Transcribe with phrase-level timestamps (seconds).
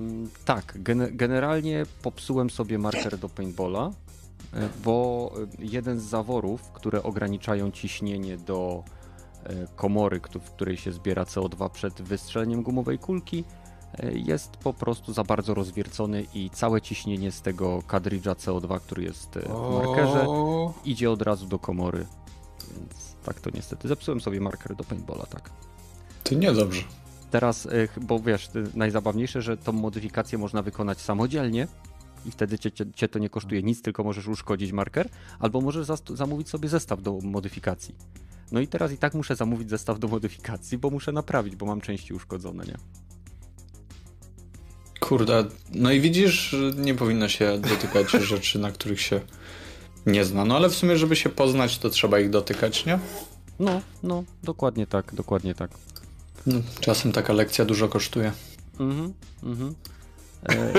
[0.00, 0.78] Mm, tak,
[1.12, 3.90] generalnie popsułem sobie marker do paintballa,
[4.54, 8.84] e, bo jeden z zaworów, które ograniczają ciśnienie do
[9.44, 13.44] e, komory, w której się zbiera CO2 przed wystrzeleniem gumowej kulki,
[13.98, 19.02] e, jest po prostu za bardzo rozwiercony i całe ciśnienie z tego kadridża CO2, który
[19.02, 20.26] jest w markerze,
[20.84, 22.06] idzie od razu do komory.
[22.76, 23.88] Więc tak to niestety.
[23.88, 25.50] Zepsułem sobie marker do paintballa, tak.
[26.24, 26.82] To niedobrze.
[27.30, 27.70] Teraz, e,
[28.00, 31.68] bo wiesz, najzabawniejsze, że tą modyfikację można wykonać samodzielnie
[32.26, 35.08] i wtedy cię, cię, cię to nie kosztuje nic, tylko możesz uszkodzić marker,
[35.38, 37.94] albo możesz zamówić sobie zestaw do modyfikacji.
[38.52, 41.80] No i teraz i tak muszę zamówić zestaw do modyfikacji, bo muszę naprawić, bo mam
[41.80, 42.76] części uszkodzone, nie?
[45.00, 45.44] Kurde,
[45.74, 49.20] no i widzisz, nie powinno się dotykać rzeczy, na których się
[50.06, 50.44] nie zna.
[50.44, 52.98] No ale w sumie, żeby się poznać, to trzeba ich dotykać, nie?
[53.58, 55.70] No, no, dokładnie tak, dokładnie tak.
[56.46, 58.32] No, czasem taka lekcja dużo kosztuje.
[58.80, 59.12] Mhm,
[59.42, 59.74] mhm.
[60.48, 60.72] E,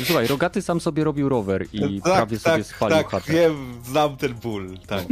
[0.06, 3.32] Słuchaj, Rogaty sam sobie robił rower i tak, prawie tak, sobie spalił tak, chatę.
[3.32, 5.04] wiem, znam ten ból, tak.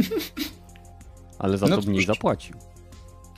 [1.39, 2.55] Ale za no to mniej zapłacił.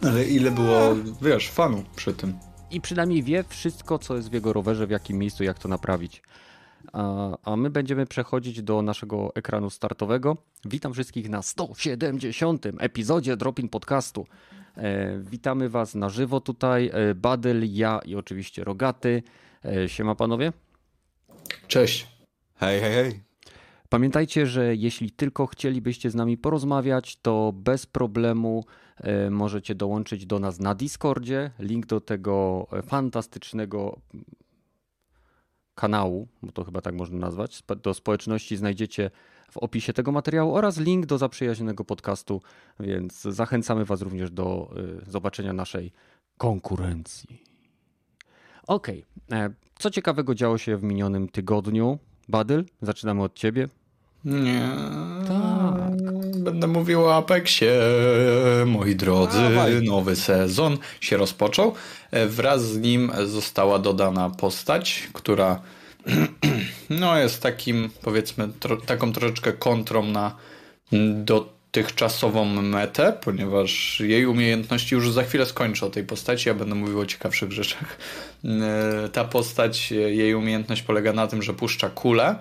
[0.01, 2.33] Ale ile było, wiesz, fanu przy tym.
[2.71, 6.21] I przynajmniej wie wszystko, co jest w jego rowerze, w jakim miejscu, jak to naprawić.
[6.93, 10.37] A, a my będziemy przechodzić do naszego ekranu startowego.
[10.65, 12.65] Witam wszystkich na 170.
[12.79, 14.25] epizodzie Dropin Podcastu.
[14.77, 16.91] E, witamy Was na żywo tutaj.
[16.93, 19.23] E, Badyl, ja i oczywiście Rogaty.
[19.65, 20.53] E, siema panowie.
[21.67, 22.07] Cześć.
[22.55, 23.19] Hej, hej, hej.
[23.89, 28.65] Pamiętajcie, że jeśli tylko chcielibyście z nami porozmawiać, to bez problemu
[29.29, 31.51] możecie dołączyć do nas na Discordzie.
[31.59, 33.99] Link do tego fantastycznego
[35.75, 39.11] kanału, bo to chyba tak można nazwać, do społeczności znajdziecie
[39.51, 42.41] w opisie tego materiału oraz link do zaprzyjaźnionego podcastu,
[42.79, 44.73] więc zachęcamy Was również do
[45.07, 45.91] y, zobaczenia naszej
[46.37, 47.43] konkurencji.
[48.67, 48.87] Ok,
[49.79, 51.99] co ciekawego działo się w minionym tygodniu?
[52.29, 53.67] Badyl, zaczynamy od Ciebie.
[54.25, 54.69] Nie.
[55.27, 56.43] Tak.
[56.43, 57.73] Będę mówił o Apexie,
[58.65, 59.39] moi drodzy.
[59.85, 61.73] Nowy sezon się rozpoczął.
[62.27, 65.61] Wraz z nim została dodana postać, która
[66.89, 70.35] no jest takim, powiedzmy, tro, taką troszeczkę kontrą na
[71.13, 76.99] dotychczasową metę, ponieważ jej umiejętności już za chwilę skończę o tej postaci, ja będę mówił
[76.99, 77.97] o ciekawszych rzeczach.
[79.13, 82.35] Ta postać, jej umiejętność polega na tym, że puszcza kulę,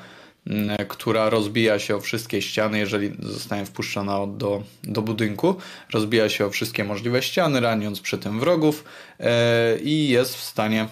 [0.88, 5.56] która rozbija się o wszystkie ściany, jeżeli zostanie wpuszczona do, do budynku.
[5.92, 8.84] Rozbija się o wszystkie możliwe ściany, raniąc przy tym wrogów
[9.20, 10.88] e, i jest w stanie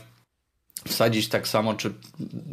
[0.89, 1.93] wsadzić tak samo, czy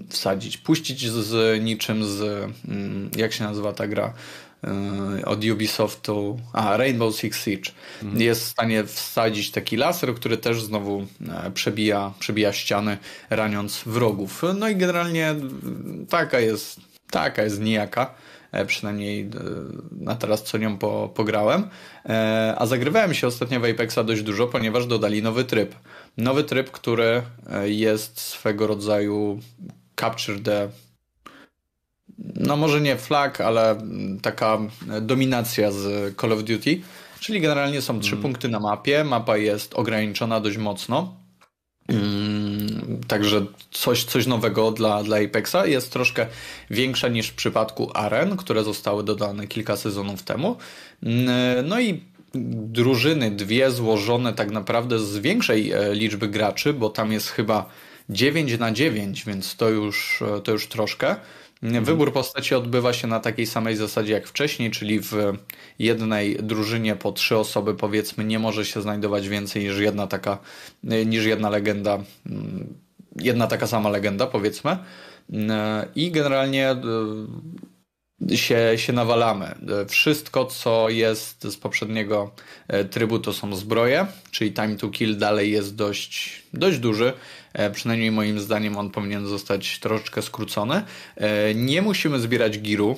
[0.10, 2.22] wsadzić, puścić z niczym z,
[2.68, 4.14] mm, jak się nazywa ta gra
[4.64, 7.72] e, od Ubisoftu, a Rainbow Six Siege,
[8.04, 8.22] mhm.
[8.22, 12.98] jest w stanie wsadzić taki laser, który też znowu e, przebija, przebija ściany,
[13.30, 14.44] raniąc wrogów.
[14.56, 15.36] No i generalnie
[16.10, 16.80] taka jest,
[17.12, 18.14] taka jest nijaka
[18.52, 19.30] e, przynajmniej
[19.92, 21.68] na teraz co nią po, pograłem.
[22.58, 25.76] A zagrywałem się ostatnio w Apexa dość dużo, ponieważ dodali nowy tryb
[26.18, 29.40] nowy tryb, który e, jest swego rodzaju
[29.96, 30.70] Capture the
[32.36, 33.82] no może nie flag, ale
[34.22, 34.58] taka
[35.02, 36.82] dominacja z Call of Duty.
[37.20, 38.22] Czyli generalnie są trzy mm.
[38.22, 39.04] punkty na mapie.
[39.04, 41.16] Mapa jest ograniczona dość mocno.
[41.88, 45.66] Mm, także coś, coś nowego dla, dla Apexa.
[45.66, 46.28] Jest troszkę
[46.70, 50.58] większa niż w przypadku Aren, które zostały dodane kilka sezonów temu.
[51.64, 52.04] No i
[52.52, 57.70] drużyny, dwie złożone tak naprawdę z większej e, liczby graczy, bo tam jest chyba
[58.10, 61.16] 9 na 9, więc to już, e, to już troszkę.
[61.64, 61.86] Mhm.
[61.86, 65.16] Wybór postaci odbywa się na takiej samej zasadzie jak wcześniej, czyli w
[65.80, 70.38] jednej drużynie po trzy osoby powiedzmy nie może się znajdować więcej niż jedna taka,
[70.90, 72.04] e, niż jedna legenda,
[73.16, 74.78] jedna taka sama legenda powiedzmy.
[75.96, 76.76] I generalnie
[78.36, 79.56] się, się nawalamy.
[79.88, 82.32] Wszystko, co jest z poprzedniego
[82.68, 87.14] e, trybu, to są zbroje, czyli time to kill dalej jest dość, dość duży.
[87.54, 90.84] E, przynajmniej moim zdaniem on powinien zostać troszeczkę skrócony.
[91.16, 92.96] E, nie musimy zbierać giru,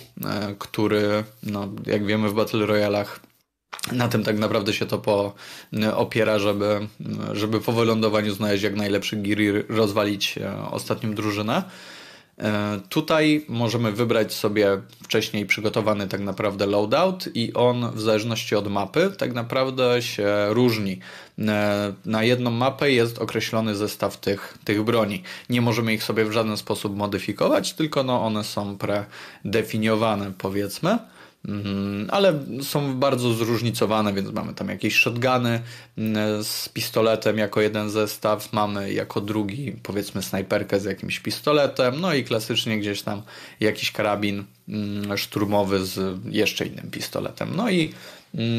[0.59, 3.19] który, no, jak wiemy, w Battle Royalach
[3.91, 5.33] na tym tak naprawdę się to po,
[5.93, 6.87] opiera, żeby,
[7.33, 10.35] żeby po wylądowaniu znaleźć jak najlepszy gir i rozwalić
[10.71, 11.63] ostatnią drużynę.
[12.39, 18.67] E, tutaj możemy wybrać sobie wcześniej przygotowany tak naprawdę loadout i on w zależności od
[18.67, 20.99] mapy tak naprawdę się różni.
[21.39, 25.23] E, na jedną mapę jest określony zestaw tych, tych broni.
[25.49, 30.99] Nie możemy ich sobie w żaden sposób modyfikować, tylko no one są predefiniowane powiedzmy.
[31.47, 35.61] Mm, ale są bardzo zróżnicowane, więc mamy tam jakieś shotguny
[35.97, 42.13] mm, z pistoletem jako jeden zestaw, mamy jako drugi powiedzmy snajperkę z jakimś pistoletem, no
[42.13, 43.21] i klasycznie gdzieś tam
[43.59, 47.55] jakiś karabin mm, szturmowy z jeszcze innym pistoletem.
[47.55, 47.93] No i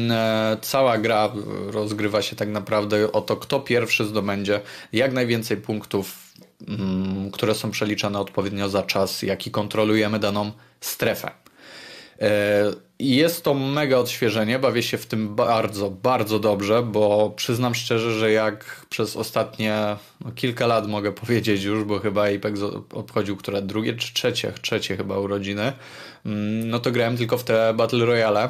[0.09, 1.31] e, cała gra
[1.67, 4.61] rozgrywa się tak naprawdę o to, kto pierwszy zdobędzie
[4.93, 6.31] jak najwięcej punktów
[6.67, 10.51] Mm, które są przeliczane odpowiednio za czas, jaki kontrolujemy daną
[10.81, 11.31] strefę.
[12.21, 18.19] E, jest to mega odświeżenie, bawię się w tym bardzo, bardzo dobrze, bo przyznam szczerze,
[18.19, 19.95] że jak przez ostatnie
[20.25, 22.61] no, kilka lat mogę powiedzieć już, bo chyba Apex
[22.93, 25.73] obchodził które drugie czy trzecie, trzecie chyba urodziny,
[26.25, 28.49] mm, no to grałem tylko w te Battle Royale,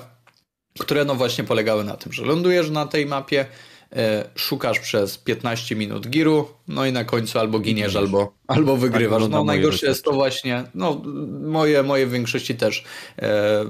[0.80, 3.46] które no właśnie polegały na tym, że lądujesz na tej mapie,
[3.96, 9.22] e, szukasz przez 15 minut giru, no i na końcu albo giniesz, albo, albo wygrywasz.
[9.22, 11.02] Tak, no najgorsze jest to właśnie, no
[11.42, 12.84] moje, moje w większości też.
[13.22, 13.66] E,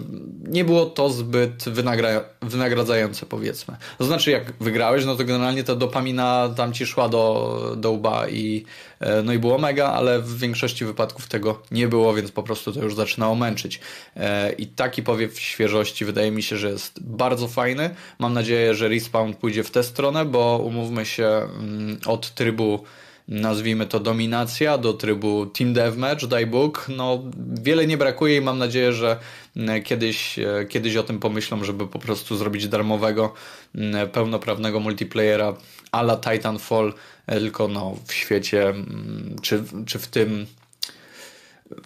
[0.48, 3.76] nie było to zbyt wynagra wynagradzające powiedzmy.
[3.98, 8.28] To znaczy jak wygrałeś, no to generalnie ta dopamina tam ci szła do, do łba
[8.28, 8.66] i
[9.00, 12.74] e, no i było mega, ale w większości wypadków tego nie było, więc po prostu
[12.74, 13.80] to już zaczynało męczyć.
[14.16, 17.90] E, I taki powiew świeżości wydaje mi się, że jest bardzo fajny.
[18.20, 22.84] Mam nadzieję, że Respawn pójdzie w tę stronę, bo umówmy się mm, od trybu
[23.28, 26.86] nazwijmy to dominacja do trybu Team Deathmatch, daj Bóg.
[26.90, 27.24] No,
[27.62, 29.18] wiele nie brakuje i mam nadzieję, że
[29.56, 33.34] mm, kiedyś, e, kiedyś o tym pomyślą, żeby po prostu zrobić darmowego,
[33.76, 35.54] mm, pełnoprawnego multiplayera
[35.92, 36.94] a la Titanfall,
[37.28, 40.46] e, tylko no, w świecie, mm, czy, czy w tym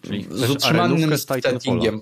[0.01, 2.01] Czyli z utrzymanym settingiem.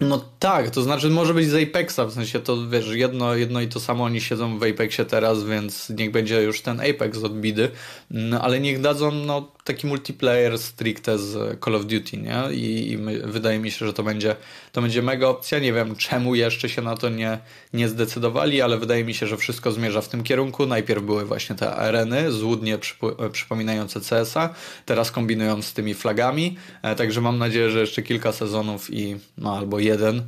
[0.00, 3.68] No tak, to znaczy może być z Apexa, w sensie to wiesz, jedno, jedno i
[3.68, 7.70] to samo oni siedzą w Apexie teraz, więc niech będzie już ten Apex od bidy,
[8.10, 12.54] no, ale niech dadzą no, taki multiplayer stricte z Call of Duty, nie?
[12.54, 14.36] I, i my, wydaje mi się, że to będzie,
[14.72, 15.58] to będzie mega opcja.
[15.58, 17.38] Nie wiem, czemu jeszcze się na to nie,
[17.72, 20.66] nie zdecydowali, ale wydaje mi się, że wszystko zmierza w tym kierunku.
[20.66, 24.54] Najpierw były właśnie te areny, złudnie przyp- przypominające CS-a,
[24.86, 29.56] teraz kombinują z tymi flagami, e, także mam nadzieję, że jeszcze kilka sezonów i no,
[29.56, 30.22] albo jeden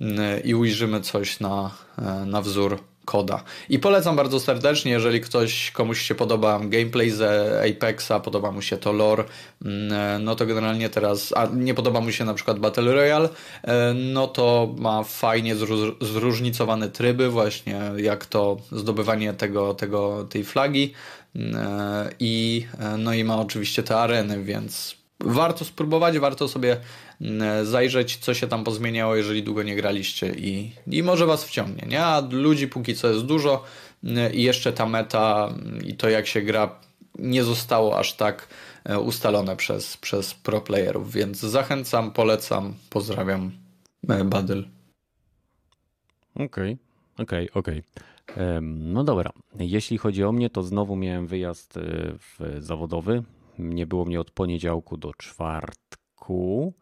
[0.00, 3.42] mm, i ujrzymy coś na, e, na wzór koda.
[3.68, 7.22] I polecam bardzo serdecznie, jeżeli ktoś, komuś się podoba gameplay z
[7.70, 9.24] Apexa, podoba mu się to lore,
[9.64, 13.28] mm, no to generalnie teraz, a nie podoba mu się na przykład Battle Royale,
[13.62, 15.56] e, no to ma fajnie
[16.00, 20.92] zróżnicowane tryby właśnie, jak to zdobywanie tego, tego, tej flagi
[21.36, 22.66] mm, e, i
[22.98, 26.76] no i ma oczywiście te areny, więc warto spróbować, warto sobie
[27.62, 32.04] zajrzeć, co się tam pozmieniało, jeżeli długo nie graliście i, i może was wciągnie, nie?
[32.04, 33.64] A ludzi póki co jest dużo
[34.04, 35.54] mm, i jeszcze ta meta
[35.84, 36.80] i to jak się gra
[37.18, 38.48] nie zostało aż tak
[38.84, 43.52] e, ustalone przez, przez pro playerów, więc zachęcam, polecam, pozdrawiam
[44.08, 44.64] e, Badyl.
[46.34, 46.78] Okej, okay,
[47.18, 47.78] okej, okay, okej.
[47.78, 48.60] Okay.
[48.62, 53.22] No dobra, jeśli chodzi o mnie, to znowu miałem wyjazd e, zawodowy
[53.58, 56.74] nie było mnie od poniedziałku do czwartku.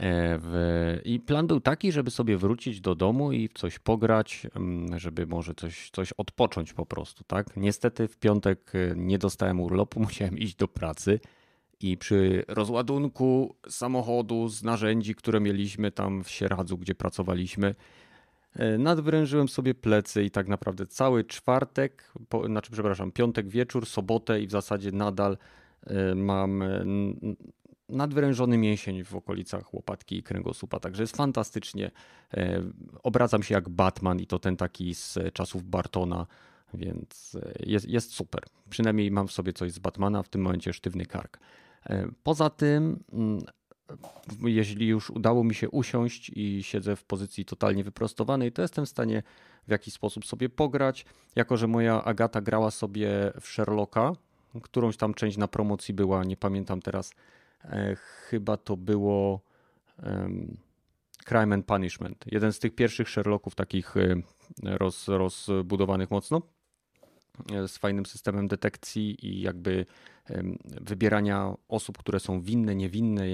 [0.00, 4.98] E, I plan był taki, żeby sobie wrócić do domu i w coś pograć, mm,
[4.98, 7.56] żeby może coś, coś odpocząć po prostu, tak?
[7.56, 11.20] Niestety w piątek e, nie dostałem urlopu, musiałem iść do pracy
[11.80, 17.74] i przy rozładunku samochodu z narzędzi, które mieliśmy tam w Sieradzu, gdzie pracowaliśmy,
[18.56, 24.40] e, nadwrężyłem sobie plecy i tak naprawdę cały czwartek, po, znaczy przepraszam, piątek wieczór, sobotę
[24.40, 25.36] i w zasadzie nadal
[26.14, 26.62] mam
[27.88, 31.90] nadwyrężony mięsień w okolicach łopatki i kręgosłupa, także jest fantastycznie.
[32.34, 32.62] Y,
[33.02, 36.26] obracam się jak Batman i to ten taki z czasów Bartona,
[36.74, 38.42] więc jest, jest super.
[38.70, 41.38] Przynajmniej mam w sobie coś z Batmana, w tym momencie sztywny kark.
[42.22, 43.40] Poza tym, mm,
[44.40, 48.88] jeśli już udało mi się usiąść i siedzę w pozycji totalnie wyprostowanej, to jestem w
[48.88, 49.22] stanie
[49.68, 51.06] w jakiś sposób sobie pograć.
[51.36, 54.12] Jako, że moja Agata grała sobie w Sherlocka,
[54.62, 57.12] którąś tam część na promocji była, nie pamiętam teraz.
[57.64, 59.40] E, chyba to było
[60.02, 60.56] um,
[61.24, 62.24] Crime and Punishment.
[62.26, 64.22] Jeden z tych pierwszych Sherlocków takich e,
[64.62, 66.42] roz, rozbudowanych mocno
[67.52, 69.86] e, z fajnym systemem detekcji i jakby
[70.80, 73.24] wybierania osób, które są winne, niewinne,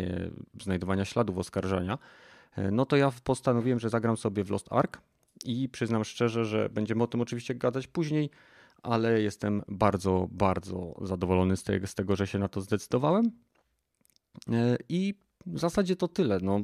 [0.60, 1.99] znajdowania śladów oskarżania,
[2.72, 5.00] no to ja postanowiłem, że zagram sobie w Lost Ark
[5.44, 8.30] i przyznam szczerze, że będziemy o tym oczywiście gadać później,
[8.82, 13.30] ale jestem bardzo, bardzo zadowolony z tego, z tego, że się na to zdecydowałem.
[14.52, 15.14] E, I
[15.46, 16.38] w zasadzie to tyle.
[16.42, 16.60] No,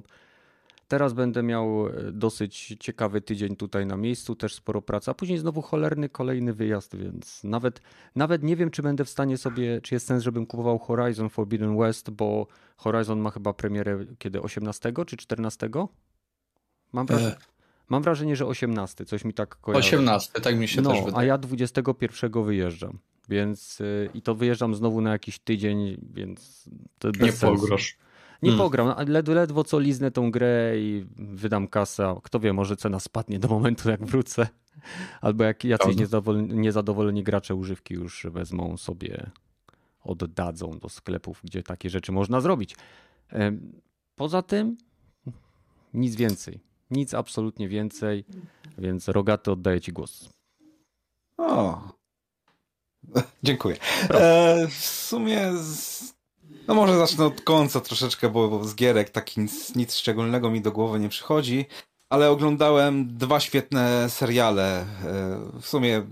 [0.88, 5.38] teraz będę miał e, dosyć ciekawy tydzień tutaj na miejscu, też sporo pracy, a później
[5.38, 7.80] znowu cholerny kolejny wyjazd, więc nawet,
[8.14, 11.78] nawet nie wiem, czy będę w stanie sobie, czy jest sens, żebym kupował Horizon Forbidden
[11.78, 12.46] West, bo
[12.76, 15.70] Horizon ma chyba premierę kiedy 18 czy 14?
[16.92, 17.37] Mam wrażenie,
[17.88, 19.87] mam wrażenie, że 18, coś mi tak kojarzy.
[19.87, 21.16] 18, tak mi się no, też wydaje.
[21.16, 22.99] a ja 21 wyjeżdżam.
[23.28, 26.68] Więc y, i to wyjeżdżam znowu na jakiś tydzień, więc
[26.99, 27.47] to Nie sensu.
[27.62, 27.99] pogrosz.
[28.42, 28.64] Nie Hmm.
[28.66, 32.16] pogram, a led, ledwo co liznę tą grę i wydam kasę.
[32.23, 34.49] Kto wie, może cena spadnie do momentu, jak wrócę.
[35.21, 39.30] Albo jak jacyś niezadowoleni, niezadowoleni gracze używki już wezmą sobie,
[40.04, 42.76] oddadzą do sklepów, gdzie takie rzeczy można zrobić.
[44.16, 44.76] Poza tym
[45.95, 46.61] nic więcej.
[46.90, 48.25] Nic absolutnie więcej,
[48.78, 50.28] więc Rogaty oddaję ci głos.
[51.38, 51.88] O.
[53.42, 53.76] Dziękuję.
[54.10, 55.52] E, w sumie.
[55.56, 56.14] Z...
[56.68, 60.72] No może zacznę od końca troszeczkę, bo z gierek tak nic, nic szczególnego mi do
[60.72, 61.66] głowy nie przychodzi.
[62.10, 64.80] Ale oglądałem dwa świetne seriale.
[64.80, 66.02] E, w sumie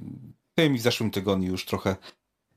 [0.54, 1.96] tym i w zeszłym tygodniu już trochę.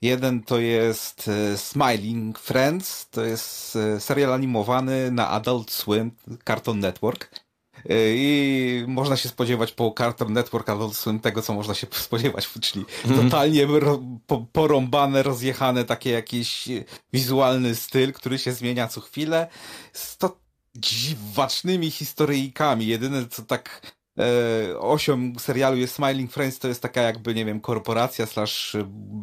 [0.01, 6.11] Jeden to jest e, Smiling Friends, to jest e, serial animowany na Adult Swim,
[6.45, 7.46] Cartoon Network.
[7.89, 12.85] E, I można się spodziewać po Cartoon Network Swim tego, co można się spodziewać, czyli
[13.23, 16.69] totalnie ro, po, porąbane, rozjechane, takie jakiś
[17.13, 19.47] wizualny styl, który się zmienia co chwilę.
[19.93, 20.37] Z to
[20.75, 22.87] dziwacznymi historyjkami.
[22.87, 23.81] Jedyne, co tak
[24.19, 28.75] e, osią serialu jest Smiling Friends, to jest taka jakby, nie wiem, korporacja slash,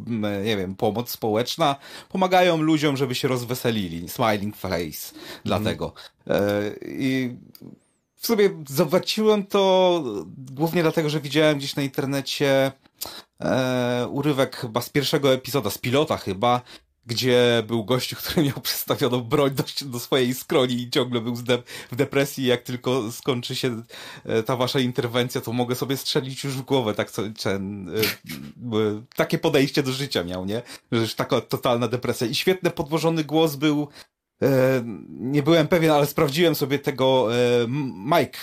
[0.06, 1.76] m, nie wiem, pomoc społeczna.
[2.08, 4.08] Pomagają ludziom, żeby się rozweselili.
[4.08, 5.14] Smiling Face.
[5.44, 5.92] Dlatego.
[6.26, 7.36] E, I
[8.24, 10.02] w sumie zobaczyłem to
[10.36, 12.72] głównie dlatego, że widziałem gdzieś na internecie
[13.40, 16.60] e, urywek chyba z pierwszego epizoda, z pilota chyba,
[17.06, 21.62] gdzie był gościu, który miał przystawioną broń do, do swojej skroni i ciągle był zde-
[21.92, 22.46] w depresji.
[22.46, 23.82] Jak tylko skończy się
[24.24, 26.94] e, ta wasza interwencja, to mogę sobie strzelić już w głowę.
[26.94, 28.00] Tak, co, ten, e,
[28.78, 30.62] e, takie podejście do życia miał, nie?
[30.92, 32.26] Że już taka totalna depresja.
[32.26, 33.88] I świetny podłożony głos był
[35.08, 37.66] nie byłem pewien, ale sprawdziłem sobie tego e,
[38.18, 38.38] Mike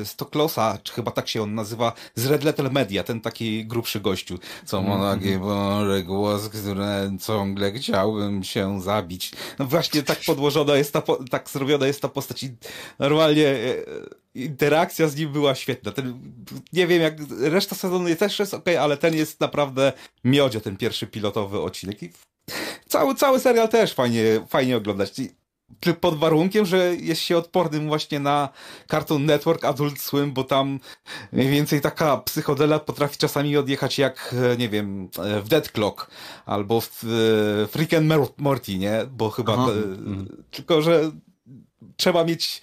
[0.00, 4.00] e, Stoklosa, czy chyba tak się on nazywa, z Red Letter Media, ten taki grubszy
[4.00, 9.32] gościu, co ma taki boże głos, który ciągle chciałbym się zabić.
[9.58, 12.56] No właśnie tak podłożona jest ta, tak zrobiona jest ta postać i
[12.98, 13.74] normalnie e,
[14.34, 15.92] interakcja z nim była świetna.
[15.92, 16.34] Ten,
[16.72, 19.92] nie wiem jak, reszta sezonu też jest ok, ale ten jest naprawdę
[20.24, 22.02] miodzio, ten pierwszy pilotowy odcinek.
[22.02, 22.10] I
[22.88, 25.10] cały, cały serial też fajnie, fajnie oglądać.
[25.12, 25.34] Ty-
[26.00, 28.48] Pod warunkiem, że jest się odpornym właśnie na
[28.90, 30.80] Cartoon Network, Adult Swim, bo tam
[31.32, 36.10] mniej więcej taka psychodela potrafi czasami odjechać jak, e, nie wiem, e, w Dead Clock
[36.46, 38.92] albo w e, Freak and Mor- Morty, nie?
[39.10, 39.68] Bo chyba, Aha.
[39.70, 40.44] e, Mhm.
[40.50, 41.10] tylko że
[41.96, 42.62] trzeba mieć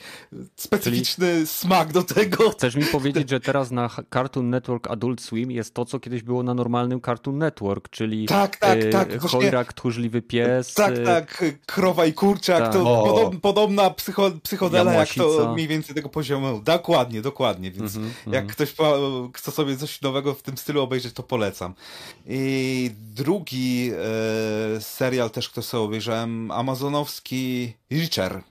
[0.55, 2.49] specyficzny smak do tego.
[2.49, 6.43] Chcesz mi powiedzieć, że teraz na Cartoon Network Adult Swim jest to, co kiedyś było
[6.43, 10.73] na normalnym Cartoon Network, czyli Tak, tak, e, tak, właśnie- Chojrak, tchórzliwy pies.
[10.73, 12.73] Tak, e, tak, krowa i kurczak, Tak.
[12.73, 16.61] to podob, podobna psycho, psychodela jak to mniej więcej tego poziomu.
[16.63, 18.47] Dokładnie, dokładnie, więc Mhm, jak mhm.
[18.47, 18.73] ktoś
[19.33, 21.73] chce sobie coś nowego w tym stylu obejrzeć, to polecam.
[22.25, 23.91] I drugi
[24.77, 28.41] e, serial też, który sobie obejrzałem, amazonowski Reacher.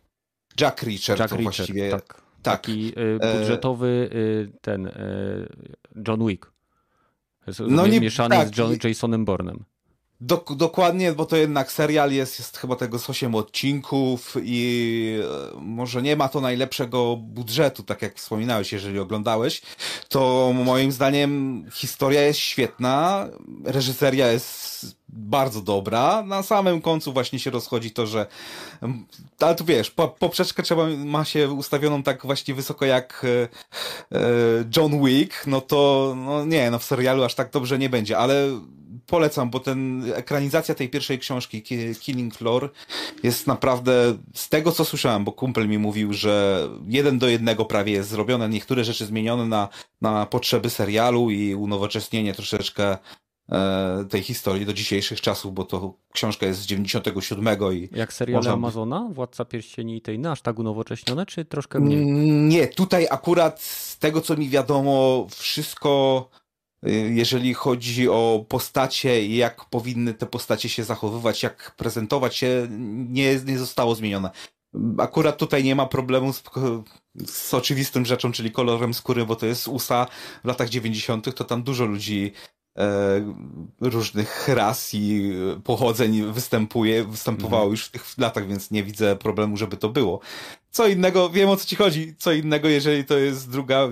[0.61, 1.91] Jack Reacher Jack to Reacher, właściwie.
[1.91, 2.07] tak.
[2.07, 2.23] tak.
[2.43, 4.11] Taki e, budżetowy
[4.49, 4.93] e, ten e,
[6.09, 6.53] John Wick.
[7.69, 9.65] No nie- mieszany tak, z John, Jasonem Bournem.
[10.21, 15.21] Dok- dokładnie, bo to jednak serial jest, jest chyba tego z 8 odcinków i
[15.55, 19.63] e, może nie ma to najlepszego budżetu, tak jak wspominałeś, jeżeli oglądałeś,
[20.09, 23.29] to moim zdaniem historia jest świetna,
[23.65, 28.27] reżyseria jest bardzo dobra, na samym końcu właśnie się rozchodzi to, że
[28.83, 29.07] mm,
[29.41, 33.49] ale tu wiesz, po, poprzeczkę trzeba ma się ustawioną tak właśnie wysoko jak e,
[34.19, 34.21] e,
[34.77, 38.49] John Wick, no to no nie, no w serialu aż tak dobrze nie będzie, ale
[39.07, 42.73] polecam, bo ten ekranizacja tej pierwszej książki Ki- Killing Floor
[43.23, 47.93] jest naprawdę z tego co słyszałem, bo kumpel mi mówił, że jeden do jednego prawie
[47.93, 49.69] jest zrobione, niektóre rzeczy zmienione na,
[50.01, 52.99] na potrzeby serialu i unowocześnienie troszeczkę
[54.11, 58.53] tej historii do dzisiejszych czasów, bo to książka jest z 97 i Jak seriale Można
[58.53, 62.03] Amazona, Władca Pierścieni i tej, no aż tak unowocześnione, czy troszkę mniej?
[62.03, 66.29] Mm, Nie, tutaj akurat z tego co mi wiadomo, wszystko
[66.87, 72.67] y, jeżeli chodzi o postacie i jak powinny te postacie się zachowywać, jak prezentować się,
[73.09, 74.31] nie, nie zostało zmienione.
[74.99, 76.43] Akurat tutaj nie ma problemu z,
[77.27, 80.07] z oczywistym rzeczą, czyli kolorem skóry, bo to jest USA
[80.45, 82.58] w latach 90., to tam dużo ludzi e,
[83.81, 85.33] różnych ras i
[85.65, 90.21] pochodzeń występuje, występowało już w tych latach, więc nie widzę problemu, żeby to było.
[90.71, 93.89] Co innego, wiem o co ci chodzi, co innego, jeżeli to jest druga...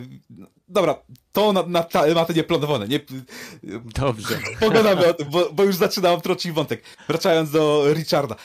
[0.69, 0.99] Dobra,
[1.33, 3.00] to na, na tematy nieplanowane, nie...
[3.85, 4.38] Dobrze.
[4.61, 6.83] Pogadamy o tym, bo, bo już zaczynam trocić wątek.
[7.09, 8.37] Wracając do Richarda.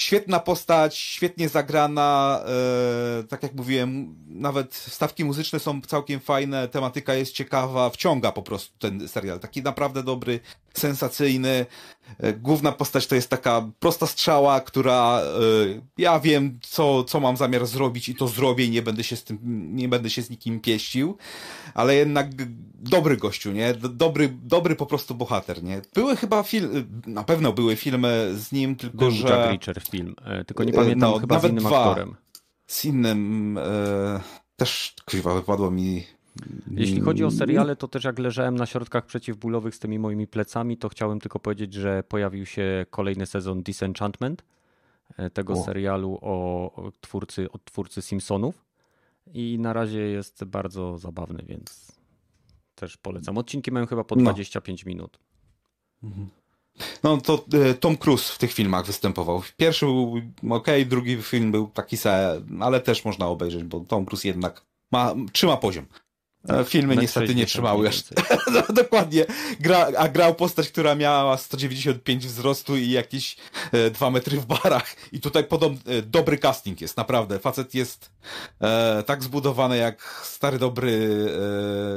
[0.00, 2.40] Świetna postać, świetnie zagrana,
[3.20, 8.42] e, tak jak mówiłem, nawet stawki muzyczne są całkiem fajne, tematyka jest ciekawa, wciąga po
[8.42, 9.40] prostu ten serial.
[9.40, 10.40] Taki naprawdę dobry,
[10.74, 11.66] sensacyjny.
[12.18, 15.30] E, główna postać to jest taka prosta strzała, która e,
[15.98, 19.24] ja wiem, co, co mam zamiar zrobić i to zrobię i nie będę się z
[19.24, 19.38] tym,
[19.76, 21.16] nie będę się z nikim pieścił,
[21.74, 22.28] ale jednak
[22.74, 23.74] dobry gościu, nie?
[23.74, 25.80] Dobry, dobry po prostu bohater, nie?
[25.94, 29.28] Były chyba filmy, na pewno były filmy z nim, tylko Był że...
[29.28, 31.84] Jack Reacher film, e, tylko nie pamiętam no, chyba z innym dwa.
[31.84, 32.16] aktorem.
[32.66, 33.58] Z innym
[34.56, 36.04] też chyba wypadło mi.
[36.70, 40.76] Jeśli chodzi o seriale, to też jak leżałem na środkach przeciwbólowych z tymi moimi plecami,
[40.76, 44.44] to chciałem tylko powiedzieć, że pojawił się kolejny sezon Disenchantment,
[45.16, 45.64] e, tego O.
[45.64, 48.64] serialu o twórcy, od twórcy Simpsonów
[49.34, 51.92] i na razie jest bardzo zabawny, więc
[52.74, 53.38] też polecam.
[53.38, 54.22] Odcinki mają chyba po No.
[54.22, 55.18] 25 minut.
[57.02, 59.42] No to e, Tom Cruise w tych filmach występował.
[59.56, 60.20] Pierwszy był
[60.50, 65.14] ok, drugi film był taki se, ale też można obejrzeć, bo Tom Cruise jednak ma,
[65.32, 65.86] trzyma poziom.
[66.48, 68.16] E, Filmy Metr niestety nie 60 trzymały więcej.
[68.54, 69.26] No, dokładnie.
[69.60, 73.36] Gra, a grał postać, która miała 195 wzrostu i jakieś
[73.72, 74.96] e, 2 metry w barach.
[75.12, 77.38] I tutaj podobny, e, dobry casting jest, naprawdę.
[77.38, 78.10] Facet jest
[78.60, 81.08] e, tak zbudowany jak stary dobry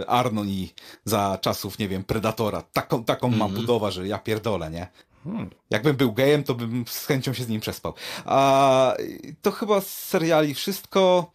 [0.03, 0.73] e, Arnoni
[1.05, 2.63] za czasów, nie wiem, Predatora.
[2.73, 3.53] Taką, taką ma Mhm.
[3.53, 4.87] budowę, że ja pierdolę, nie?
[5.23, 5.49] Hmm.
[5.69, 7.93] Jakbym był gejem, to bym z chęcią się z nim przespał.
[8.25, 8.93] A
[9.41, 11.31] to chyba z seriali wszystko.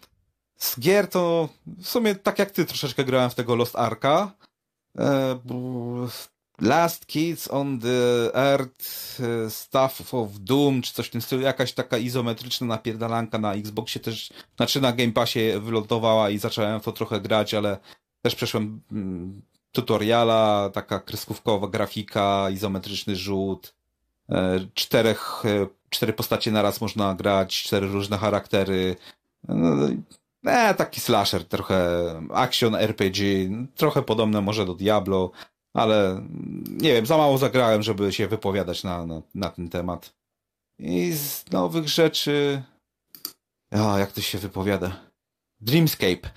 [0.59, 4.33] Z gier to w sumie tak jak ty troszeczkę grałem w tego Lost Arka.
[4.99, 5.39] E,
[6.61, 11.43] Last Kids on the Earth, e, Stuff of Doom, czy coś w tym stylu.
[11.43, 16.93] Jakaś taka izometryczna napierdalanka na Xboxie też, znaczy na Game Passie wylądowała i zacząłem to
[16.93, 17.79] trochę grać, ale
[18.23, 23.75] też przeszłem mm, tutoriala, taka kreskówkowa grafika, izometryczny rzut
[24.31, 25.43] e, czterech,
[25.91, 28.97] cztery postacie naraz można grać, cztery różne charaktery.
[30.47, 32.01] E, taki slasher, trochę
[32.35, 33.25] action RPG,
[33.75, 35.31] trochę podobne może do Diablo,
[35.75, 36.27] ale
[36.69, 40.15] nie wiem, za mało zagrałem, żeby się wypowiadać na, na, na ten temat.
[40.79, 42.63] I z nowych rzeczy...
[43.71, 45.01] A, jak to się wypowiada?
[45.61, 46.31] Dreamscape.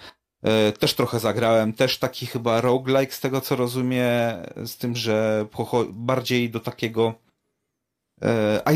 [0.43, 5.45] E, Też trochę zagrałem, też taki chyba roguelike z tego co rozumiem, z tym, że
[5.89, 7.13] bardziej do takiego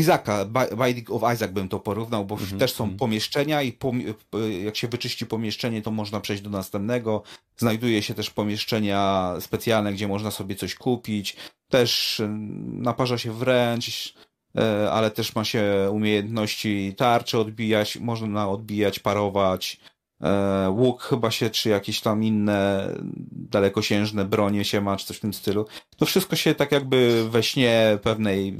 [0.00, 2.98] Isaaca, Bi- Binding of Isaac bym to porównał, bo Mhm, też są mhm.
[2.98, 7.22] pomieszczenia i pom- e, jak się wyczyści pomieszczenie, to można przejść do następnego.
[7.56, 11.36] Znajduje się też pomieszczenia specjalne, gdzie można sobie coś kupić.
[11.68, 12.28] Też e,
[12.72, 14.14] naparza się wręcz,
[14.58, 19.80] e, ale też ma się umiejętności tarczy odbijać, można odbijać, parować.
[20.20, 22.88] E, łuk chyba się, czy jakieś tam inne
[23.32, 25.66] dalekosiężne bronie się ma, czy coś w tym stylu.
[25.96, 28.58] To wszystko się tak jakby we śnie pewnej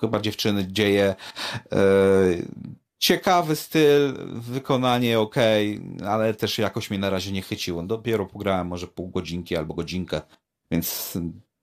[0.00, 1.14] chyba dziewczyny dzieje.
[1.72, 1.78] E,
[2.98, 5.36] ciekawy styl, wykonanie ok,
[6.06, 7.82] ale też jakoś mnie na razie nie chyciło.
[7.82, 10.20] Dopiero pograłem może pół godzinki albo godzinkę,
[10.70, 11.18] więc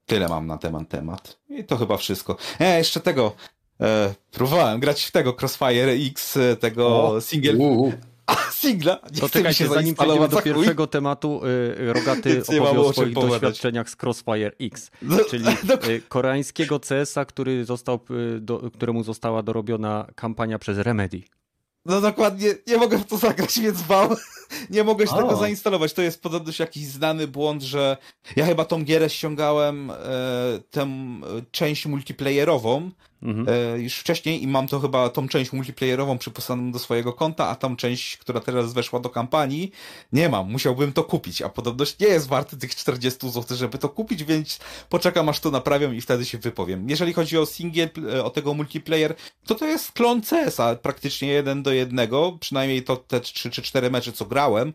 [0.05, 1.39] tyle mam na temat temat.
[1.49, 2.37] I to chyba wszystko.
[2.59, 3.35] E, jeszcze tego.
[3.81, 7.55] E, próbowałem grać w tego Crossfire X, e, tego O, single.
[7.55, 7.93] Uuu.
[8.25, 8.93] A, singla!
[8.93, 11.41] Nie To mi się czekajcie, zanim przejdziemy do pierwszego tematu,
[11.79, 17.25] y, Rogaty opowie o swoich doświadczeniach z Crossfire X, No, czyli dok- y, koreańskiego CS-a,
[17.25, 17.99] który został,
[18.35, 21.21] y, do, któremu została dorobiona kampania przez Remedy.
[21.85, 24.09] No dokładnie, nie mogę w to zagrać, więc wam
[24.69, 25.17] nie mogę się O.
[25.17, 25.93] tego zainstalować.
[25.93, 27.97] To jest podobność jakiś znany błąd, że
[28.35, 29.95] ja chyba tą gierę ściągałem e,
[30.71, 32.91] tę e, część multiplayerową
[33.23, 33.47] Mhm.
[33.49, 37.55] e, już wcześniej i mam to chyba tą część multiplayerową przypisaną do swojego konta, a
[37.55, 39.71] tą część, która teraz weszła do kampanii,
[40.13, 40.51] nie mam.
[40.51, 44.59] Musiałbym to kupić, a podobność nie jest warty tych 40 zł, żeby to kupić, więc
[44.89, 46.89] poczekam aż to naprawią i wtedy się wypowiem.
[46.89, 51.63] Jeżeli chodzi o single, e, o tego multiplayer, to to jest klon CS-a praktycznie jeden
[51.63, 54.73] do jednego, przynajmniej to te 3 czy 4 mecze, co grałem.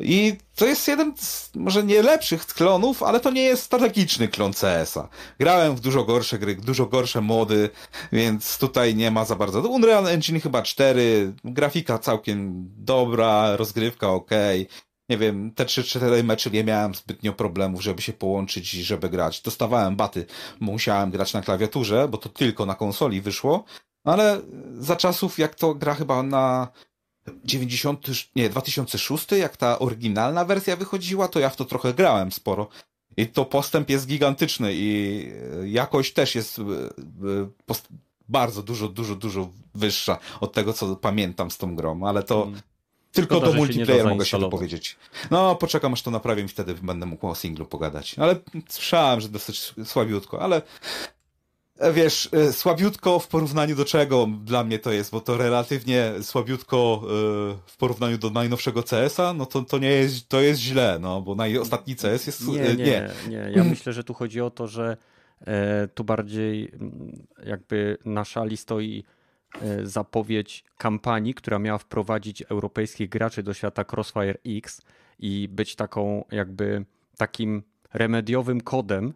[0.00, 4.52] I to jest jeden z może nie lepszych klonów, ale to nie jest strategiczny klon
[4.52, 5.08] CS-a.
[5.38, 7.70] Grałem w dużo gorsze gry, dużo gorsze mody,
[8.12, 9.60] więc tutaj nie ma za bardzo.
[9.60, 14.30] Unreal Engine chyba 4, grafika całkiem dobra, rozgrywka ok.
[15.08, 19.40] Nie wiem, te 3-4 mecze nie miałem zbytnio problemów, żeby się połączyć i żeby grać.
[19.40, 20.26] Dostawałem baty,
[20.60, 23.64] musiałem grać na klawiaturze, bo to tylko na konsoli wyszło,
[24.04, 24.40] ale
[24.78, 26.68] za czasów jak to gra chyba na
[27.44, 32.68] 90, nie, 2006, jak ta oryginalna wersja wychodziła, to ja w to trochę grałem sporo.
[33.18, 35.24] I to postęp jest gigantyczny i
[35.62, 37.74] e, jakość też jest e, e,
[38.28, 42.60] bardzo dużo, dużo, dużo wyższa od tego, co pamiętam z tą grą, ale to Mm.
[43.12, 44.96] tylko Szkoda, do się multiplayer da mogę się wypowiedzieć.
[45.30, 48.18] No, poczekam aż to naprawię i wtedy będę mógł o singlu pogadać.
[48.18, 48.36] Ale
[48.68, 50.62] słyszałem, że dosyć słabiutko, ale
[51.94, 57.02] wiesz, e, słabiutko w porównaniu do czego dla mnie to jest, bo to relatywnie słabiutko
[57.66, 61.34] w porównaniu do najnowszego CS-a, no to, to nie jest, to jest źle, no, bo
[61.34, 62.48] naj, ostatni CS jest...
[62.48, 63.10] Nie, nie, nie.
[63.28, 63.50] nie.
[63.56, 64.96] Ja myślę, że tu chodzi o to, że
[65.46, 69.04] e, tu bardziej mm, jakby na szali stoi
[69.62, 74.82] e, zapowiedź kampanii, która miała wprowadzić europejskich graczy do świata Crossfire X
[75.18, 76.84] i być taką jakby
[77.16, 77.62] takim
[77.94, 79.12] remediowym kodem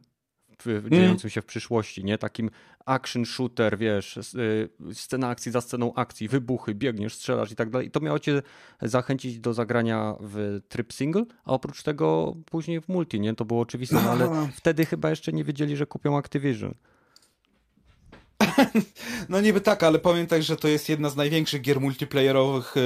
[0.64, 2.18] w, dziejącym się w przyszłości, nie?
[2.18, 2.50] Takim
[2.86, 7.88] action shooter, wiesz, y, scena akcji za sceną akcji, wybuchy, biegniesz, strzelasz i tak dalej.
[7.88, 8.42] I to miało cię
[8.82, 13.34] zachęcić do zagrania w tryb single, a oprócz tego później w multi, nie?
[13.34, 16.74] To było oczywiste, no, ale wtedy chyba jeszcze nie wiedzieli, że kupią Activision.
[19.28, 22.80] No niby tak, ale pamiętaj, że to jest jedna z największych gier multiplayerowych y,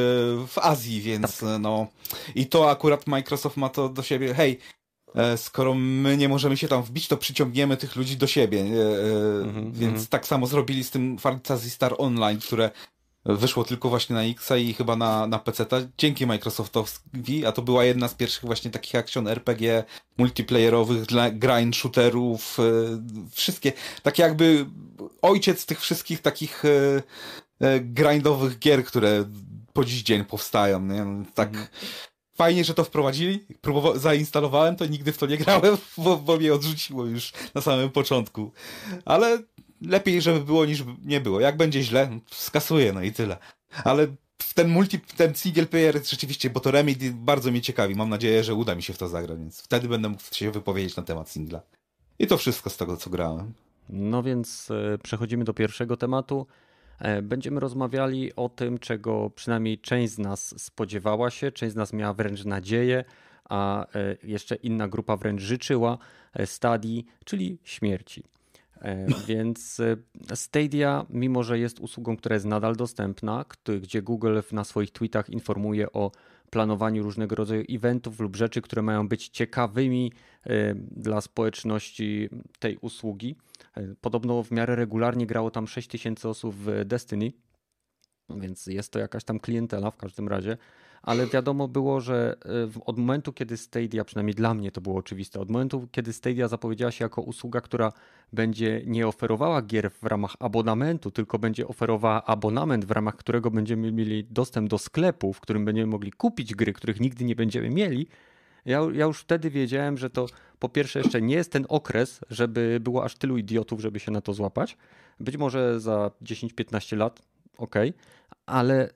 [0.46, 1.48] w Azji, więc tak.
[1.60, 1.86] no
[2.34, 4.34] i to akurat Microsoft ma to do siebie.
[4.34, 4.58] Hej,
[5.36, 8.64] skoro my nie możemy się tam wbić, to przyciągniemy tych ludzi do siebie.
[8.64, 10.08] Mm-hmm, Więc mm-hmm.
[10.08, 12.70] tak samo zrobili z tym Fantasy Star Online, które
[13.24, 15.66] wyszło tylko właśnie na X i chyba na, na PC.
[15.98, 19.84] Dzięki Microsoftowi, a to była jedna z pierwszych właśnie takich action RPG
[20.18, 22.62] multiplayerowych dla grind shooterów, e,
[23.32, 24.66] wszystkie, tak jakby
[25.22, 26.62] ojciec tych wszystkich takich
[27.80, 29.24] grindowych gier, które
[29.72, 31.06] po dziś dzień powstają, nie?
[31.34, 31.66] Tak, mm
[32.36, 33.44] fajnie, że to wprowadzili.
[33.62, 37.90] Próbowa- zainstalowałem to, nigdy w to nie grałem, bo, bo mnie odrzuciło już na samym
[37.90, 38.52] początku.
[39.04, 39.38] Ale
[39.80, 41.40] lepiej, żeby było niż nie było.
[41.40, 43.36] Jak będzie źle, skasuję, no i tyle.
[43.84, 44.06] Ale
[44.54, 47.94] ten multi, ten single player rzeczywiście, bo to Remedy bardzo mnie ciekawi.
[47.94, 50.96] Mam nadzieję, że uda mi się w to zagrać, więc wtedy będę mógł się wypowiedzieć
[50.96, 51.60] na temat singla.
[52.18, 53.52] I to wszystko z tego, co grałem.
[53.88, 56.46] No więc e, przechodzimy do pierwszego tematu.
[56.98, 61.92] E, będziemy rozmawiali o tym, czego przynajmniej część z nas spodziewała się, część z nas
[61.92, 63.04] miała wręcz nadzieję,
[63.48, 65.98] a e, jeszcze inna grupa wręcz życzyła
[66.34, 68.22] e, stadii, czyli śmierci.
[69.28, 69.80] Więc
[70.34, 73.44] Stadia, mimo że jest usługą, która jest nadal dostępna,
[73.80, 76.10] gdzie Google na swoich tweetach informuje o
[76.50, 80.12] planowaniu różnego rodzaju eventów lub rzeczy, które mają być ciekawymi
[80.90, 82.28] dla społeczności
[82.58, 83.36] tej usługi,
[84.00, 87.32] Podobno w miarę regularnie grało tam 6 tysięcy osób w Destiny,
[88.30, 90.56] więc jest to jakaś tam klientela w każdym razie.
[91.06, 92.36] Ale wiadomo było, że
[92.76, 96.48] e, od momentu, kiedy Stadia, przynajmniej dla mnie to było oczywiste, od momentu, kiedy Stadia
[96.48, 97.92] zapowiedziała się jako usługa, która
[98.32, 103.92] będzie nie oferowała gier w ramach abonamentu, tylko będzie oferowała abonament, w ramach którego będziemy
[103.92, 108.08] mieli dostęp do sklepu, w którym będziemy mogli kupić gry, których nigdy nie będziemy mieli,
[108.66, 110.26] ja, ja już wtedy wiedziałem, że to
[110.58, 114.20] po pierwsze jeszcze nie jest ten okres, żeby było aż tylu idiotów, żeby się na
[114.20, 114.76] to złapać.
[115.20, 117.22] Być może za 10-15 lat,
[117.58, 117.74] ok,
[118.46, 118.90] ale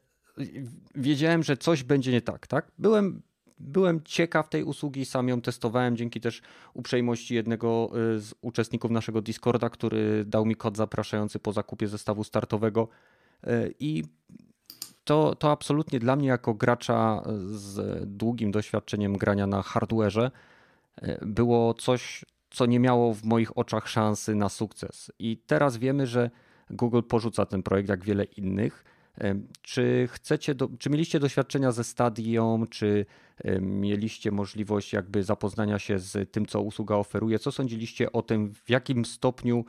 [0.95, 2.73] wiedziałem, że coś będzie nie tak, tak?
[2.79, 3.23] Byłem,
[3.59, 6.43] byłem ciekaw tej usługi, sam ją testowałem dzięki też
[6.75, 12.25] uprzejmości jednego y, z uczestników naszego Discorda, który dał mi kod zapraszający po zakupie zestawu
[12.25, 12.88] startowego
[13.47, 14.05] y, i
[15.05, 20.31] to, to absolutnie dla mnie, jako gracza z długim doświadczeniem grania na hardwareze,
[20.97, 25.12] e, było coś, co nie miało w moich oczach szansy na sukces.
[25.19, 26.31] I teraz wiemy, że
[26.71, 28.85] Google porzuca ten projekt, jak wiele innych.
[29.18, 33.07] E, czy chcecie, do, czy mieliście doświadczenia ze Stadią, czy
[33.38, 37.38] e, mieliście możliwość jakby zapoznania się z tym, co usługa oferuje?
[37.38, 39.64] Co sądziliście o tym, w jakim stopniu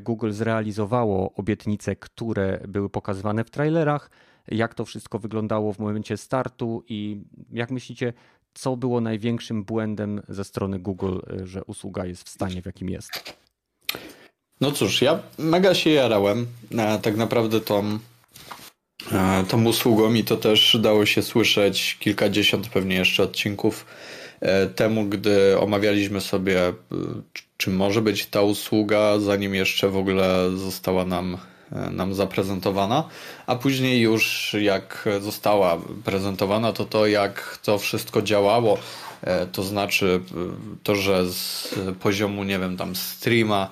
[0.00, 4.10] Google zrealizowało obietnice, które były pokazywane w trailerach?
[4.50, 7.20] jak to wszystko wyglądało w momencie startu i
[7.52, 8.12] jak myślicie,
[8.54, 13.34] co było największym błędem ze strony Google, że usługa jest w stanie, w jakim jest?
[14.60, 17.98] No cóż, ja mega się jarałem na tak naprawdę tą, e,
[19.48, 23.86] tą usługą i to też dało się słyszeć kilkadziesiąt pewnie jeszcze odcinków
[24.40, 26.74] e, temu, gdy omawialiśmy sobie, e,
[27.56, 31.38] czy może być ta usługa, zanim jeszcze w ogóle została nam
[31.72, 33.04] E, nam zaprezentowana,
[33.46, 38.78] a później już jak została prezentowana, to to jak to wszystko działało,
[39.52, 40.20] to znaczy
[40.82, 43.70] to, że z poziomu, nie wiem, tam streama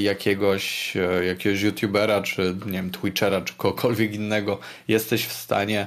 [0.00, 0.94] jakiegoś,
[1.26, 4.58] jakiegoś youtubera, czy nie wiem, twitchera, czy kogokolwiek innego,
[4.88, 5.86] jesteś w stanie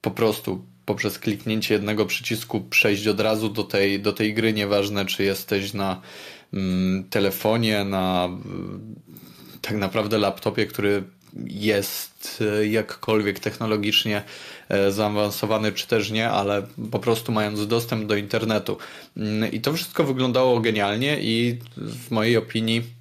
[0.00, 5.06] po prostu poprzez kliknięcie jednego przycisku przejść od razu do tej, do tej gry, nieważne
[5.06, 6.00] czy jesteś na
[6.52, 8.28] mm, telefonie, na
[9.62, 11.02] tak naprawdę laptopie, który
[11.46, 14.22] jest e, jakkolwiek technologicznie e,
[14.90, 18.76] zaawansowany, czy też nie, ale po prostu mając dostęp do internetu.
[19.16, 22.98] Mm, I to wszystko wyglądało genialnie i w mojej opinii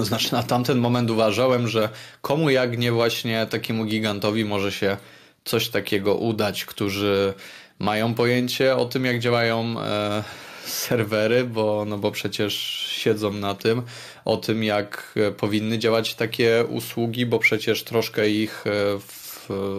[0.00, 1.88] znaczy na tamten moment uważałem, że
[2.22, 4.96] komu jak nie właśnie takiemu gigantowi może się
[5.44, 7.34] coś takiego udać, którzy
[7.78, 10.24] mają pojęcie o tym, jak działają e,
[10.64, 12.54] serwery, bo, no bo przecież
[12.90, 13.82] siedzą na tym,
[14.24, 18.64] o tym jak powinny działać takie usługi, bo przecież troszkę ich
[19.08, 19.25] w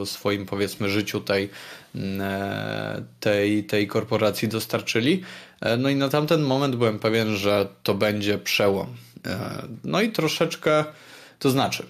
[0.06, 1.50] swoim powiedzmy życiu tej,
[3.20, 5.24] tej, tej korporacji dostarczyli.
[5.78, 8.88] No i na tamten moment byłem pewien, że to będzie przełom.
[9.84, 10.86] No i troszeczkę,
[11.40, 11.84] to znaczy,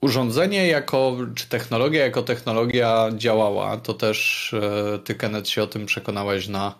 [0.00, 5.86] urządzenie jako, czy technologia jako technologia działała, to też e, ty, Kenneth, się o tym
[5.86, 6.74] przekonałeś na,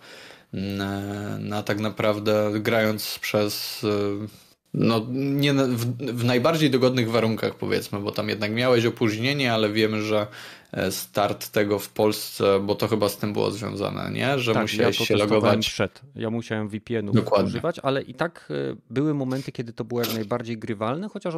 [0.53, 1.01] na,
[1.39, 4.44] na tak naprawdę grając przez e,
[4.75, 10.03] no, nie w, w, najbardziej dogodnych warunkach, powiedzmy, bo tam jednak miałeś opóźnienie, ale wiemy,
[10.03, 10.27] że
[10.73, 14.39] e, start tego w Polsce, bo to chyba z tym było związane, nie?
[14.39, 15.69] Że tak, musiałeś ja się logować.
[15.69, 16.03] Przed.
[16.17, 20.59] Ja musiałem VPN-ów używać, ale i tak e, były momenty, kiedy to było jak najbardziej
[20.59, 21.35] grywalne, chociaż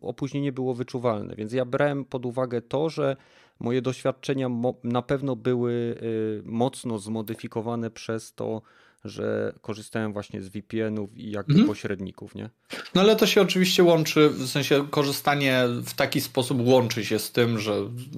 [0.00, 3.16] opóźnienie było wyczuwalne, więc ja brałem pod uwagę to, że
[3.60, 4.48] moje doświadczenia
[4.84, 8.62] na pewno były e, mocno zmodyfikowane przez to,
[9.08, 11.68] że korzystałem właśnie z VPN-ów i jakby mhm.
[11.68, 12.50] pośredników, nie?
[12.94, 17.32] No ale to się oczywiście łączy, w sensie korzystanie w taki sposób łączy się z
[17.32, 17.74] tym, że,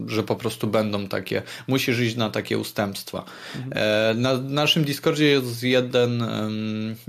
[0.06, 3.24] że po prostu będą takie, musisz iść na takie ustępstwa.
[3.56, 3.72] Mhm.
[3.74, 6.24] E, na naszym Discordzie jest jeden,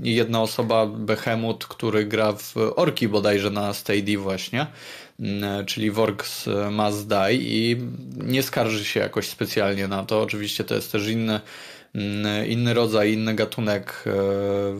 [0.00, 4.66] jedna osoba, Behemoth, który gra w Orki bodajże na Stadia właśnie
[5.20, 7.76] mm, czyli Works Must Die i
[8.16, 10.22] nie skarży się jakoś specjalnie na to.
[10.22, 11.40] Oczywiście to jest też inny Mm,
[12.48, 14.10] inny rodzaj, inny gatunek, e,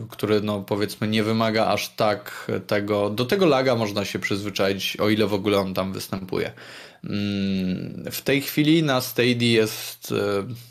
[0.09, 5.09] który no powiedzmy nie wymaga aż tak tego, do tego laga można się przyzwyczaić, o
[5.09, 6.51] ile w ogóle on tam występuje.
[7.03, 10.70] Mm, w tej chwili na Stadia jest e,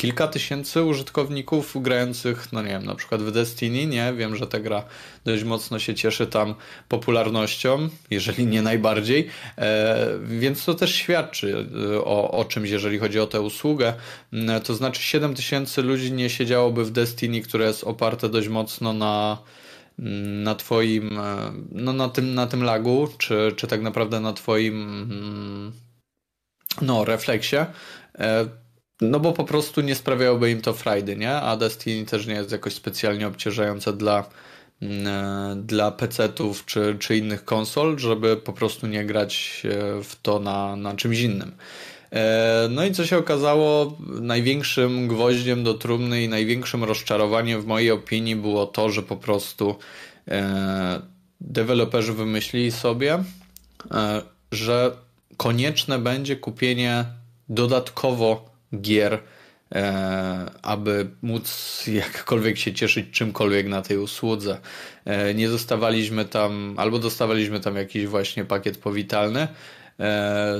[0.00, 4.12] kilka tysięcy użytkowników grających, no nie wiem, na przykład w Destiny, nie?
[4.12, 4.84] Wiem, że ta gra
[5.24, 6.54] dość mocno się cieszy tam
[6.88, 13.20] popularnością, jeżeli nie najbardziej, e, więc to też świadczy e, o, o czymś, jeżeli chodzi
[13.20, 13.94] o tę usługę.
[14.32, 18.92] Mm, to znaczy 7 tysięcy ludzi nie siedziałoby w Destiny, które jest oparte dość mocno
[18.92, 19.38] na
[19.98, 24.32] mm, na twoim, e, no na tym, na tym lagu, czy, czy tak naprawdę na
[24.32, 25.72] twoim mm,
[26.82, 27.56] no, refleksie,
[29.00, 31.32] no bo po prostu nie sprawiałoby im to frajdy, nie?
[31.32, 34.24] A Destiny też nie jest jakoś specjalnie obciążające dla,
[34.82, 40.16] mm, e, dla PC-ów czy, czy innych konsol, żeby po prostu nie grać e, w
[40.22, 41.52] to na, na czymś innym.
[42.12, 47.90] E, no i co się okazało, największym gwoździem do trumny i największym rozczarowaniem w mojej
[47.90, 49.74] opinii było to, że po prostu
[51.40, 53.24] deweloperzy wymyślili sobie,
[54.52, 54.92] że
[55.36, 57.04] konieczne będzie kupienie
[57.48, 59.18] dodatkowo gier,
[59.74, 64.58] e, aby móc jakkolwiek się cieszyć czymkolwiek na tej usłudze.
[65.04, 69.48] E, nie dostawaliśmy tam, albo dostawaliśmy tam jakiś właśnie pakiet powitalny,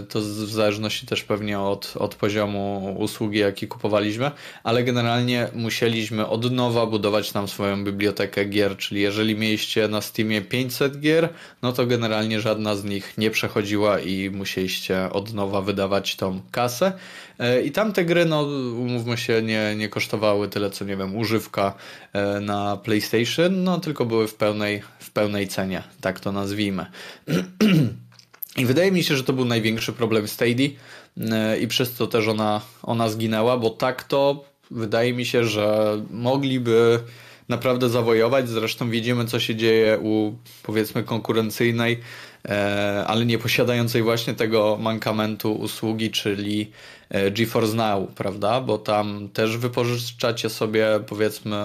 [0.09, 4.31] to w zależności też pewnie od, od poziomu usługi, jaki kupowaliśmy,
[4.64, 10.42] ale generalnie musieliśmy od nowa budować nam swoją bibliotekę gier, czyli jeżeli mieliście na Steamie
[10.42, 11.29] 500 gier,
[11.62, 16.92] no to generalnie żadna z nich nie przechodziła i musieliście od nowa wydawać tą kasę.
[17.38, 18.42] E, I tamte gry, no
[18.79, 21.74] umówmy się, nie, nie kosztowały tyle, co nie wiem, używka
[22.12, 26.87] e, na PlayStation, no tylko były w pełnej, w pełnej cenie, tak to nazwijmy.
[28.56, 30.68] I wydaje mi się, że to był największy problem Stadia
[31.20, 35.96] e, i przez to też ona, ona zginęła, bo tak to wydaje mi się, że
[36.10, 37.00] mogliby
[37.48, 38.48] naprawdę zawojować.
[38.48, 42.00] Zresztą widzimy, co się dzieje u powiedzmy konkurencyjnej,
[42.48, 46.70] e, ale nie posiadającej właśnie tego mankamentu usługi, czyli
[47.08, 48.60] e, GeForce Now, prawda?
[48.60, 51.56] Bo tam też wypożyczacie sobie powiedzmy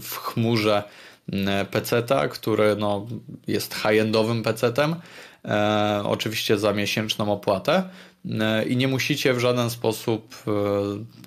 [0.00, 0.82] w chmurze
[1.70, 3.06] PC-ta, który no,
[3.46, 4.96] jest high-endowym PC-tem
[5.48, 7.82] e, oczywiście za miesięczną opłatę
[8.40, 10.50] e, i nie musicie w żaden sposób e,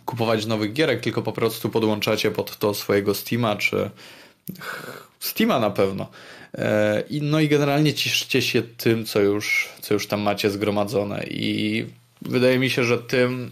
[0.06, 3.90] kupować nowych gierek, tylko po prostu podłączacie pod to swojego Steama czy
[5.20, 6.08] Steama na pewno.
[7.10, 11.86] I, no i generalnie cieszcie się tym, co już, co już tam macie zgromadzone i
[12.22, 13.52] wydaje mi się, że tym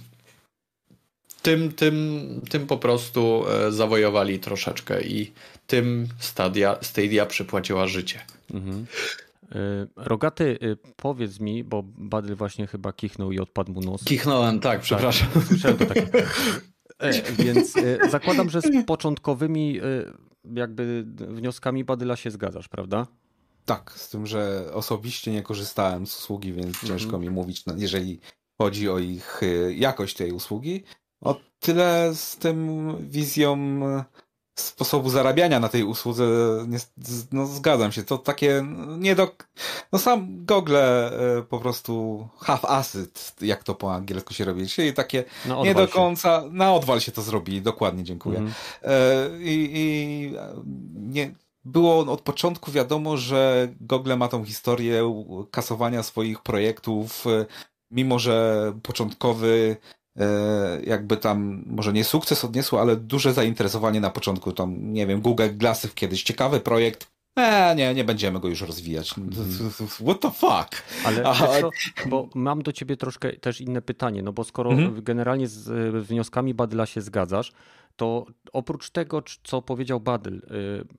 [1.42, 5.32] tym, tym, tym po prostu zawojowali troszeczkę i
[5.68, 8.20] tym Stadia, Stadia przypłaciła życie.
[8.54, 8.86] Mhm.
[9.52, 14.04] E, Rogaty, e, powiedz mi, bo Badyl właśnie chyba kichnął i odpadł mu nos.
[14.04, 15.28] Kichnąłem, tak, przepraszam.
[15.34, 16.10] Tak, słyszałem to takie.
[17.46, 17.74] Więc
[18.10, 19.80] zakładam, że z początkowymi
[20.54, 23.08] jakby wnioskami Badyla się zgadzasz, prawda?
[23.66, 26.88] Tak, z tym, że osobiście nie korzystałem z usługi, więc mhm.
[26.88, 28.20] ciężko mi mówić, no, jeżeli
[28.62, 29.42] chodzi o ich
[29.76, 30.84] jakość tej usługi.
[31.22, 33.80] O tyle z tym wizją
[34.60, 36.26] sposobu zarabiania na tej usłudze,
[36.68, 36.78] nie,
[37.32, 38.64] no zgadzam się, to takie
[38.98, 39.36] nie do,
[39.92, 41.10] no sam Google e,
[41.50, 45.24] po prostu half acid, jak to po angielsku się robi, czyli takie
[45.64, 46.50] nie do końca, się.
[46.52, 48.38] na odwal się to zrobili, dokładnie, dziękuję.
[48.38, 48.56] Mhm.
[48.84, 50.34] E, I, i
[50.94, 57.46] nie, było od początku wiadomo, że Google ma tą historię kasowania swoich projektów, e,
[57.92, 59.78] mimo że początkowy
[60.84, 64.52] jakby tam, może nie sukces odniosło, ale duże zainteresowanie na początku.
[64.52, 67.08] Tam, nie wiem, Google Glassów kiedyś, ciekawy projekt.
[67.36, 69.18] Eee, nie, nie będziemy go już rozwijać.
[69.18, 69.72] Mhm.
[69.88, 70.84] What the fuck?
[71.06, 71.24] Ale
[71.62, 71.70] co,
[72.06, 75.04] bo mam do ciebie troszkę też inne pytanie, no bo skoro mhm.
[75.04, 77.52] generalnie z wnioskami Badyla się zgadzasz,
[78.00, 80.38] to oprócz tego, co powiedział Badyl,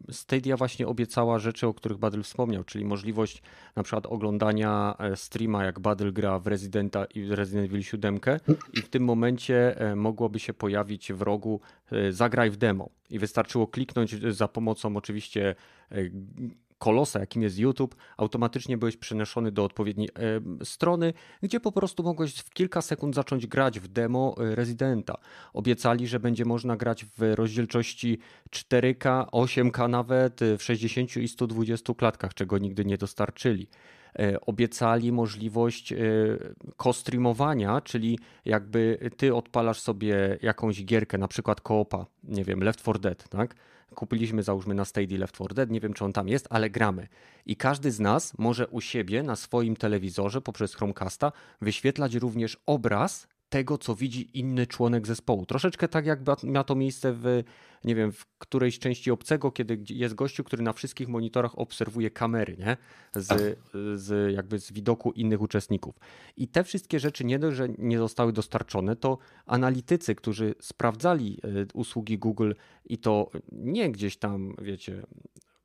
[0.09, 3.43] y, Stadia właśnie obiecała rzeczy, o których Badyl wspomniał, czyli możliwość
[3.77, 8.21] na przykład oglądania e, streama, jak Badyl gra w Residenta i Resident Evil 7
[8.73, 11.61] i w tym momencie e, mogłoby się pojawić w rogu
[11.93, 12.91] e, zagraj w demo.
[13.11, 15.55] I wystarczyło kliknąć za pomocą oczywiście
[16.81, 20.09] kolosa, jakim jest YouTube, automatycznie byłeś przenoszony do odpowiedniej
[20.61, 21.13] e, strony,
[21.43, 25.15] gdzie po prostu mogłeś w kilka sekund zacząć grać w demo e, Residenta.
[25.53, 28.19] Obiecali, że będzie można grać w rozdzielczości
[28.51, 33.69] 4K, 8K nawet, e, w 60 i 120 klatkach, czego nigdy nie dostarczyli
[34.47, 35.95] obiecali możliwość
[36.79, 42.99] co-streamowania, czyli jakby ty odpalasz sobie jakąś gierkę, na przykład koopa, nie wiem, Left 4
[42.99, 43.55] Dead, tak?
[43.95, 47.09] kupiliśmy załóżmy na Stadia Left 4 Dead, nie wiem czy on tam jest, ale gramy.
[47.47, 53.29] I każdy z nas może u siebie na swoim telewizorze poprzez Chromecasta wyświetlać również obraz
[53.51, 55.47] tego, co widzi inny członek zespołu.
[55.47, 57.43] Troszeczkę tak, jakby miało to miejsce w,
[57.85, 62.57] nie wiem, w którejś części obcego, kiedy jest gościu, który na wszystkich monitorach obserwuje kamery,
[62.59, 62.77] nie?
[63.15, 63.39] Z, tak.
[63.95, 65.95] z jakby z widoku innych uczestników.
[66.37, 71.49] I te wszystkie rzeczy nie dość, że nie zostały dostarczone, to analitycy, którzy sprawdzali e,
[71.75, 72.53] usługi Google
[72.85, 75.03] i to nie gdzieś tam, wiecie,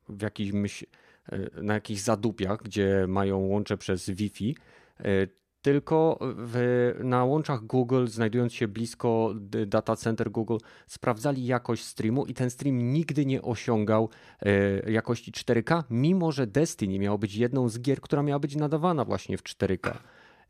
[0.09, 0.83] w jakimś,
[1.31, 4.55] e, na jakichś zadupiach, gdzie mają łącze przez Wi-Fi,
[4.99, 5.27] e,
[5.65, 9.33] tylko w, na łączach Google, znajdując się blisko
[9.67, 14.09] data center Google, sprawdzali jakość streamu i ten stream nigdy nie osiągał
[14.41, 19.05] e, jakości 4K, mimo że Destiny miało być jedną z gier, która miała być nadawana
[19.05, 19.97] właśnie w 4K.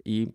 [0.05, 0.27] I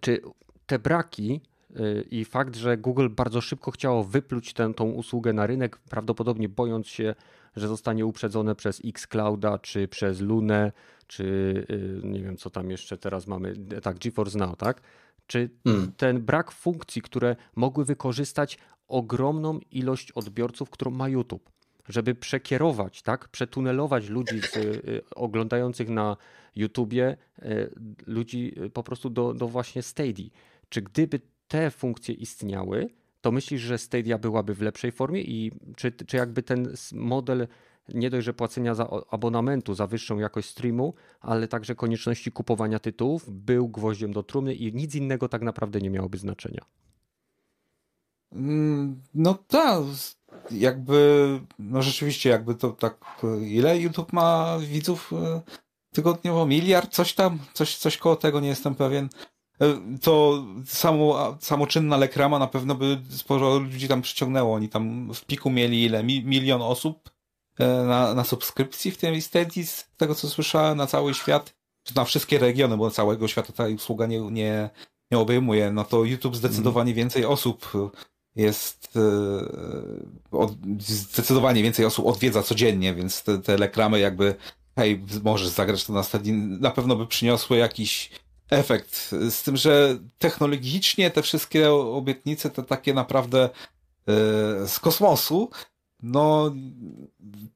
[0.00, 0.20] czy
[0.66, 1.40] te braki
[1.76, 6.86] e, i fakt, że Google bardzo szybko chciało wypluć tę, usługę na rynek, prawdopodobnie bojąc
[6.86, 7.14] się,
[7.56, 10.72] że zostanie uprzedzone przez Xclouda czy przez Lunę,
[11.06, 11.24] czy
[11.70, 14.80] y, nie wiem, co tam jeszcze teraz mamy, tak, GeForce Now, tak?
[15.26, 15.92] Czy hmm.
[15.96, 21.50] ten brak funkcji, które mogły wykorzystać ogromną ilość odbiorców, którą ma YouTube,
[21.88, 26.16] żeby przekierować, tak, przetunelować ludzi z, y, oglądających na
[26.56, 27.70] YouTubie, y,
[28.06, 30.26] ludzi po prostu do, do właśnie Stadia.
[30.68, 32.88] Czy gdyby te funkcje istniały,
[33.20, 37.48] to myślisz, że Stadia byłaby w lepszej formie i czy, czy jakby ten model
[37.88, 43.30] nie dość, że płacenia za abonamentu za wyższą jakość streamu, ale także konieczności kupowania tytułów
[43.30, 46.64] był gwoździem do trumny i nic innego tak naprawdę nie miałoby znaczenia.
[48.32, 49.82] Mm, no tak,
[50.50, 55.40] jakby, no rzeczywiście, jakby to tak, ile YouTube ma widzów e,
[55.92, 56.46] tygodniowo?
[56.46, 56.92] Miliard?
[56.92, 57.38] Coś tam?
[57.52, 59.08] Coś, coś koło tego, nie jestem pewien.
[59.60, 64.54] E, to samo, samoczynna lekrama na pewno by sporo ludzi tam przyciągnęło.
[64.54, 66.04] Oni tam w piku mieli ile?
[66.04, 67.13] milion osób
[67.58, 72.04] na, na subskrypcji w tym Steady, z tego co słyszałem, na cały świat, czy na
[72.04, 74.70] wszystkie regiony, bo całego świata ta usługa nie, nie,
[75.10, 76.96] nie obejmuje, no to YouTube zdecydowanie mm.
[76.96, 77.72] więcej osób
[78.36, 84.34] jest, e, od, zdecydowanie więcej osób odwiedza codziennie, więc te, te reklamy jakby,
[84.76, 88.10] hej, możesz zagrać to na Steady, na pewno by przyniosły jakiś
[88.50, 89.14] efekt.
[89.30, 93.50] Z tym, że technologicznie te wszystkie obietnice, te takie naprawdę e,
[94.68, 95.50] z kosmosu,
[96.04, 96.54] no,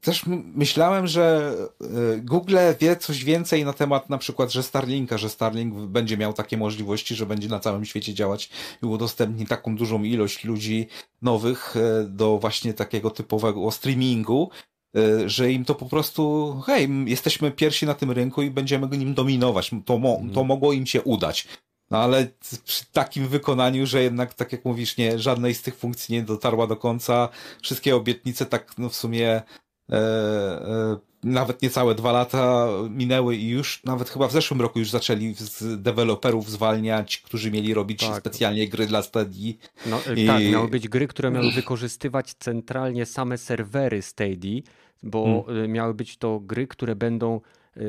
[0.00, 0.22] też
[0.54, 5.74] myślałem, że e, Google wie coś więcej na temat na przykład, że Starlinka, że Starlink
[5.74, 8.50] będzie miał takie możliwości, że będzie na całym świecie działać
[8.82, 10.86] i udostępni taką dużą ilość ludzi
[11.22, 14.50] nowych e, do właśnie takiego typowego streamingu,
[14.96, 19.14] e, że im to po prostu, hej, jesteśmy pierwsi na tym rynku i będziemy nim
[19.14, 19.70] dominować.
[19.84, 21.48] To, mo to mogło im się udać.
[21.90, 22.26] No ale
[22.64, 26.66] przy takim wykonaniu, że jednak, tak jak mówisz, nie, żadnej z tych funkcji nie dotarła
[26.66, 27.28] do końca,
[27.62, 29.42] wszystkie obietnice tak no w sumie
[29.90, 34.90] e, e, nawet niecałe dwa lata minęły i już nawet chyba w zeszłym roku już
[34.90, 38.16] zaczęli z deweloperów zwalniać, którzy mieli robić tak.
[38.16, 39.52] specjalnie gry dla Stadia.
[39.86, 40.26] No, I...
[40.26, 44.60] Tak, miały być gry, które miały wykorzystywać centralnie same serwery Stadia,
[45.02, 45.72] bo hmm.
[45.72, 47.40] miały być to gry, które będą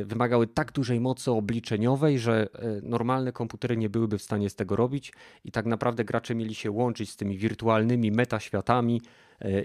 [0.05, 2.47] wymagały tak dużej mocy obliczeniowej, że
[2.83, 5.13] normalne komputery nie byłyby w stanie z tego robić
[5.43, 9.01] i tak naprawdę gracze mieli się łączyć z tymi wirtualnymi metaświatami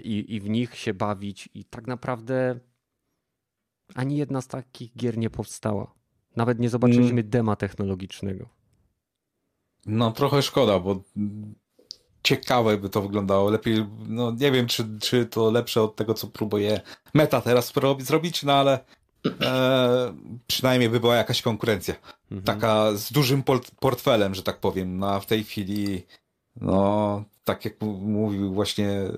[0.03, 2.59] i, i w nich się bawić i tak naprawdę
[3.95, 5.93] ani jedna z takich gier nie powstała.
[6.35, 7.29] Nawet nie zobaczyliśmy mm.
[7.29, 8.49] dema technologicznego.
[9.85, 11.03] No trochę szkoda, bo
[12.23, 13.49] ciekawe by to wyglądało.
[13.49, 16.81] Lepiej, no nie wiem, czy, czy to lepsze od tego, co próbuje
[17.13, 18.85] Meta teraz zrobić, no ale
[19.41, 20.13] e,
[20.47, 21.95] przynajmniej by była jakaś konkurencja.
[22.31, 22.41] Mhm.
[22.41, 23.43] Taka z dużym
[23.79, 24.97] portfelem, że tak powiem.
[24.97, 26.03] No a w tej chwili,
[26.61, 29.11] no tak jak mówił właśnie e,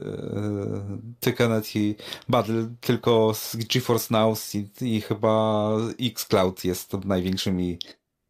[1.19, 1.95] ty, Kenneth i
[2.29, 7.77] Battle, tylko z GeForce Now i, i chyba Xcloud jest największymi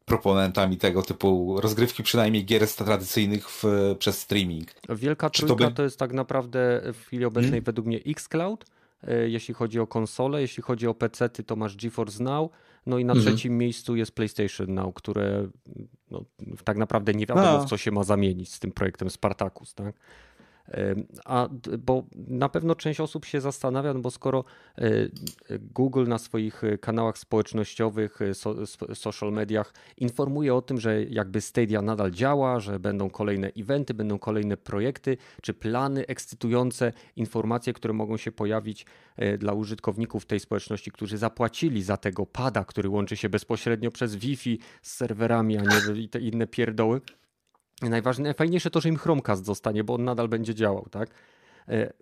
[0.04, 3.64] proponentami tego typu rozgrywki, przynajmniej gier tradycyjnych w,
[3.98, 4.68] przez streaming.
[4.88, 5.76] Wielka Czy trójka to, by...
[5.76, 7.64] to, jest tak naprawdę w chwili obecnej hmm?
[7.64, 8.64] według mnie Xcloud,
[9.26, 12.50] jeśli chodzi o konsole, jeśli chodzi o PC, to masz GeForce Now,
[12.86, 13.26] no i na hmm.
[13.26, 15.48] trzecim miejscu jest PlayStation Now, które
[16.10, 16.24] no,
[16.64, 19.94] tak naprawdę nie wiadomo, w co się ma zamienić z tym projektem Spartacus, tak?
[21.24, 21.48] A,
[21.78, 24.44] bo na pewno część osób się zastanawia, no bo skoro
[24.78, 24.82] e,
[25.58, 31.82] Google na swoich e, kanałach społecznościowych, e, social mediach informuje o tym, że jakby Stadia
[31.82, 38.16] nadal działa, że będą kolejne eventy, będą kolejne projekty czy plany ekscytujące, informacje, które mogą
[38.16, 38.86] się pojawić
[39.38, 44.58] dla użytkowników tej społeczności, którzy zapłacili za tego pada, który łączy się bezpośrednio przez Wi-Fi
[44.82, 47.00] z serwerami, a nie te inne pierdoły
[47.82, 51.10] Najfajniejsze to, że im Chromecast zostanie, bo on nadal będzie działał, tak?
[51.68, 51.92] E,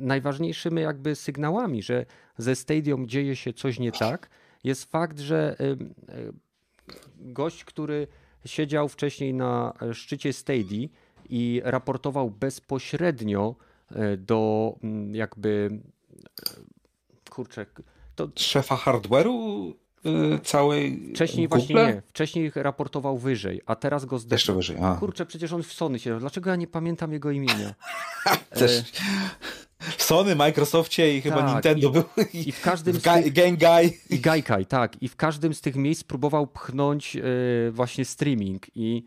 [0.00, 2.06] najważniejszymi jakby sygnałami, że
[2.38, 4.28] ze Stadium dzieje się coś nie tak,
[4.64, 5.76] jest fakt, że e,
[7.16, 8.06] gość, który
[8.44, 10.92] siedział wcześniej na szczycie Stadii
[11.28, 13.54] i raportował bezpośrednio
[13.90, 14.74] e, do
[15.12, 15.80] jakby
[17.30, 17.66] kurczę,
[18.14, 18.28] to...
[18.36, 19.72] Szefa hardware'u
[20.42, 21.58] całej Wcześniej Google?
[21.58, 22.02] właśnie nie.
[22.06, 24.34] Wcześniej raportował wyżej, a teraz go zdechł.
[24.34, 24.76] Jeszcze wyżej.
[24.82, 24.96] A.
[24.96, 26.18] Kurczę, przecież on w Sony się.
[26.18, 27.74] Dlaczego ja nie pamiętam jego imienia?
[28.50, 28.78] Też.
[28.78, 28.82] E...
[29.80, 32.02] W Sony, Microsoftie i chyba tak, Nintendo i, był.
[32.32, 33.92] I, I w każdym w ga, Guy.
[34.10, 35.02] I Gaikai, tak.
[35.02, 37.22] I w każdym z tych miejsc próbował pchnąć yy,
[37.72, 39.04] właśnie streaming i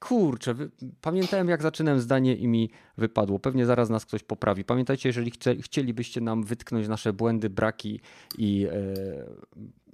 [0.00, 0.70] kurczę, wy...
[1.00, 3.38] pamiętałem jak zaczynałem zdanie i mi wypadło.
[3.38, 4.64] Pewnie zaraz nas ktoś poprawi.
[4.64, 8.00] Pamiętajcie, jeżeli chce, chcielibyście nam wytknąć nasze błędy, braki
[8.38, 8.70] i yy,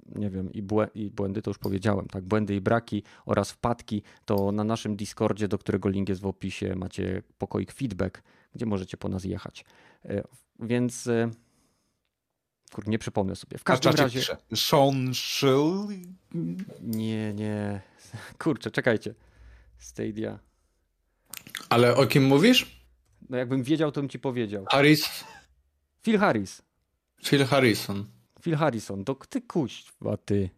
[0.05, 4.01] nie wiem, i, błę i błędy to już powiedziałem, tak, błędy i braki oraz wpadki,
[4.25, 8.23] to na naszym Discordzie, do którego link jest w opisie, macie pokoik feedback,
[8.55, 9.65] gdzie możecie po nas jechać.
[10.05, 10.23] E,
[10.59, 11.31] więc e,
[12.73, 13.57] kurde, nie przypomnę sobie.
[13.57, 14.21] W każdym razie.
[14.55, 15.87] Sean Schill?
[16.81, 17.81] Nie, nie.
[18.43, 19.15] Kurczę, czekajcie.
[19.77, 20.39] Stadia.
[21.69, 22.85] Ale o kim mówisz?
[23.29, 24.65] No jakbym wiedział, to bym ci powiedział.
[24.71, 25.23] Harris?
[26.03, 26.61] Phil Harris.
[27.23, 28.14] Phil Harrison.
[28.45, 30.49] Phil Harrison, to ty kuźwa, ty.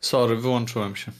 [0.00, 1.12] Sorry, wyłączyłem się.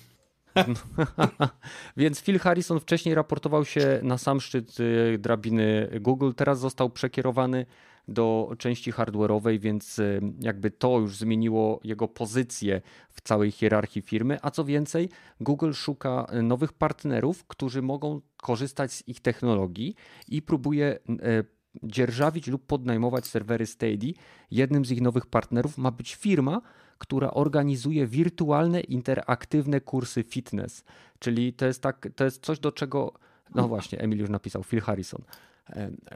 [1.96, 7.66] Więc Phil Harrison wcześniej raportował się na sam szczyt y, drabiny Google, teraz został przekierowany
[8.08, 14.38] do części hardware'owej, więc y, jakby to już zmieniło jego pozycję w całej hierarchii firmy.
[14.42, 15.08] A co więcej,
[15.40, 19.94] Google szuka nowych partnerów, którzy mogą korzystać z ich technologii
[20.28, 24.12] i próbuje y, dzierżawić lub podnajmować serwery Steady.
[24.50, 26.62] Jednym z ich nowych partnerów ma być firma,
[26.98, 30.84] która organizuje wirtualne, interaktywne kursy fitness.
[31.18, 33.12] Czyli to jest, tak, to jest coś, do czego.
[33.54, 35.22] No właśnie, Emil już napisał, Phil Harrison.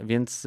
[0.05, 0.47] Więc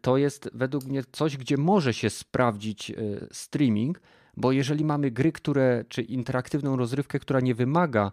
[0.00, 2.94] to jest według mnie coś, gdzie może się sprawdzić e,
[3.32, 4.00] streaming,
[4.36, 8.12] bo jeżeli mamy gry, które, czy interaktywną rozrywkę, która nie wymaga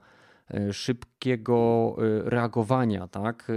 [0.71, 3.49] szybkiego e, reagowania, tak?
[3.49, 3.53] E,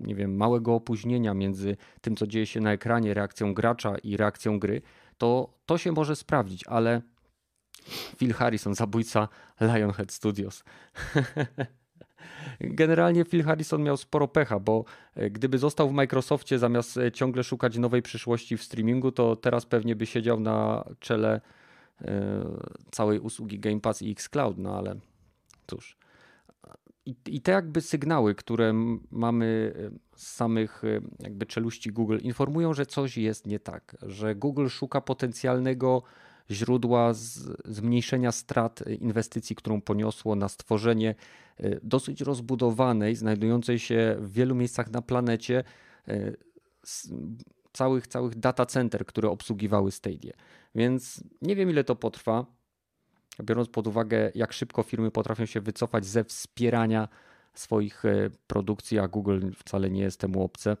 [0.00, 4.58] nie wiem, małego opóźnienia między tym, co dzieje się na ekranie, reakcją gracza i reakcją
[4.58, 4.82] gry,
[5.18, 7.02] to to się może sprawdzić, ale
[8.16, 9.28] Phil Harrison, zabójca
[9.60, 10.64] Lionhead Studios.
[12.60, 14.84] Generalnie Phil Harrison miał sporo pecha, bo
[15.30, 20.06] gdyby został w Microsoftie zamiast ciągle szukać nowej przyszłości w streamingu, to teraz pewnie by
[20.06, 21.40] siedział na czele
[22.90, 24.96] całej usługi Game Pass i Xcloud, no ale
[25.66, 25.96] cóż.
[27.06, 28.72] I, I te jakby sygnały, które
[29.10, 34.34] mamy e, z samych e, jakby czeluści Google, informują, że coś jest nie tak, że
[34.34, 36.02] Google szuka potencjalnego
[36.50, 37.12] źródła
[37.64, 41.14] zmniejszenia strat inwestycji, którą poniosło na stworzenie
[41.56, 45.64] e, dosyć rozbudowanej, znajdującej się w wielu miejscach na planecie
[47.72, 50.32] całych, całych data center, które obsługiwały Stadia.
[50.74, 52.46] Więc nie wiem ile to potrwa
[53.42, 57.08] biorąc pod uwagę, jak szybko firmy potrafią się wycofać ze wspierania
[57.54, 60.76] swoich e, produkcji, a Google wcale nie jest temu obce,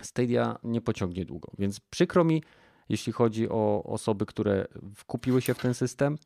[0.00, 1.52] Stadia nie pociągnie długo.
[1.58, 2.42] Więc przykro mi,
[2.88, 6.18] jeśli chodzi o osoby, które wkupiły się w ten system.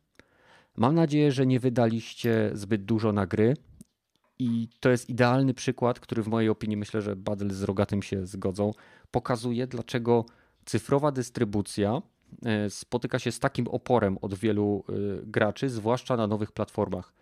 [0.77, 3.53] Mam nadzieję, że nie wydaliście zbyt dużo na gry.
[4.39, 8.25] I to jest idealny przykład, który w mojej opinii myślę, że Badel z Rogatym się
[8.25, 8.71] zgodzą.
[9.11, 10.25] Pokazuje, dlaczego
[10.65, 12.01] cyfrowa dystrybucja
[12.69, 14.93] spotyka się z takim oporem od wielu e,
[15.25, 17.13] graczy, zwłaszcza na nowych platformach.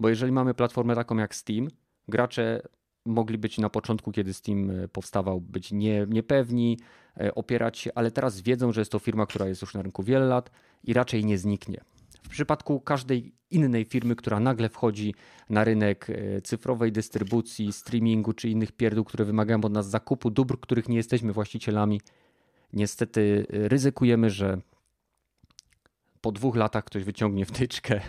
[0.00, 1.68] Bo jeżeli mamy platformę taką jak Steam,
[2.08, 2.62] gracze
[3.06, 6.78] mogli być na początku, kiedy Steam e, powstawał, być nie, niepewni,
[7.34, 10.26] opierać się, ale teraz wiedzą, że jest to firma, która jest już na rynku wiele
[10.26, 10.50] lat
[10.84, 11.80] i raczej nie zniknie.
[12.22, 15.14] W przypadku każdej innej firmy, która nagle wchodzi
[15.50, 16.06] na rynek
[16.44, 21.32] cyfrowej dystrybucji, streamingu czy innych pierdół, które wymagają od nas zakupu dóbr, których nie jesteśmy
[21.32, 22.00] właścicielami,
[22.72, 24.60] niestety y, ryzykujemy, że
[26.20, 28.00] po dwóch latach ktoś wyciągnie wtyczkę.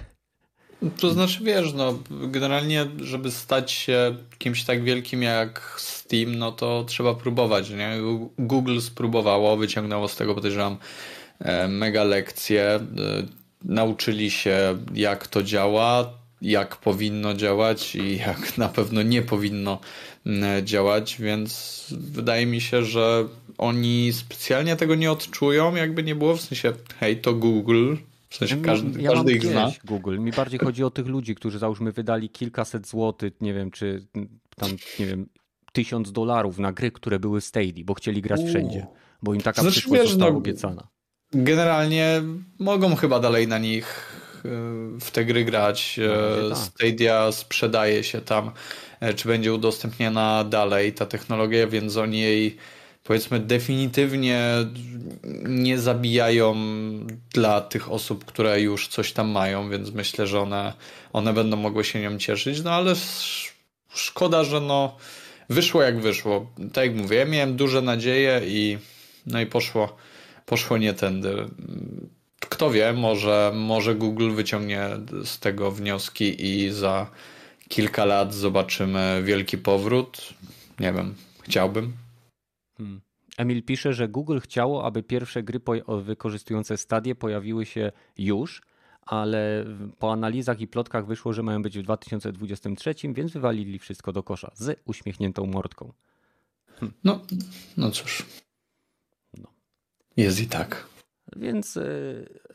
[1.00, 6.84] To znaczy, wiesz, no, generalnie, żeby stać się kimś tak wielkim jak Steam, no to
[6.84, 7.98] trzeba próbować, nie?
[8.40, 10.78] Google spróbowało, wyciągnęło z tego, podejrzewam,
[11.40, 12.64] e, mega lekcje.
[12.64, 12.82] E,
[13.64, 19.80] nauczyli się, jak to działa, jak powinno działać i jak na pewno nie powinno
[20.64, 23.28] działać, więc wydaje mi się, że
[23.58, 27.96] oni specjalnie tego nie odczują, jakby nie było w sensie, hej, to Google,
[28.30, 29.72] w sensie każdy, ja każdy ich zna.
[29.86, 30.20] Google.
[30.20, 34.06] Mi bardziej chodzi o tych ludzi, którzy załóżmy wydali kilkaset złotych, nie wiem, czy
[34.56, 34.70] tam,
[35.00, 35.30] nie wiem,
[35.72, 38.88] tysiąc dolarów na gry, które były Stadia, bo chcieli grać wszędzie,
[39.22, 40.88] bo im taka znaczy, przyszłość wiesz, została no, obiecana.
[41.34, 42.22] Generalnie
[42.60, 44.12] mogą chyba dalej na nich
[45.02, 46.00] w te gry grać.
[46.50, 46.58] No, tak.
[46.58, 48.52] Stadia sprzedaje się tam,
[49.00, 52.58] e, czy będzie udostępniana dalej ta technologia, więc oni jej
[53.04, 54.52] powiedzmy definitywnie
[55.44, 56.56] nie zabijają
[57.34, 60.74] dla tych osób, które już coś tam mają, więc myślę, że one,
[61.14, 62.96] one będą mogły się nią cieszyć, no ale
[63.94, 64.98] szkoda, że no
[65.50, 66.52] wyszło jak wyszło.
[66.74, 68.78] Tak jak mówię, ja miałem duże nadzieje i
[69.26, 69.96] no i poszło,
[70.46, 71.46] poszło nie tędy
[72.52, 74.90] kto wie, może, może Google wyciągnie
[75.26, 77.12] z tego wnioski i za
[77.70, 80.34] kilka lat zobaczymy wielki powrót.
[80.80, 81.94] Nie wiem, chciałbym.
[82.78, 83.02] Hmm.
[83.38, 85.60] Emil pisze, że Google chciało, aby pierwsze gry
[86.04, 88.62] wykorzystujące stadie pojawiły się już,
[89.02, 89.66] ale
[90.00, 94.52] po analizach i plotkach wyszło, że mają być w 2023, więc wywalili wszystko do kosza
[94.56, 95.94] z uśmiechniętą mordką.
[96.80, 96.94] Hmm.
[97.04, 97.22] No,
[97.78, 98.26] no cóż.
[99.38, 99.48] No.
[100.18, 100.92] Jest i tak.
[101.36, 101.84] Więc e,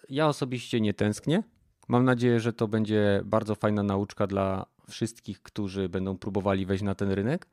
[0.09, 1.43] ja osobiście nie tęsknię.
[1.89, 6.95] Mam nadzieję, że to będzie bardzo fajna nauczka dla wszystkich, którzy będą próbowali wejść na
[6.95, 7.47] ten rynek.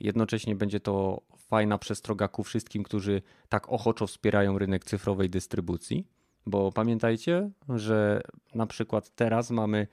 [0.00, 6.06] Jednocześnie będzie to fajna przestroga ku wszystkim, którzy tak ochoczo wspierają rynek cyfrowej dystrybucji,
[6.46, 8.20] bo pamiętajcie, że
[8.54, 9.86] na przykład teraz mamy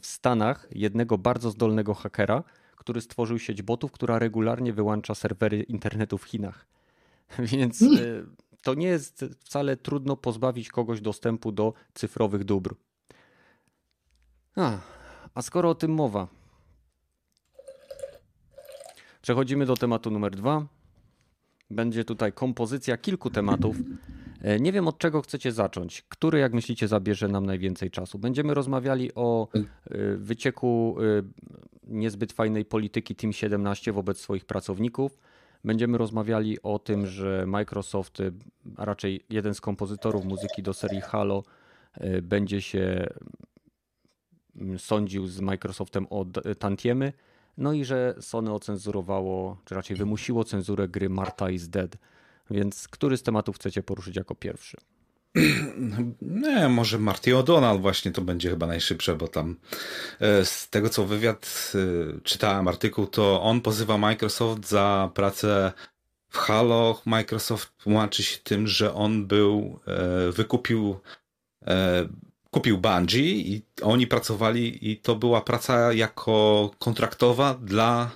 [0.00, 2.44] w Stanach jednego bardzo zdolnego hakera,
[2.76, 6.66] który stworzył sieć botów, która regularnie wyłącza serwery internetu w Chinach.
[7.38, 12.74] Więc hmm to nie jest wcale trudno pozbawić kogoś dostępu do cyfrowych dóbr.
[14.56, 14.78] A,
[15.34, 16.28] a skoro o tym mowa,
[19.22, 20.66] przechodzimy do tematu numer dwa.
[21.70, 23.76] Będzie tutaj kompozycja kilku tematów.
[24.42, 26.02] E, nie wiem od czego chcecie zacząć.
[26.02, 28.18] Który, jak myślicie, zabierze nam najwięcej czasu?
[28.18, 31.22] Będziemy rozmawiali o e, wycieku e,
[31.84, 35.18] niezbyt fajnej polityki Team 17 wobec swoich pracowników
[35.64, 38.18] Będziemy rozmawiali o tym, że Microsoft,
[38.76, 41.42] a raczej jeden z kompozytorów muzyki do serii Halo,
[41.94, 43.06] e, będzie się
[44.56, 46.26] mm, sądził z Microsoftem o
[46.58, 47.12] tantiemy.
[47.58, 51.96] No i że Sony ocenzurowało, czy raczej wymusiło cenzurę gry Marta is Dead.
[52.50, 54.76] Więc który z tematów chcecie poruszyć jako pierwszy?
[56.22, 59.56] Nie, może Marty O'Donnell właśnie to będzie chyba najszybsze, bo tam
[60.20, 65.72] e, z tego co wywiad e, czytałem artykuł, to on pozywa Microsoft za pracę
[66.30, 67.02] w Halo.
[67.06, 71.00] Microsoft łączy się tym, że on był, e, wykupił,
[72.50, 78.10] kupił Bungie i oni pracowali i to była praca jako kontraktowa dla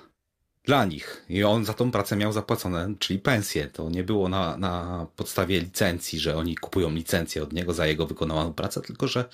[0.65, 1.25] dla nich.
[1.29, 3.67] I on za tą pracę miał zapłacone, czyli pensję.
[3.67, 8.07] To nie było na, na podstawie licencji, że oni kupują licencję od niego za jego
[8.07, 9.25] wykonaną pracę, tylko że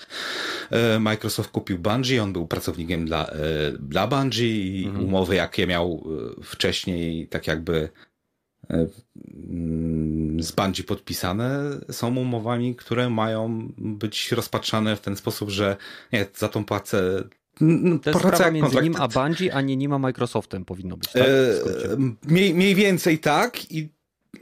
[0.70, 3.38] e, Microsoft kupił Bungie, on był pracownikiem dla, e,
[3.78, 5.04] dla Bungie i mhm.
[5.04, 6.04] umowy, jakie miał
[6.40, 7.88] e, wcześniej, tak jakby
[8.68, 11.60] mm, z Bungie podpisane
[11.90, 15.76] są umowami, które mają być rozpatrzane w ten sposób, że
[16.12, 16.64] nie, za tą
[18.02, 18.84] to jest sprawa między kontrakt.
[18.84, 21.22] nim a Bungie, a nie nim a Microsoftem powinno być, tak?
[21.22, 21.96] E,
[22.26, 23.88] mniej, mniej więcej tak i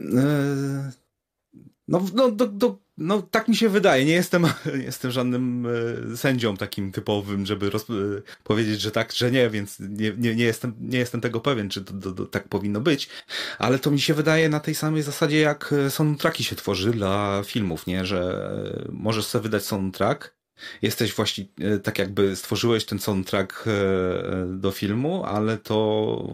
[0.01, 0.93] e,
[1.89, 4.05] no, no do, do, no tak mi się wydaje.
[4.05, 4.43] Nie jestem,
[4.79, 5.67] nie jestem żadnym
[6.13, 7.87] e, sędzią takim typowym, żeby roz,
[8.45, 11.85] powiedzieć, że tak, że nie, więc nie, nie, nie, jestem, nie jestem tego pewien, czy
[11.85, 13.09] to, to, to, tak powinno być.
[13.59, 17.87] Ale to mi się wydaje na tej samej zasadzie, jak soundtracki się tworzy dla filmów,
[17.87, 18.07] nie?
[18.07, 18.51] Że
[18.93, 20.38] możesz sobie wydać soundtrack,
[20.83, 25.77] jesteś właśnie, e, tak jakby stworzyłeś ten soundtrack e, e, do filmu, ale to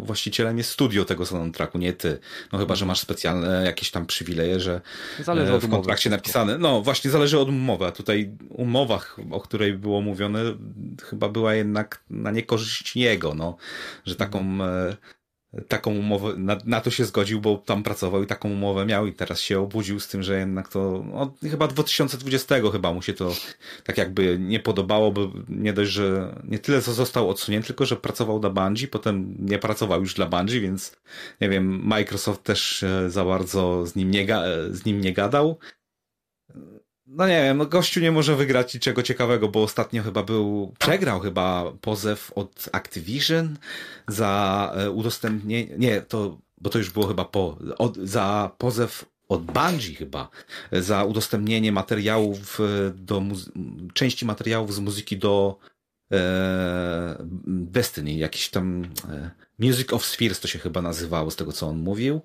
[0.05, 2.19] właścicielem jest studio tego soundtracku, nie ty.
[2.53, 4.81] No chyba, że masz specjalne jakieś tam przywileje, że
[5.21, 6.59] zależy w kontrakcie napisane.
[6.59, 7.87] No właśnie, zależy od umowy.
[7.87, 10.41] A tutaj umowach, o której było mówione,
[11.03, 13.57] chyba była jednak na niekorzyść jego, no.
[14.07, 14.59] Że taką
[15.69, 19.13] taką umowę, na, na, to się zgodził, bo tam pracował i taką umowę miał i
[19.13, 23.33] teraz się obudził z tym, że jednak to, no, chyba 2020 chyba mu się to
[23.85, 27.97] tak jakby nie podobało, bo nie dość, że nie tyle co został odsunięty, tylko że
[27.97, 30.97] pracował dla Bungie, potem nie pracował już dla Bungie, więc
[31.41, 34.27] nie wiem, Microsoft też za bardzo z nim nie,
[34.71, 35.59] z nim nie gadał
[37.17, 41.21] no nie wiem, no gościu nie może wygrać niczego ciekawego, bo ostatnio chyba był, przegrał
[41.21, 43.57] chyba pozew od Activision
[44.09, 49.43] za e, udostępnienie, nie, to, bo to już było chyba po, od, za pozew od
[49.43, 50.29] Bungie chyba,
[50.73, 52.59] za udostępnienie materiałów
[52.95, 53.23] do,
[53.95, 55.59] części materiałów z muzyki do
[56.13, 61.67] e, Destiny, jakiś tam e, Music of Spheres to się chyba nazywało, z tego co
[61.69, 62.23] on mówił.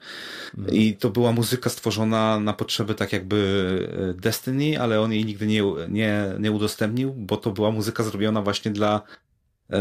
[0.57, 0.73] Mm.
[0.73, 5.47] I to była muzyka stworzona na potrzeby tak jakby e, Destiny, ale on jej nigdy
[5.47, 9.01] nie, nie, nie udostępnił, bo to była muzyka zrobiona właśnie dla
[9.69, 9.79] e,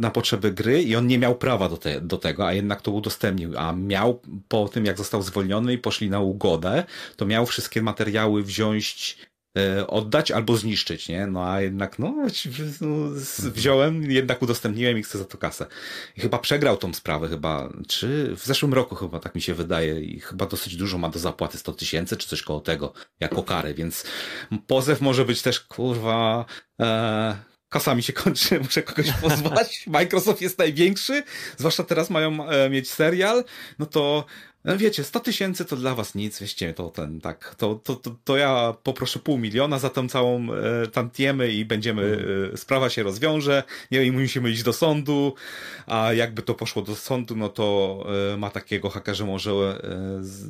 [0.00, 2.90] na potrzeby gry i on nie miał prawa do, te, do tego, a jednak to
[2.90, 3.58] udostępnił.
[3.58, 6.84] A miał po tym, jak został zwolniony i poszli na ugodę,
[7.16, 9.16] to miał wszystkie materiały wziąć
[9.86, 11.26] oddać albo zniszczyć, nie?
[11.26, 12.14] No a jednak, no,
[12.80, 15.66] no wziąłem, jednak udostępniłem i chcę za to kasę.
[16.16, 20.00] I chyba przegrał tą sprawę, chyba, czy w zeszłym roku chyba, tak mi się wydaje,
[20.00, 23.74] i chyba dosyć dużo ma do zapłaty, 100 tysięcy, czy coś koło tego, jako karę,
[23.74, 24.04] więc
[24.66, 26.44] pozew może być też, kurwa,
[26.80, 29.84] e, kasa mi się kończy, muszę kogoś pozwać.
[29.86, 31.22] Microsoft jest największy,
[31.56, 33.44] zwłaszcza teraz mają e, mieć serial,
[33.78, 34.24] no to
[34.64, 38.36] wiecie, 100 tysięcy to dla was nic, wieście, to ten, tak, to, to, to, to
[38.36, 43.62] ja poproszę pół miliona za tą całą e, tantiemy i będziemy, e, sprawa się rozwiąże,
[43.90, 45.34] nie musimy iść do sądu,
[45.86, 50.24] a jakby to poszło do sądu, no to e, ma takiego haka, że może e,
[50.24, 50.48] z,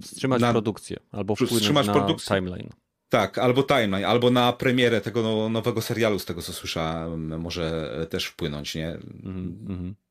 [0.00, 2.36] wstrzymać na, produkcję albo wpłynąć na produkcję.
[2.36, 2.68] timeline.
[3.08, 7.90] Tak, albo timeline, albo na premierę tego no, nowego serialu, z tego co słyszałem, może
[8.10, 8.88] też wpłynąć, nie?
[8.88, 10.09] Mm -hmm.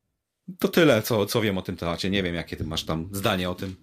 [0.59, 2.09] To tyle, co, co wiem o tym temacie.
[2.09, 3.75] Nie wiem, jakie ty masz tam zdanie o tym.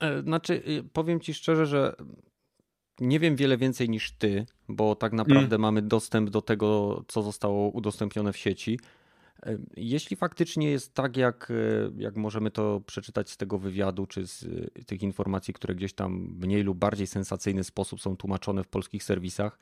[0.00, 1.96] E, znaczy, y, powiem ci szczerze, że
[3.00, 5.60] nie wiem wiele więcej niż ty, bo tak naprawdę mm.
[5.60, 8.78] mamy dostęp do tego, co zostało udostępnione w sieci.
[9.42, 11.54] E, jeśli faktycznie jest tak, jak, e,
[11.96, 14.46] jak możemy to przeczytać z tego wywiadu, czy z
[14.86, 19.04] tych informacji, które gdzieś tam w mniej lub bardziej sensacyjny sposób są tłumaczone w polskich
[19.04, 19.58] serwisach,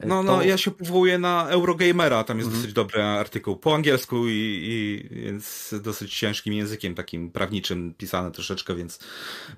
[0.00, 2.62] E, no, no, ja się powołuję na Eurogamera, tam jest mhm.
[2.62, 8.74] dosyć dobry artykuł po angielsku i, i więc dosyć ciężkim językiem takim prawniczym pisane troszeczkę,
[8.74, 8.98] więc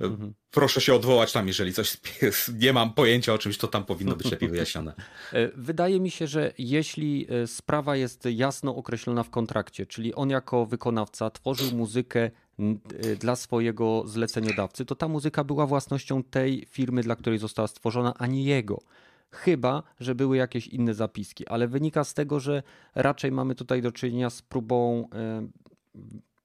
[0.01, 0.35] e, mhm.
[0.51, 1.97] proszę się odwołać tam, jeżeli coś
[2.63, 4.95] nie mam pojęcia o czymś, to tam powinno być lepiej wyjaśnione.
[5.33, 10.67] E, wydaje mi się, że jeśli sprawa jest jasno określona w kontrakcie, czyli on jako
[10.67, 12.31] wykonawca tworzył muzykę
[13.19, 18.27] dla swojego zleceniodawcy, to ta muzyka była własnością tej firmy, dla której została stworzona, a
[18.27, 18.83] nie jego
[19.31, 22.63] chyba że były jakieś inne zapiski, ale wynika z tego, że
[22.95, 25.47] raczej mamy tutaj do czynienia z próbą e,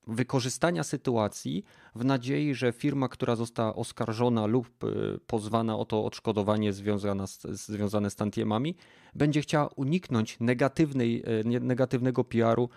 [0.08, 1.64] wykorzystania sytuacji
[1.96, 4.88] w nadziei, że firma, która została oskarżona lub e,
[5.28, 8.76] pozwana o to odszkodowanie związane z, związane z tantiemami,
[9.16, 11.24] będzie chciała uniknąć negatywnej,
[11.56, 12.70] e, negatywnego PR-u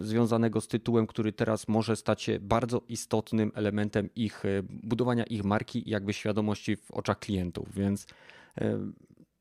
[0.00, 5.88] związanego z tytułem, który teraz może stać się bardzo istotnym elementem ich budowania ich marki
[5.88, 7.74] i jakby świadomości w oczach klientów.
[7.74, 8.06] Więc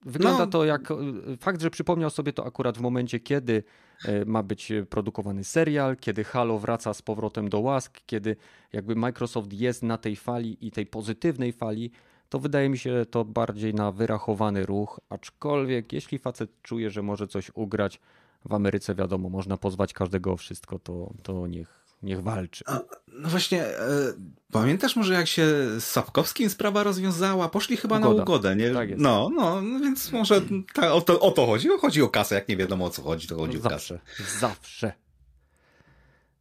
[0.05, 0.51] Wygląda no.
[0.51, 0.93] to jak
[1.39, 3.63] fakt, że przypomniał sobie to akurat w momencie, kiedy
[4.05, 8.35] e, ma być produkowany serial, kiedy Halo wraca z powrotem do łask, kiedy
[8.73, 11.91] jakby Microsoft jest na tej fali i tej pozytywnej fali,
[12.29, 17.27] to wydaje mi się to bardziej na wyrachowany ruch, aczkolwiek jeśli facet czuje, że może
[17.27, 17.99] coś ugrać,
[18.45, 22.63] w Ameryce wiadomo, można pozwać każdego o wszystko, to, to niech, niech walczy.
[22.67, 24.13] A, no właśnie, e,
[24.51, 25.45] pamiętasz może jak się
[25.79, 27.49] z Sapkowskim sprawa rozwiązała?
[27.49, 28.15] Poszli chyba Ugoda.
[28.15, 28.71] na ugodę, nie?
[28.71, 29.01] Tak jest.
[29.01, 30.41] No, no, no więc może
[30.73, 31.67] ta, o, to, o to chodzi.
[31.81, 33.99] Chodzi o kasę, jak nie wiadomo o co chodzi, to chodzi no, o kasę.
[34.39, 34.93] Zawsze.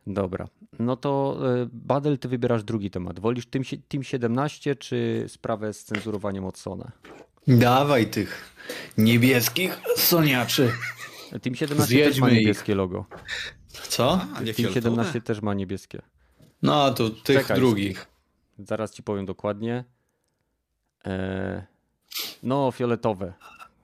[0.06, 0.48] Dobra,
[0.78, 3.20] no to e, Badel, ty wybierasz drugi temat.
[3.20, 6.90] Wolisz Team, team 17 czy sprawę z cenzurowaniem od Sony?
[7.48, 8.54] Dawaj tych
[8.98, 10.72] niebieskich soniaczy.
[11.42, 12.78] Team 17 Zjedźmy też ma niebieskie ich.
[12.78, 13.04] logo.
[13.82, 14.20] Co?
[14.34, 16.02] A, nie Team 17 też ma niebieskie.
[16.62, 18.06] No, to tych Czekaj, drugich.
[18.58, 19.84] Zaraz ci powiem dokładnie.
[21.04, 21.62] Eee,
[22.42, 23.32] No, fioletowe.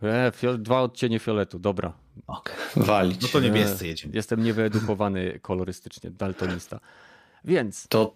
[0.03, 1.92] E, fiol dwa odcienie fioletu, dobra.
[2.26, 2.55] Okay.
[2.76, 3.22] Walić.
[3.22, 4.14] No to niebiescy jedziemy.
[4.14, 6.80] Jestem niewyedukowany kolorystycznie, daltonista.
[7.45, 8.14] Więc to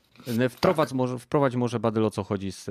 [0.51, 0.97] wprowadź, tak.
[0.97, 2.65] może, wprowadź może Badyl o co chodzi z,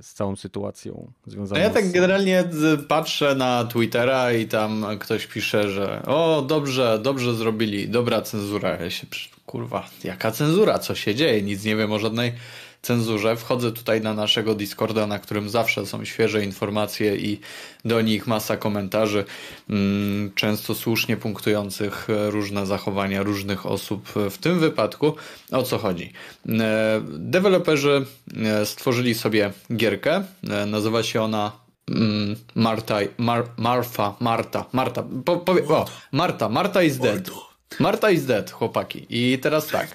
[0.00, 1.92] z całą sytuacją związaną no ja tak z...
[1.92, 2.44] generalnie
[2.88, 8.76] patrzę na Twittera i tam ktoś pisze, że o dobrze, dobrze zrobili, dobra cenzura.
[8.76, 9.06] Ja się,
[9.46, 11.42] kurwa, jaka cenzura, co się dzieje?
[11.42, 12.32] Nic nie wiem o żadnej
[12.86, 13.36] cenzurze.
[13.36, 17.40] Wchodzę tutaj na naszego Discorda, na którym zawsze są świeże informacje i
[17.84, 19.24] do nich masa komentarzy,
[19.70, 24.08] mm, często słusznie punktujących różne zachowania różnych osób.
[24.30, 25.16] W tym wypadku
[25.52, 26.12] o co chodzi?
[26.48, 28.06] E, deweloperzy
[28.36, 30.24] e, stworzyli sobie gierkę.
[30.50, 31.52] E, nazywa się ona
[31.90, 37.30] mm, Marta, Mar, Marfa, Marta, Marta, po, powie, o, Marta, Marta is dead.
[37.80, 39.06] Marta is dead, chłopaki.
[39.08, 39.94] I teraz tak.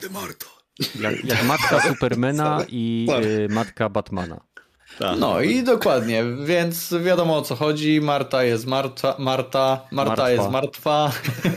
[0.99, 4.51] Jak, jak matka Supermana i y, matka Batmana.
[4.99, 5.19] Tak.
[5.19, 8.01] No i dokładnie, więc wiadomo o co chodzi.
[8.01, 10.29] Marta jest martwa, Marta, Marta martwa.
[10.29, 11.11] jest martwa.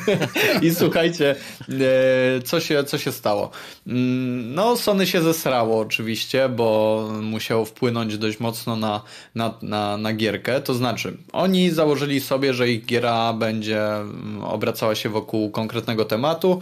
[0.62, 1.36] I słuchajcie,
[1.70, 3.50] e, co się, co się stało?
[3.86, 9.02] Mm, no, Sony się zesrało oczywiście, bo musiało wpłynąć dość mocno na,
[9.34, 10.60] na, na, na gierkę.
[10.60, 16.60] To znaczy, oni założyli sobie, że ich giera będzie mm, obracała się wokół konkretnego tematu.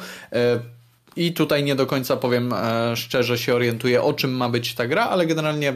[1.16, 4.86] I tutaj nie do końca powiem e, szczerze się orientuję o czym ma być ta
[4.86, 5.74] gra, ale generalnie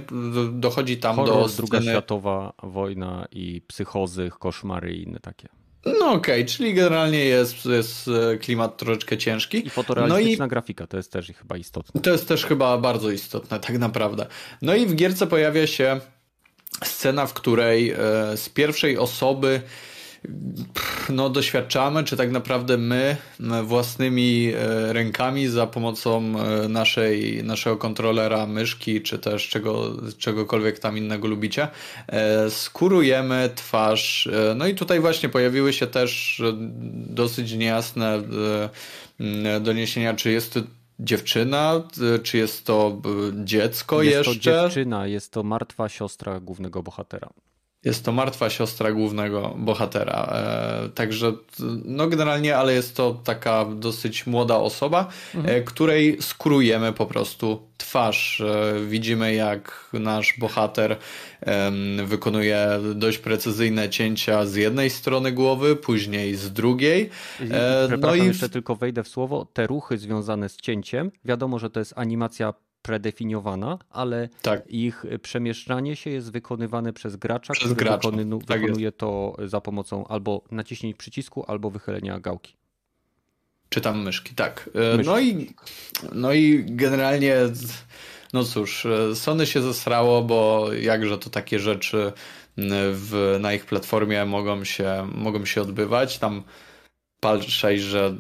[0.53, 1.69] dochodzi tam Horror, do sceny...
[1.69, 5.49] druga światowa wojna i psychozy, koszmary i inne takie.
[5.87, 9.67] No okej, okay, czyli generalnie jest, jest e, klimat troszeczkę ciężki.
[9.67, 10.49] I fotorealistyczna no i...
[10.49, 12.01] grafika, to jest też chyba istotne.
[12.01, 14.27] To jest też chyba bardzo istotne, tak naprawdę.
[14.63, 16.01] No i w gierce pojawia się
[16.85, 17.97] scena, w której e,
[18.37, 19.61] z pierwszej osoby
[21.09, 23.17] no, doświadczamy, czy tak naprawdę my
[23.65, 30.99] własnymi e, rękami za pomocą e, naszej, naszego kontrolera myszki, czy też czego, czegokolwiek tam
[30.99, 31.69] innego lubicie,
[32.07, 34.29] e, skurujemy twarz.
[34.57, 36.43] No i tutaj właśnie pojawiły się też
[37.09, 38.23] dosyć niejasne
[39.61, 40.61] doniesienia, czy jest to
[41.01, 41.83] dziewczyna,
[42.23, 43.03] czy jest to
[43.45, 44.31] dziecko jest jeszcze?
[44.31, 47.29] Jest to dziewczyna, jest to martwa siostra głównego bohatera.
[47.87, 50.33] Jest to martwa siostra głównego bohatera.
[50.33, 51.33] E, także,
[51.85, 55.57] no generalnie, ale jest to taka dosyć młoda osoba, mhm.
[55.57, 58.41] e, której skrujemy po prostu twarz.
[58.41, 60.97] E, widzimy, jak nasz bohater
[62.05, 67.11] wykonuje dość precyzyjne cięcia z jednej strony głowy, później z drugiej.
[67.51, 69.47] E, no i jeszcze tylko wejdę w słowo.
[69.53, 74.71] Te ruchy związane z cięciem, wiadomo, że to jest animacja predefiniowana, ale tak.
[74.71, 78.11] ich przemieszczanie się jest wykonywane przez gracza, przez który gracza.
[78.47, 78.99] Tak wykonuje jest.
[78.99, 82.57] to za pomocą albo naciśnięcia przycisku, albo wychylenia gałki.
[83.69, 84.71] Czy tam myszki, tak.
[84.75, 85.11] E, myszki.
[85.11, 85.55] No, i,
[86.13, 87.37] no i generalnie,
[88.33, 92.13] no cóż, e, Sony się zesrało, bo jakże to takie rzeczy
[92.93, 96.19] w, na ich platformie mogą się, mogą się odbywać.
[96.19, 96.43] Tam
[97.21, 98.15] patrzeć, że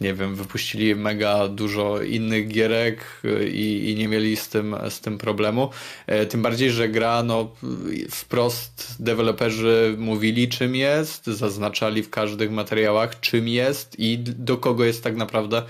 [0.00, 3.22] nie wiem, wypuścili mega dużo innych gierek
[3.52, 5.70] i, i, nie mieli z tym, z tym problemu.
[6.06, 7.54] E, tym bardziej, że gra, no
[8.10, 15.04] wprost deweloperzy mówili czym jest, zaznaczali w każdych materiałach czym jest i do kogo jest
[15.04, 15.62] tak naprawdę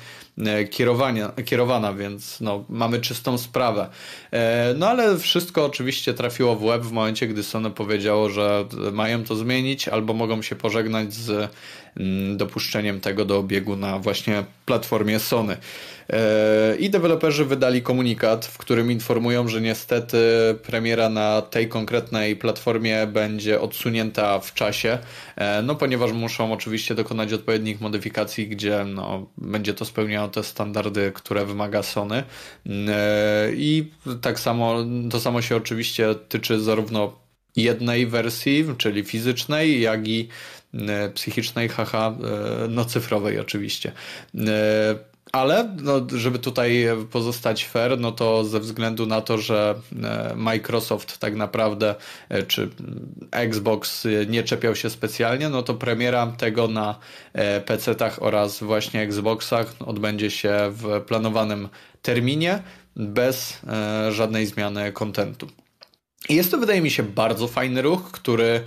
[0.70, 3.89] kierowania, kierowana, więc no, mamy czystą sprawę.
[4.30, 9.24] E, no ale wszystko oczywiście trafiło w łeb w momencie, gdy Sony powiedziało, że mają
[9.24, 11.51] to zmienić albo mogą się pożegnać z
[11.97, 15.57] mm, dopuszczeniem tego do obiegu na właśnie platformie Sony.
[16.11, 20.18] E, I deweloperzy wydali komunikat, w którym informują, że niestety
[20.62, 24.98] premiera na tej konkretnej platformie będzie odsunięta w czasie,
[25.36, 31.12] e, no ponieważ muszą oczywiście dokonać odpowiednich modyfikacji, gdzie no, będzie to spełniało te standardy,
[31.14, 32.22] które wymaga Sony.
[32.88, 33.90] E, I
[34.20, 34.76] tak samo,
[35.11, 37.18] to samo się oczywiście tyczy zarówno
[37.57, 40.28] jednej wersji, czyli fizycznej, jak i
[41.14, 42.16] psychicznej, haha,
[42.68, 43.92] no cyfrowej oczywiście.
[45.33, 51.18] Ale no, żeby tutaj pozostać fair, no to ze względu na to, że e, Microsoft
[51.18, 51.95] tak naprawdę,
[52.29, 52.70] e, czy
[53.31, 56.99] Xbox nie czepiał się specjalnie, no to premiera tego na
[57.33, 61.68] e, PC-tach oraz właśnie Xboxach odbędzie się w planowanym
[62.03, 62.62] terminie
[62.97, 63.61] bez
[64.11, 65.47] żadnej zmiany kontentu.
[66.29, 68.62] Jest to, wydaje mi się, bardzo fajny ruch, który, e,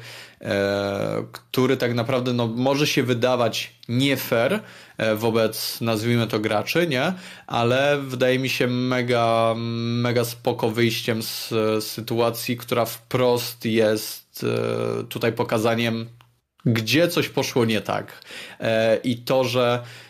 [1.31, 4.59] który tak naprawdę no, może się wydawać nie fair
[4.97, 7.13] e, wobec, nazwijmy to, graczy, nie?
[7.47, 14.45] Ale wydaje mi się mega, mega spoko wyjściem z, z sytuacji, która wprost jest
[14.99, 16.05] e, tutaj pokazaniem,
[16.65, 18.21] gdzie coś poszło nie tak.
[18.59, 20.09] E, I to, że e,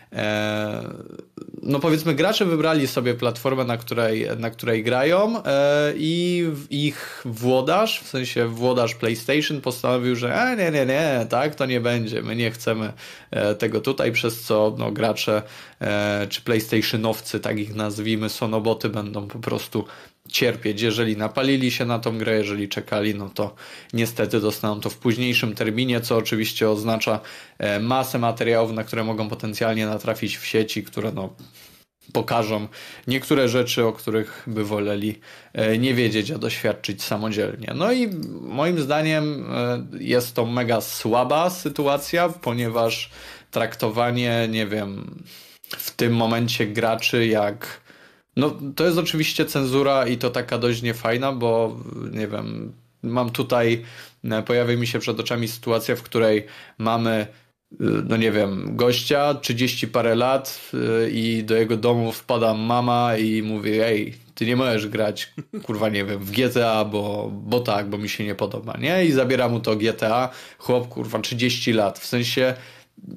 [1.63, 8.01] no powiedzmy gracze wybrali sobie platformę, na której, na której grają e, i ich włodarz,
[8.01, 12.35] w sensie włodarz PlayStation postanowił, że e, nie, nie, nie, tak to nie będzie, my
[12.35, 12.93] nie chcemy
[13.31, 15.41] e, tego tutaj, przez co no, gracze
[15.81, 19.85] e, czy PlayStationowcy, tak ich nazwijmy, sonoboty będą po prostu
[20.31, 20.81] cierpieć.
[20.81, 23.55] Jeżeli napalili się na tą grę, jeżeli czekali, no to
[23.93, 27.19] niestety dostaną to w późniejszym terminie, co oczywiście oznacza
[27.57, 31.29] e, masę materiałów, na które mogą potencjalnie natrafić w sieci, które no
[32.13, 32.67] pokażą
[33.07, 35.19] niektóre rzeczy, o których by woleli
[35.53, 37.73] e, nie wiedzieć, a doświadczyć samodzielnie.
[37.75, 38.09] No i
[38.41, 43.09] moim zdaniem e, jest to mega słaba sytuacja, ponieważ
[43.51, 45.23] traktowanie, nie wiem,
[45.69, 47.81] w tym momencie graczy jak
[48.35, 51.77] no, to jest oczywiście cenzura i to taka dość niefajna, bo
[52.11, 52.73] nie wiem,
[53.03, 53.83] mam tutaj,
[54.23, 56.45] e, pojawia mi się przed oczami sytuacja, w której
[56.77, 62.53] mamy e, no nie wiem, gościa, 30 parę lat e, i do jego domu wpada
[62.53, 67.59] mama i mówi, ej, ty nie możesz grać, kurwa, nie wiem, w GTA, bo, bo
[67.59, 69.05] tak, bo mi się nie podoba, nie?
[69.05, 72.53] I zabiera mu to GTA, chłop, kurwa, 30 lat, w sensie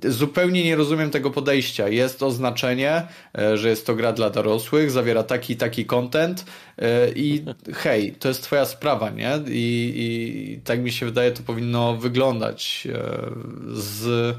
[0.04, 1.88] zupełnie nie rozumiem tego podejścia.
[1.88, 3.06] Jest oznaczenie,
[3.38, 6.44] e, że jest to gra dla dorosłych, zawiera taki taki content
[6.78, 7.44] e, i
[7.82, 9.40] hej, to jest twoja sprawa, nie?
[9.48, 13.30] I, i tak mi się wydaje, to powinno wyglądać e,
[13.72, 14.36] z...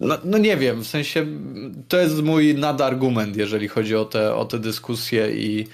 [0.00, 1.26] No, no, nie wiem, w sensie
[1.88, 5.66] to jest mój nadargument, jeżeli chodzi o te, o te dyskusje i,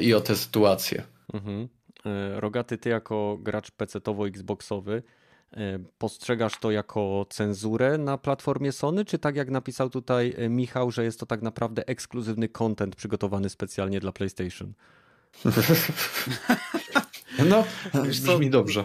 [0.00, 1.02] i o te sytuacje.
[1.34, 1.68] Mhm.
[2.34, 5.02] Rogaty, ty jako gracz PC-towo-Xboxowy,
[5.98, 11.04] postrzegasz to jako cenzurę na platformie Sony, czy tak jak napisał tutaj e, Michał, że
[11.04, 14.72] jest to tak naprawdę ekskluzywny content przygotowany specjalnie dla PlayStation?
[17.50, 17.64] no,
[18.02, 18.84] brzmi dobrze.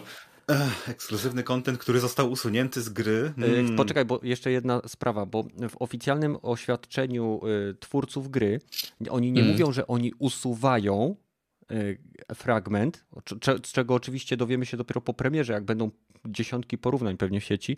[0.87, 3.33] Ekskluzywny content, który został usunięty z gry.
[3.39, 3.75] Hmm.
[3.75, 7.41] Poczekaj, bo jeszcze jedna sprawa, bo w oficjalnym oświadczeniu
[7.79, 8.61] twórców gry
[9.09, 9.53] oni nie hmm.
[9.53, 11.15] mówią, że oni usuwają
[12.35, 13.05] fragment,
[13.65, 15.91] z czego oczywiście dowiemy się dopiero po premierze, jak będą
[16.27, 17.77] dziesiątki porównań pewnie w sieci,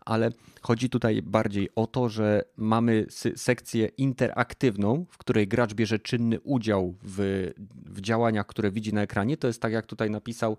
[0.00, 0.30] ale
[0.62, 6.94] chodzi tutaj bardziej o to, że mamy sekcję interaktywną, w której gracz bierze czynny udział
[7.02, 7.50] w,
[7.86, 9.36] w działaniach, które widzi na ekranie.
[9.36, 10.56] To jest tak, jak tutaj napisał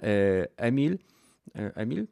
[0.00, 0.04] e,
[0.56, 0.98] Emil.
[1.56, 2.06] E, Emil?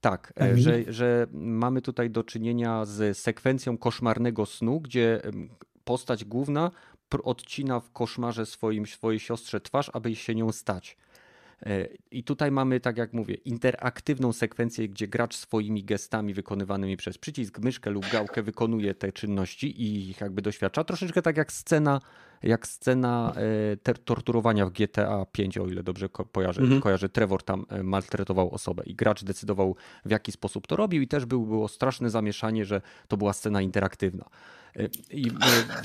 [0.00, 5.22] Tak, e, że, że mamy tutaj do czynienia z sekwencją koszmarnego snu, gdzie
[5.84, 6.70] postać główna
[7.24, 10.96] odcina w koszmarze swoim, swojej siostrze twarz, aby się nią stać.
[11.66, 17.18] E, I tutaj mamy, tak jak mówię, interaktywną sekwencję, gdzie gracz swoimi gestami wykonywanymi przez
[17.18, 20.84] przycisk, myszkę lub gałkę wykonuje te czynności i ich jakby doświadcza.
[20.84, 22.00] Troszeczkę tak jak scena,
[22.42, 23.32] jak scena
[23.86, 26.62] e, torturowania w GTA 5, o ile dobrze kojarzę.
[26.62, 26.80] Mhm.
[26.80, 27.08] kojarzę.
[27.08, 31.26] Trevor tam e, maltretował osobę i gracz decydował w jaki sposób to robił i też
[31.26, 34.24] był, było straszne zamieszanie, że to była scena interaktywna.
[35.10, 35.30] I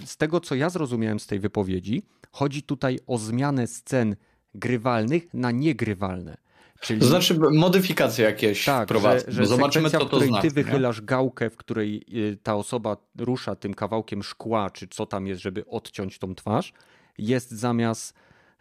[0.05, 4.15] z tego, co ja zrozumiałem z tej wypowiedzi, chodzi tutaj o zmianę scen
[4.56, 6.38] grywalnych na niegrywalne.
[6.80, 6.99] Czyli...
[6.99, 9.26] To znaczy modyfikacje jakieś tak, wprowadzą.
[9.28, 10.47] Że, że Zobaczymy, co to znaczy.
[10.47, 11.06] ty wychylasz nie?
[11.06, 15.66] gałkę, w której y, ta osoba rusza tym kawałkiem szkła, czy co tam jest, żeby
[15.66, 16.74] odciąć tą twarz,
[17.18, 18.14] jest zamiast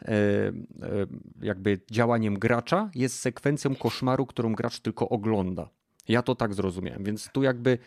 [0.03, 0.53] e, e,
[1.43, 5.69] jakby działaniem gracza, jest sekwencją koszmaru, którą gracz tylko ogląda.
[6.09, 7.79] Ja to tak zrozumiałem, więc tu jakby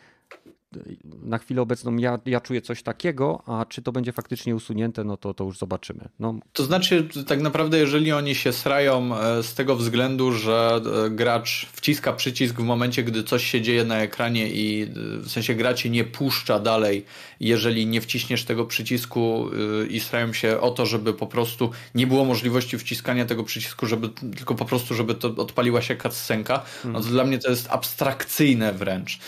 [1.03, 5.18] na chwilę obecną ja, ja czuję coś takiego, a czy to będzie faktycznie usunięte, no
[5.18, 6.09] to, to już zobaczymy.
[6.20, 6.36] No.
[6.53, 11.68] To znaczy, tak naprawdę, jeżeli oni się srają e, z tego względu, że e, gracz
[11.74, 14.88] wciska przycisk w momencie, gdy coś się dzieje na ekranie i e,
[15.20, 17.05] w sensie gra cię nie puszcza dalej,
[17.39, 19.49] jeżeli nie wciśniesz tego przycisku
[19.89, 24.09] i srają się o to, żeby po prostu nie było możliwości wciskania tego przycisku, żeby
[24.09, 28.74] tylko po prostu, żeby to odpaliła się cutscenka, no to dla mnie to jest abstrakcyjne
[28.74, 29.20] wręcz.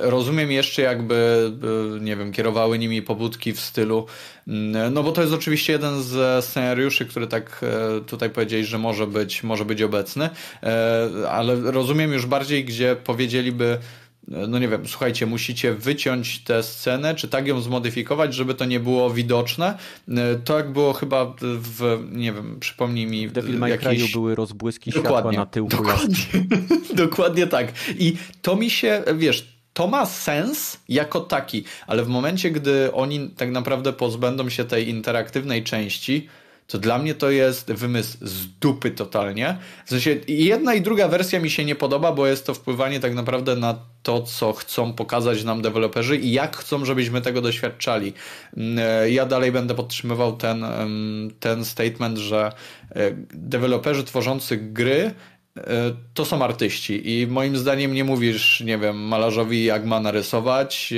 [0.00, 1.52] Rozumiem jeszcze jeszcze jakby,
[2.00, 4.06] nie wiem, kierowały nimi pobudki w stylu,
[4.48, 8.78] mm, no bo to jest oczywiście jeden z scenariuszy, który tak e, tutaj powiedzieli, że
[8.78, 10.30] może być, może być obecny,
[10.62, 13.78] e, ale rozumiem już bardziej, gdzie powiedzieliby,
[14.28, 18.80] no nie wiem, słuchajcie, musicie wyciąć tę scenę, czy tak ją zmodyfikować, żeby to nie
[18.80, 19.78] było widoczne.
[20.08, 23.28] E, to jak było chyba w, nie wiem, przypomnij mi...
[23.28, 24.12] W Devil May jakieś...
[24.12, 25.76] były rozbłyski dokładnie, światła na tyłku.
[25.76, 26.16] Dokładnie,
[27.06, 27.72] dokładnie tak.
[27.98, 33.30] I to mi się, wiesz, to ma sens jako taki, ale w momencie, gdy oni
[33.30, 36.28] tak naprawdę pozbędą się tej interaktywnej części,
[36.70, 39.58] to dla mnie to jest wymysł z dupy totalnie.
[39.86, 43.14] W sensie jedna i druga wersja mi się nie podoba, bo jest to wpływanie tak
[43.14, 48.12] naprawdę na to, co chcą pokazać nam deweloperzy i jak chcą, żebyśmy tego doświadczali.
[48.56, 50.66] Mm, e, ja dalej będę podtrzymywał ten,
[51.40, 52.52] ten statement, że
[52.90, 55.14] e, deweloperzy tworzący gry
[56.14, 60.92] to są artyści i moim zdaniem nie mówisz, nie wiem, malarzowi jak ma narysować,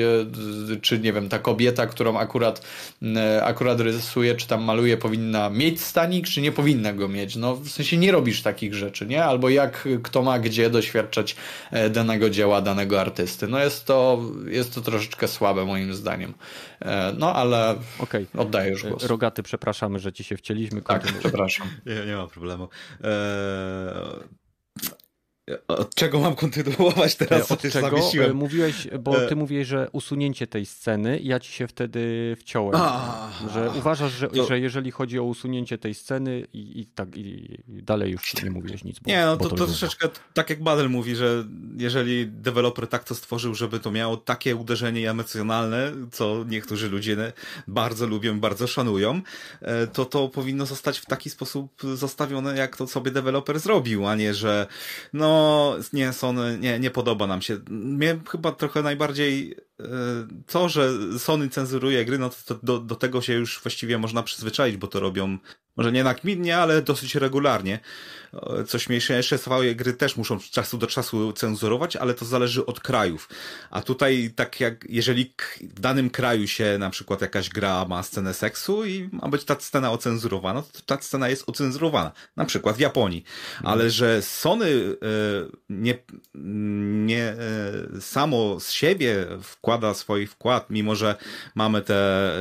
[0.75, 2.67] e, czy nie wiem, ta kobieta, którą akurat,
[3.17, 7.37] e, akurat rysuje, czy tam maluje, powinna mieć stanik, czy nie powinna go mieć.
[7.37, 9.25] No w sensie nie robisz takich rzeczy, nie?
[9.25, 11.37] Albo jak kto ma gdzie doświadczać
[11.91, 13.49] danego dzieła, danego artysty.
[13.49, 16.35] No jest to, jest to troszeczkę słabe moim zdaniem.
[17.19, 18.27] No ale okay.
[18.39, 19.05] oddaję już głos.
[19.05, 20.83] Rogaty, przepraszamy, że ci się wcieliśmy.
[20.83, 21.67] Tak, przepraszam.
[21.87, 22.69] Nie, nie ma problemu.
[23.05, 24.43] Eee
[25.69, 27.51] od czego mam kontynuować teraz?
[27.51, 27.91] Od czego?
[27.91, 28.37] Zawiesiłem.
[28.37, 32.75] Mówiłeś, bo e, ty mówiłeś, że usunięcie tej sceny, ja ci się wtedy wciąłem.
[32.77, 34.47] A, że uważasz, że, to...
[34.47, 38.85] że jeżeli chodzi o usunięcie tej sceny i, i tak i dalej już nie mówiłeś
[38.85, 38.99] nic.
[38.99, 41.45] Bo, nie, no to, to, to troszeczkę tak jak Badel mówi, że
[41.77, 47.33] jeżeli deweloper tak to stworzył, żeby to miało takie uderzenie emocjonalne, co niektórzy ludzie
[47.69, 49.21] bardzo lubią, bardzo szanują,
[49.61, 54.15] e, to to powinno zostać w taki sposób zostawione, jak to sobie deweloper zrobił, a
[54.15, 54.67] nie, że
[55.13, 55.32] no
[55.93, 57.59] nie, Sony, nie, nie podoba nam się.
[57.71, 59.85] Mnie chyba trochę najbardziej e,
[60.47, 64.77] to, że Sony cenzuruje gry, no to do, do tego się już właściwie można przyzwyczaić,
[64.77, 65.39] bo to robią
[65.77, 67.81] może nie nakminnie, ale dosyć regularnie.
[68.67, 72.81] Co śmieszniejsze, swoje gry też muszą z czasu do czasu cenzurować, ale to zależy od
[72.81, 73.29] krajów.
[73.71, 78.35] A tutaj tak jak, jeżeli w danym kraju się na przykład jakaś gra ma scenę
[78.35, 82.13] seksu i ma być ta scena ocenzurowana, to ta scena jest ocenzurowana.
[82.37, 83.25] Na przykład w Japonii.
[83.65, 84.97] Ale że Sony e,
[85.69, 85.99] nie,
[87.05, 91.17] nie e, samo z siebie wkłada swój wkład, mimo że
[91.55, 92.41] mamy te e,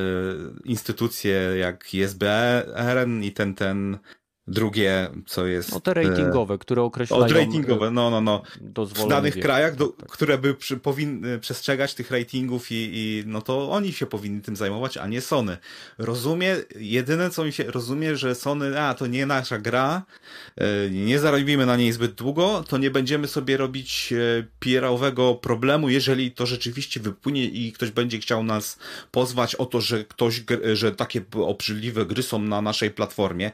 [0.65, 3.99] instytucje jak ISBN i ten, ten
[4.47, 5.71] Drugie, co jest.
[5.71, 7.23] No te ratingowe, które określają.
[7.23, 8.41] O, ratingowe, no, no, no.
[8.85, 9.43] W danych wiek.
[9.43, 10.09] krajach, do, tak.
[10.09, 14.55] które by przy, powinny przestrzegać tych ratingów i, i no to oni się powinni tym
[14.55, 15.57] zajmować, a nie Sony.
[15.97, 20.03] Rozumie, jedyne co mi się rozumie, że Sony, a to nie nasza gra,
[20.57, 25.89] e, nie zarobimy na niej zbyt długo, to nie będziemy sobie robić e, PR-owego problemu,
[25.89, 28.79] jeżeli to rzeczywiście wypłynie i ktoś będzie chciał nas
[29.11, 33.51] pozwać o to, że ktoś, że takie obrzydliwe gry są na naszej platformie,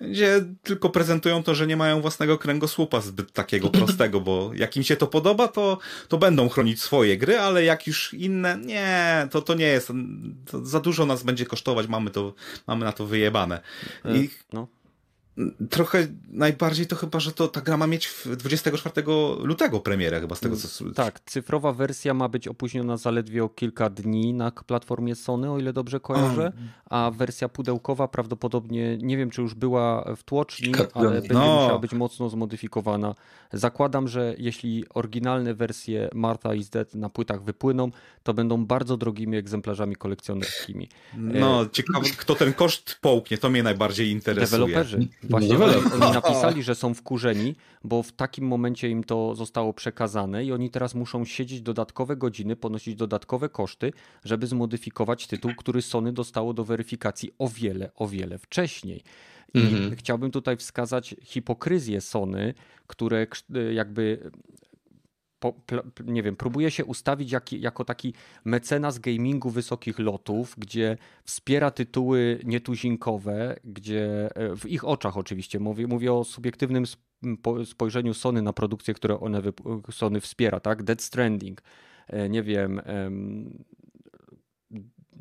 [0.00, 0.27] gdzie
[0.62, 4.96] tylko prezentują to, że nie mają własnego kręgosłupa zbyt takiego prostego, bo jak im się
[4.96, 9.54] to podoba, to, to będą chronić swoje gry, ale jak już inne, nie, to, to
[9.54, 9.92] nie jest,
[10.50, 12.34] to za dużo nas będzie kosztować, mamy to,
[12.66, 13.60] mamy na to wyjebane.
[14.04, 14.68] I, e, no
[15.70, 19.06] trochę najbardziej to chyba, że to ta gra ma mieć 24
[19.42, 20.84] lutego premierę chyba z tego co...
[20.94, 25.72] Tak, cyfrowa wersja ma być opóźniona zaledwie o kilka dni na platformie Sony, o ile
[25.72, 26.52] dobrze kojarzę,
[26.90, 31.40] a wersja pudełkowa prawdopodobnie, nie wiem czy już była w tłoczni, ale będzie no.
[31.40, 33.14] musiała być mocno zmodyfikowana.
[33.52, 37.90] Zakładam, że jeśli oryginalne wersje Martha is Dead na płytach wypłyną,
[38.22, 40.88] to będą bardzo drogimi egzemplarzami kolekcjonerskimi.
[41.16, 41.70] No, e...
[41.70, 44.60] ciekawe, kto ten koszt połknie, to mnie najbardziej interesuje.
[44.60, 45.08] Deweloperzy.
[45.28, 47.54] Właśnie no, oni napisali, że są wkurzeni,
[47.84, 52.56] bo w takim momencie im to zostało przekazane i oni teraz muszą siedzieć dodatkowe godziny,
[52.56, 53.92] ponosić dodatkowe koszty,
[54.24, 59.02] żeby zmodyfikować tytuł, który Sony dostało do weryfikacji o wiele, o wiele wcześniej.
[59.54, 59.96] I mhm.
[59.96, 62.54] chciałbym tutaj wskazać hipokryzję Sony,
[62.86, 63.26] które
[63.72, 64.30] jakby
[65.40, 65.54] po,
[66.04, 68.14] nie wiem, próbuje się ustawić jak, jako taki
[68.44, 75.86] mecenas gamingu wysokich lotów, gdzie wspiera tytuły nietuzinkowe, gdzie e, w ich oczach oczywiście, mówię,
[75.86, 76.84] mówię o subiektywnym
[77.64, 79.42] spojrzeniu Sony na produkcje, które one
[79.90, 80.82] Sony wspiera, tak?
[80.82, 81.62] Dead Stranding,
[82.06, 82.80] e, nie wiem,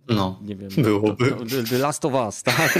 [0.09, 0.69] no, nie wiem.
[0.77, 1.35] Byłoby.
[1.69, 2.79] The Last of Us, tak?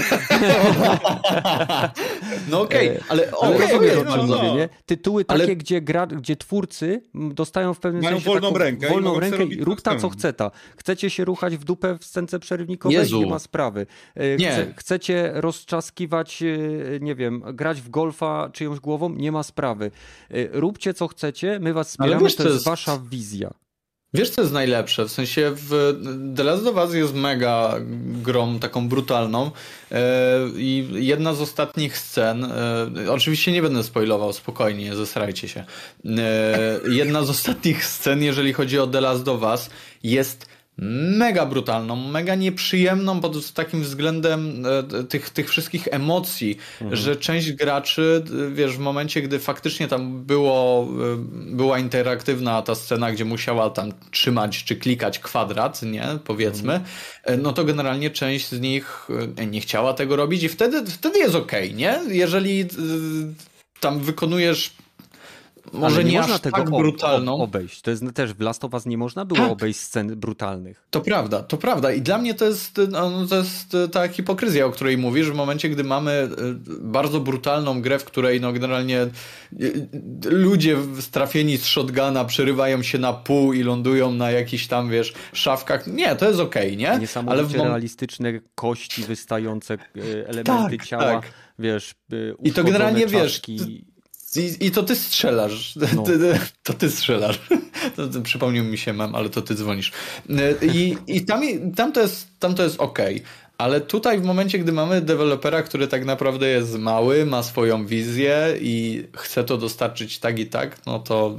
[2.50, 4.68] no okej, okay, ale, ale okay, rozumiem, okay, o czym no, mówię, nie?
[4.86, 5.40] Tytuły ale...
[5.40, 8.88] takie, gdzie, gra, gdzie twórcy dostają w pewnym Mają sensie wolną taką, rękę.
[8.88, 10.50] Wolną rękę i rób ta, co chce ta.
[10.76, 12.96] Chcecie się ruchać w dupę w scence przerywnikowej?
[12.96, 13.20] Jezu.
[13.20, 13.86] Nie ma sprawy.
[14.14, 14.52] E, nie.
[14.52, 16.46] Chce, chcecie rozczaskiwać, e,
[17.00, 19.14] nie wiem, grać w golfa czyjąś głową?
[19.14, 19.90] Nie ma sprawy.
[20.30, 23.67] E, róbcie, co chcecie, my was wspieramy, wiesz, to jest, jest wasza wizja.
[24.14, 25.04] Wiesz, co jest najlepsze?
[25.04, 25.94] W sensie w
[26.36, 27.74] The Last of Us jest mega
[28.22, 29.50] grą taką brutalną
[29.92, 30.00] e,
[30.56, 35.64] i jedna z ostatnich scen, e, oczywiście nie będę spoilował, spokojnie, zesrajcie się.
[36.04, 39.70] E, jedna z ostatnich scen, jeżeli chodzi o The Last of Us,
[40.02, 40.47] jest
[40.78, 46.96] mega brutalną, mega nieprzyjemną pod takim względem e, tych, tych wszystkich emocji, mhm.
[46.96, 51.16] że część graczy, e, wiesz, w momencie, gdy faktycznie tam było, e,
[51.56, 57.42] była interaktywna ta scena, gdzie musiała tam trzymać czy klikać kwadrat, nie, powiedzmy, mhm.
[57.42, 59.08] no to generalnie część z nich
[59.50, 62.00] nie chciała tego robić i wtedy, wtedy jest okej, okay, nie?
[62.08, 62.64] Jeżeli
[63.80, 64.72] tam wykonujesz
[65.72, 67.40] może nie, nie można tego tak brutalną.
[67.40, 67.82] obejść.
[67.82, 69.50] To jest też w Last of Us nie można było tak.
[69.50, 70.86] obejść scen brutalnych.
[70.90, 71.92] To prawda, to prawda.
[71.92, 75.68] I dla mnie to jest, no, to jest ta hipokryzja, o której mówisz, w momencie,
[75.68, 76.28] gdy mamy e,
[76.80, 79.08] bardzo brutalną grę, w której no generalnie e,
[80.30, 85.86] ludzie strafieni z shotguna przerywają się na pół i lądują na jakichś tam, wiesz, szafkach.
[85.86, 86.98] Nie, to jest okej, okay, nie?
[86.98, 89.78] Niesamowicie Ale w realistyczne kości wystające, e,
[90.28, 91.32] elementy tak, ciała, tak.
[91.58, 91.94] wiesz,
[92.42, 93.56] I to generalnie, czaszki.
[93.56, 93.97] wiesz
[94.36, 95.76] i, I to ty strzelasz.
[95.76, 96.04] No.
[96.62, 97.40] to ty strzelasz.
[97.96, 99.92] To, to przypomniał mi się mam, ale to ty dzwonisz.
[100.74, 101.42] I, i tam,
[101.76, 102.98] tam, to jest, tam to jest ok.
[103.58, 108.56] Ale tutaj w momencie, gdy mamy dewelopera, który tak naprawdę jest mały, ma swoją wizję
[108.60, 111.38] i chce to dostarczyć tak i tak, no to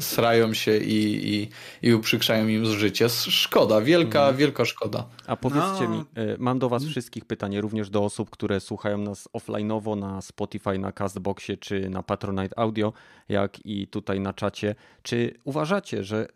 [0.00, 1.48] srają się i, i,
[1.82, 3.08] i uprzykrzają im życie.
[3.08, 4.36] Szkoda, wielka, mhm.
[4.36, 5.06] wielka szkoda.
[5.26, 5.88] A powiedzcie no.
[5.88, 6.04] mi, e,
[6.38, 10.92] mam do was wszystkich pytanie, również do osób, które słuchają nas offline'owo na Spotify, na
[10.92, 12.92] Castboxie czy na Patronite Audio,
[13.28, 14.74] jak i tutaj na czacie.
[15.02, 16.28] Czy uważacie, że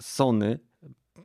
[0.00, 0.58] Sony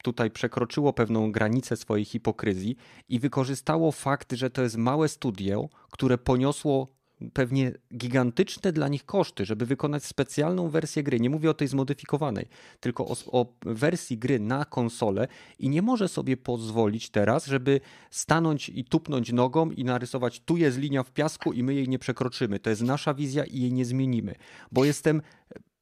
[0.03, 2.75] tutaj przekroczyło pewną granicę swojej hipokryzji
[3.09, 6.99] i wykorzystało fakt, że to jest małe studio, które poniosło
[7.33, 11.19] pewnie gigantyczne dla nich koszty, żeby wykonać specjalną wersję gry.
[11.19, 12.47] Nie mówię o tej zmodyfikowanej,
[12.79, 15.27] tylko o, o, wersji gry na konsolę
[15.59, 17.81] i nie może sobie pozwolić teraz, żeby
[18.11, 21.99] stanąć i tupnąć nogą i narysować tu jest linia w piasku i my jej nie
[21.99, 22.59] przekroczymy.
[22.59, 24.35] To jest nasza wizja i jej nie zmienimy,
[24.71, 25.21] bo jestem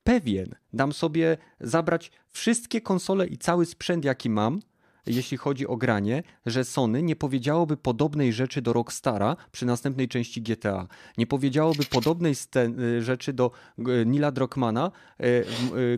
[0.08, 4.60] pewien, dam sobie zabrać wszystkie konsole i cały sprzęt, jaki mam,
[5.06, 10.42] jeśli chodzi o granie, że Sony nie powiedziałoby podobnej rzeczy do Rockstara przy następnej części
[10.42, 10.88] GTA.
[11.18, 12.34] Nie powiedziałoby podobnej
[12.80, 14.92] y, rzeczy do y, Nila Druckmana,
[15.24, 15.46] y,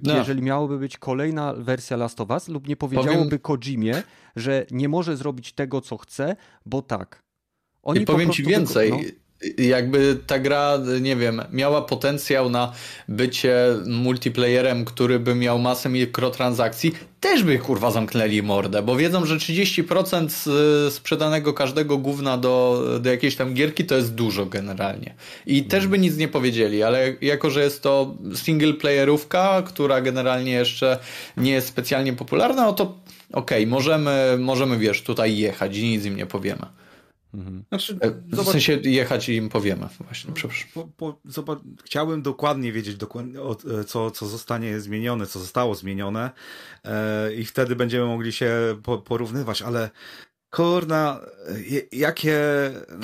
[0.03, 0.17] no.
[0.17, 3.59] jeżeli miałoby być kolejna wersja Last of Us, lub nie powiedziałoby powiem...
[3.61, 4.03] Kojimie,
[4.35, 6.35] że nie może zrobić tego, co chce,
[6.65, 7.19] bo tak.
[7.83, 8.91] Oni I powiem ci więcej.
[8.91, 8.97] no
[9.57, 12.73] jakby ta gra, nie wiem, miała potencjał na
[13.07, 19.37] bycie multiplayerem, który by miał masę mikrotransakcji, też by kurwa zamknęli mordę, bo wiedzą, że
[19.37, 25.15] 30% sprzedanego każdego gówna do, do jakiejś tam gierki to jest dużo generalnie.
[25.45, 30.51] I też by nic nie powiedzieli, ale jako, że jest to single playerówka, która generalnie
[30.51, 30.99] jeszcze
[31.37, 32.83] nie jest specjalnie popularna, no to
[33.33, 36.65] okej, okay, możemy, możemy, wiesz, tutaj jechać i nic im nie powiemy.
[37.33, 37.63] Mhm.
[37.69, 39.87] Znaczy, e, w zobacz, sensie jechać i im powiemy.
[39.99, 40.69] Właśnie, przepraszam.
[40.73, 43.39] Po, po, zobacz, chciałbym dokładnie wiedzieć, dokładnie,
[43.79, 46.31] e, co, co zostanie zmienione, co zostało zmienione
[46.85, 48.51] e, i wtedy będziemy mogli się
[48.83, 49.89] po, porównywać, ale
[50.51, 51.19] Kurna,
[51.91, 52.39] jakie.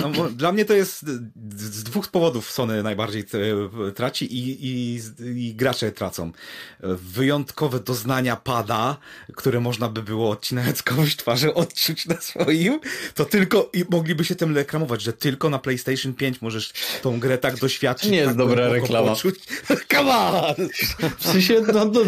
[0.02, 1.06] No, dla mnie to jest
[1.56, 3.24] z dwóch powodów Sony najbardziej
[3.96, 6.32] traci i, i, i, gracze tracą.
[6.84, 8.98] Wyjątkowe doznania pada,
[9.36, 12.80] które można by było odcinając komuś twarzy odczuć na swoim,
[13.16, 17.38] to tylko i mogliby się tym reklamować, że tylko na PlayStation 5 możesz tą grę
[17.38, 18.12] tak doświadczyć.
[18.12, 19.10] Nie jest tak dobra reklama.
[19.10, 19.40] Poczuć.
[19.94, 20.56] Come on!
[21.18, 22.02] W sensie, no, no,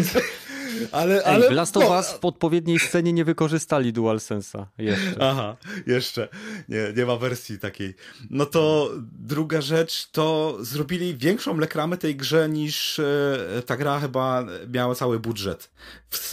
[0.92, 1.90] ale, ale Ej, w Last of no.
[1.90, 5.16] Us w odpowiedniej scenie nie wykorzystali DualSense'a jeszcze.
[5.20, 5.56] Aha,
[5.86, 6.28] jeszcze.
[6.68, 7.94] Nie, nie ma wersji takiej.
[8.30, 14.44] No to druga rzecz, to zrobili większą reklamę tej grze niż e, ta gra chyba
[14.72, 15.70] miała cały budżet.
[16.10, 16.32] W,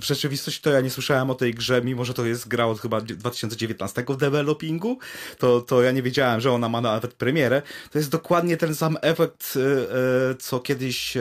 [0.00, 2.80] w, rzeczywistości to ja nie słyszałem o tej grze, mimo że to jest gra od
[2.80, 4.98] chyba 2019 w developingu,
[5.38, 7.62] to, to ja nie wiedziałem, że ona ma nawet premierę.
[7.90, 11.16] To jest dokładnie ten sam efekt, e, e, co kiedyś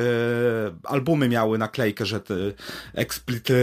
[0.84, 2.36] albumy miały naklejkę, że te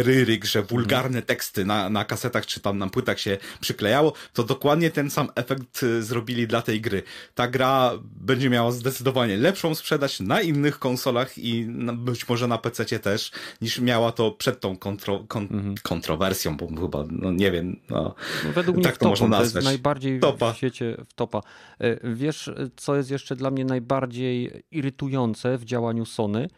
[0.04, 4.90] lyric, że wulgarne teksty na, na kasetach czy tam na płytach się przyklejało, to dokładnie
[4.90, 7.02] ten sam efekt y, zrobili dla tej gry.
[7.34, 12.98] Ta gra będzie miała zdecydowanie lepszą sprzedaż na innych konsolach i być może na PC
[12.98, 13.30] też,
[13.60, 15.74] niż miała to przed tą kontro, kon, mhm.
[15.82, 19.52] kontrowersją, bo chyba, no nie wiem, no, no według mnie tak to można nazwać.
[19.52, 20.52] To jest najbardziej topa.
[20.52, 21.40] w świecie w topa.
[21.80, 26.48] E, wiesz, co jest jeszcze dla mnie najbardziej irytujące w działaniu Sony?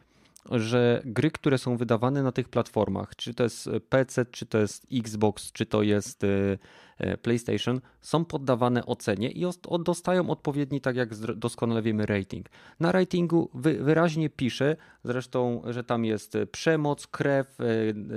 [0.50, 4.86] Że gry, które są wydawane na tych platformach, czy to jest PC, czy to jest
[4.92, 6.28] Xbox, czy to jest e,
[6.98, 9.44] e, PlayStation, są poddawane ocenie i
[9.80, 12.46] dostają odpowiedni, tak jak doskonale wiemy, rating.
[12.80, 17.64] Na ratingu wyraźnie pisze, zresztą, że tam jest przemoc, krew, e,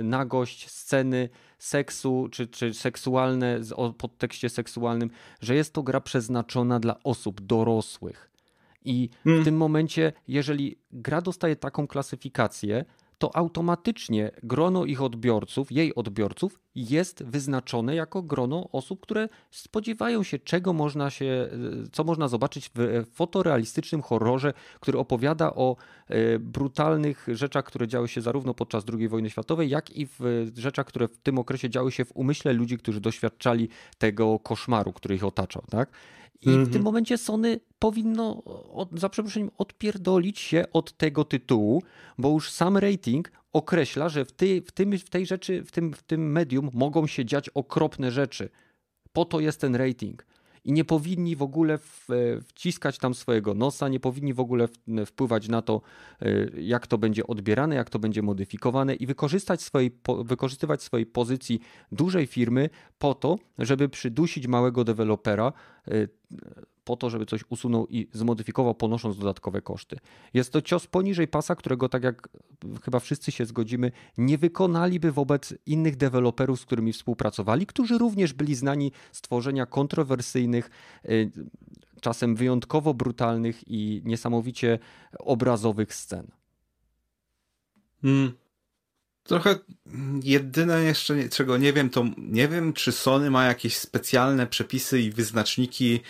[0.02, 5.10] nagość, sceny seksu, czy, czy seksualne, o podtekście seksualnym,
[5.40, 8.27] że jest to gra przeznaczona dla osób dorosłych.
[8.88, 12.84] I w tym momencie, jeżeli gra dostaje taką klasyfikację,
[13.18, 20.38] to automatycznie grono ich odbiorców, jej odbiorców jest wyznaczone jako grono osób, które spodziewają się,
[20.38, 21.48] czego można się,
[21.92, 25.76] co można zobaczyć w fotorealistycznym horrorze, który opowiada o
[26.08, 30.86] e, brutalnych rzeczach, które działy się zarówno podczas II wojny światowej, jak i w rzeczach,
[30.86, 33.68] które w tym okresie działy się w umyśle ludzi, którzy doświadczali
[33.98, 35.62] tego koszmaru, który ich otaczał.
[35.70, 35.90] Tak?
[36.42, 36.64] I mm -hmm.
[36.64, 36.84] w tym mhm.
[36.84, 41.82] momencie Sony powinno, od, za przeproszeniem, odpierdolić się od tego tytułu,
[42.18, 45.94] bo już sam rating określa, że w tej, w tym, w tej rzeczy, w tym,
[45.94, 48.50] w tym medium mogą się dziać okropne rzeczy.
[49.12, 50.26] Po to jest ten rating
[50.64, 51.78] i nie powinni w ogóle
[52.46, 54.68] wciskać tam swojego nosa, nie powinni w ogóle
[55.06, 55.80] wpływać na to,
[56.20, 59.90] e, jak to będzie odbierane, jak to będzie modyfikowane i wykorzystać swojej,
[60.24, 61.60] wykorzystywać swojej pozycji
[61.92, 65.52] dużej firmy po to, żeby przydusić małego dewelopera
[65.86, 66.08] e,
[66.84, 69.96] po to, żeby coś usunął i zmodyfikował, ponosząc dodatkowe koszty.
[70.34, 72.28] Jest to cios poniżej pasa, którego, tak jak
[72.82, 78.54] chyba wszyscy się zgodzimy, nie wykonaliby wobec innych deweloperów, z którymi współpracowali, którzy również byli
[78.54, 80.70] znani z tworzenia kontrowersyjnych,
[81.04, 81.30] y,
[82.00, 84.78] czasem wyjątkowo brutalnych i niesamowicie
[85.18, 86.26] obrazowych scen.
[88.02, 88.32] Hmm.
[89.28, 89.58] Trochę
[90.22, 95.10] jedyne jeszcze, czego nie wiem, to nie wiem, czy Sony ma jakieś specjalne przepisy i
[95.10, 96.00] wyznaczniki,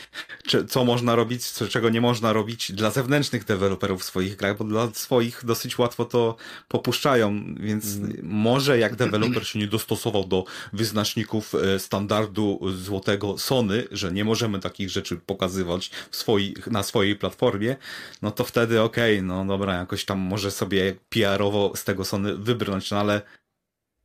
[0.46, 4.58] czy, co można robić, co, czego nie można robić dla zewnętrznych deweloperów w swoich grach,
[4.58, 6.36] bo dla swoich dosyć łatwo to
[6.68, 8.18] popuszczają, więc mm.
[8.22, 14.60] może jak deweloper się nie dostosował do wyznaczników e, standardu złotego Sony, że nie możemy
[14.60, 17.76] takich rzeczy pokazywać swoich, na swojej platformie,
[18.22, 22.36] no to wtedy okej, okay, no dobra, jakoś tam może sobie PR-owo z tego Sony
[22.36, 23.07] wybrnąć, no ale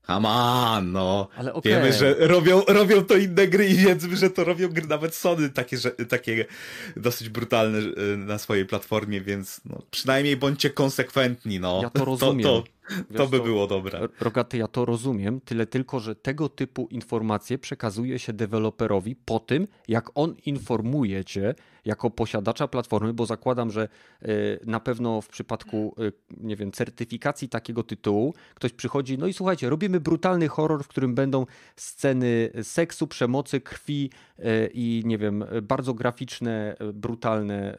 [0.08, 1.28] Come on, no.
[1.36, 1.72] Ale okay.
[1.72, 5.50] Wiemy, że robią, robią to inne gry i wiedzmy, że to robią gry nawet Sony
[5.50, 6.46] takie, że, takie
[6.96, 11.80] dosyć brutalne y, na swojej platformie, więc no, przynajmniej bądźcie konsekwentni, no.
[11.84, 12.44] Ja to rozumiem.
[12.44, 12.64] To,
[13.12, 14.08] to, to by to, było dobre.
[14.20, 19.68] Rogaty, ja to rozumiem, tyle tylko, że tego typu informacje przekazuje się deweloperowi po tym,
[19.88, 21.56] jak on informuje cię,
[21.86, 23.88] jako posiadacza platformy, bo zakładam, że
[24.22, 24.28] e,
[24.66, 29.70] na pewno w przypadku, e, nie wiem, certyfikacji takiego tytułu ktoś przychodzi, no i słuchajcie,
[29.70, 31.46] robimy brutalny horror, w którym będą
[31.76, 37.78] sceny seksu, przemocy, krwi e, i nie wiem, bardzo graficzne, brutalne,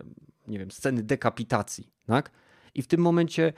[0.49, 2.31] nie wiem, sceny dekapitacji, tak?
[2.75, 3.53] I w tym momencie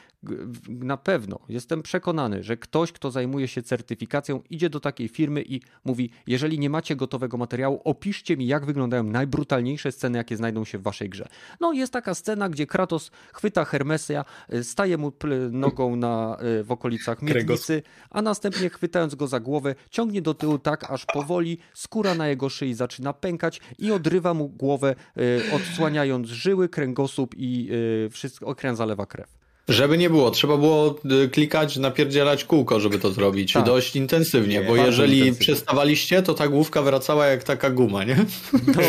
[0.69, 5.61] na pewno jestem przekonany, że ktoś, kto zajmuje się certyfikacją, idzie do takiej firmy i
[5.85, 10.79] mówi: Jeżeli nie macie gotowego materiału, opiszcie mi, jak wyglądają najbrutalniejsze sceny, jakie znajdą się
[10.79, 11.29] w waszej grze.
[11.61, 14.25] No, jest taka scena, gdzie Kratos chwyta Hermesia,
[14.55, 15.13] y, staje mu
[15.51, 20.59] nogą na, y, w okolicach miednicy, a następnie chwytając go za głowę, ciągnie do tyłu
[20.59, 26.29] tak, aż powoli skóra na jego szyi zaczyna pękać i odrywa mu głowę, y, odsłaniając
[26.29, 27.71] żyły, kręgosłup i
[28.11, 29.37] wszystko, okręt zalewa krew.
[29.69, 33.53] Żeby nie było, trzeba było y, klikać, napierdzielać kółko, żeby to zrobić.
[33.53, 33.65] Tak.
[33.65, 35.41] Dość intensywnie, nie, bo jeżeli intensywnie.
[35.41, 38.17] przestawaliście, to ta główka wracała jak taka guma, nie?
[38.53, 38.83] No.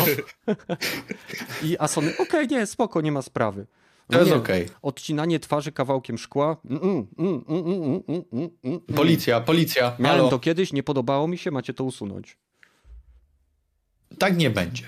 [1.68, 3.66] I Asony, okej, okay, nie, spoko, nie ma sprawy.
[4.10, 4.64] To jest okej.
[4.64, 4.76] Okay.
[4.82, 6.56] Odcinanie twarzy kawałkiem szkła.
[6.70, 7.44] Mm, mm,
[8.64, 9.96] mm, policja, policja.
[9.98, 10.30] Miałem Halo.
[10.30, 12.36] to kiedyś, nie podobało mi się, macie to usunąć.
[14.18, 14.84] Tak nie będzie.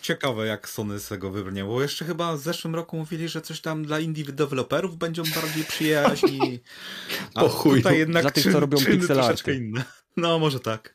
[0.00, 3.60] Ciekawe, jak Sony z tego wybrnie, bo jeszcze chyba w zeszłym roku mówili, że coś
[3.60, 6.60] tam dla indie deweloperów będą bardziej przyjaźni.
[7.34, 7.78] A po chuj.
[7.78, 9.54] Tutaj jednak dla tych, co robią pixelarty.
[9.54, 9.84] inne.
[10.16, 10.94] No, może tak.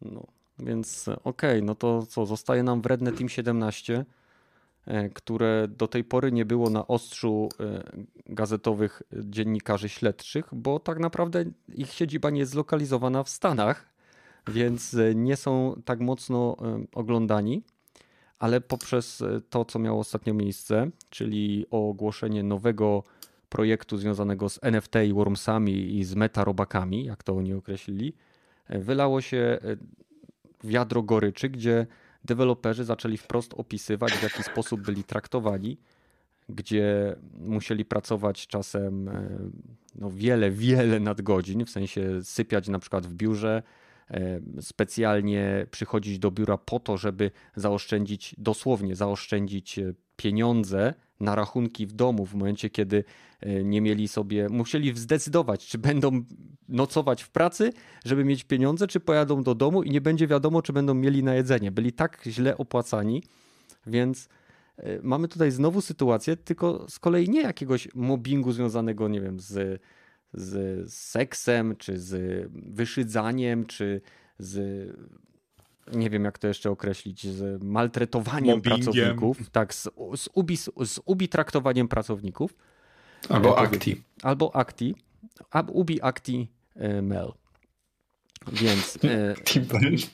[0.00, 0.26] No,
[0.58, 4.04] więc okej, okay, no to co, zostaje nam wredne Team 17,
[4.86, 7.82] e, które do tej pory nie było na ostrzu e,
[8.26, 13.91] gazetowych dziennikarzy śledczych, bo tak naprawdę ich siedziba nie jest zlokalizowana w Stanach,
[14.48, 17.62] więc e, nie są tak mocno e, oglądani,
[18.38, 23.02] ale poprzez e, to, co miało ostatnio miejsce, czyli ogłoszenie nowego
[23.48, 28.14] projektu związanego z NFT i Wormsami i z metarobakami, jak to oni określili,
[28.68, 29.58] wylało się
[30.64, 31.86] wiadro goryczy, gdzie
[32.24, 35.78] deweloperzy zaczęli wprost opisywać, w jaki sposób byli traktowani,
[36.48, 39.10] gdzie musieli pracować czasem
[39.94, 43.62] no, wiele, wiele nadgodzin, w sensie sypiać na przykład w biurze,
[44.60, 51.92] specjalnie przychodzić do biura po to, żeby zaoszczędzić, dosłownie zaoszczędzić e, pieniądze na rachunki w
[51.92, 53.04] domu w momencie, kiedy
[53.40, 56.24] e, nie mieli sobie, musieli zdecydować, czy będą
[56.68, 57.72] nocować w pracy,
[58.04, 61.34] żeby mieć pieniądze, czy pojadą do domu i nie będzie wiadomo, czy będą mieli na
[61.34, 61.72] jedzenie.
[61.72, 63.22] Byli tak źle opłacani,
[63.86, 64.28] więc
[65.02, 69.82] mamy tutaj znowu sytuację, tylko z kolei nie jakiegoś mobbingu związanego, nie wiem, z
[70.34, 74.00] z seksem, czy z wyszydzaniem, czy
[74.38, 74.96] z
[75.92, 78.82] nie wiem jak to jeszcze określić, z maltretowaniem Mobbingiem.
[78.82, 82.54] pracowników, tak, z, z, ubi, z ubi traktowaniem pracowników.
[83.28, 84.02] Albo acti.
[84.22, 84.94] Albo acti.
[85.68, 87.32] Ubi acti e, mel.
[88.52, 89.34] Więc e,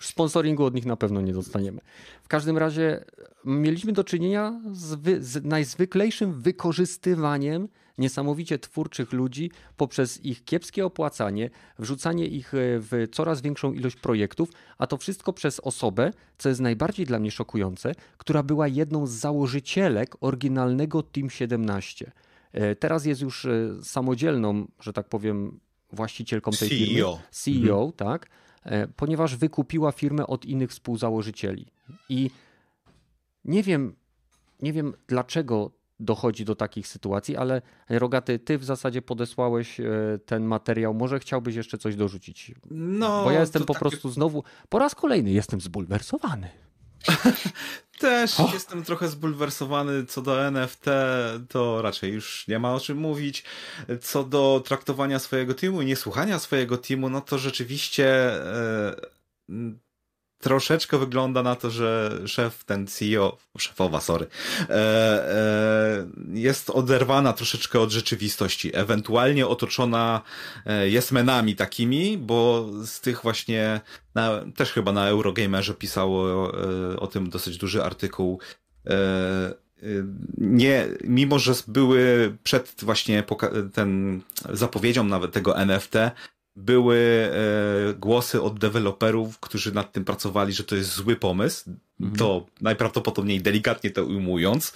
[0.01, 1.81] sponsoringu od nich na pewno nie dostaniemy.
[2.23, 3.05] W każdym razie
[3.45, 7.69] mieliśmy do czynienia z, wy, z najzwyklejszym wykorzystywaniem
[7.99, 14.49] niesamowicie twórczych ludzi poprzez ich kiepskie opłacanie, wrzucanie ich e, w coraz większą ilość projektów,
[14.79, 19.11] a to wszystko przez osobę, co jest najbardziej dla mnie szokujące, która była jedną z
[19.11, 22.13] założycielek oryginalnego Team 17.
[22.53, 23.51] E, teraz jest już e,
[23.83, 25.61] samodzielną, że tak powiem,
[25.93, 26.79] właścicielką tej CEO.
[26.79, 27.03] firmy.
[27.31, 27.93] CEO, mhm.
[27.93, 28.29] tak,
[28.97, 31.67] ponieważ wykupiła firmę od innych współzałożycieli.
[32.09, 32.31] I
[33.45, 33.97] nie wiem,
[34.63, 35.71] nie wiem dlaczego
[36.01, 39.85] dochodzi do takich sytuacji, ale Rogaty, ty w zasadzie podesłałeś e,
[40.27, 40.95] ten materiał.
[40.95, 42.53] Może chciałbyś jeszcze coś dorzucić?
[42.71, 43.81] No, Bo ja jestem po takie...
[43.81, 46.51] prostu znowu, po raz kolejny jestem zbulwersowany.
[47.99, 48.55] Też oh.
[48.55, 50.85] jestem trochę zbulwersowany co do NFT,
[51.49, 53.45] to raczej już nie ma o czym mówić.
[54.01, 58.97] Co do traktowania swojego teamu i niesłuchania swojego teamu, no to rzeczywiście e,
[60.39, 64.27] troszeczkę wygląda na to, że szef, ten CEO, szefowa, sorry,
[64.61, 70.23] e, e, jest oderwana troszeczkę od rzeczywistości, ewentualnie otoczona
[70.67, 73.81] e, jest menami takimi, bo z tych właśnie,
[74.15, 78.41] na, też chyba na Eurogamerze pisało e, o tym dosyć duży artykuł,
[78.87, 79.55] e, e,
[80.39, 83.25] nie, mimo że były przed właśnie
[83.73, 84.21] ten
[84.53, 85.95] zapowiedzią nawet tego NFT,
[86.59, 91.71] były e, głosy od deweloperów, którzy nad tym pracowali, że to jest zły pomysł.
[92.01, 92.19] Mhm.
[92.19, 94.73] To najprawdopodobniej delikatnie to ujmując.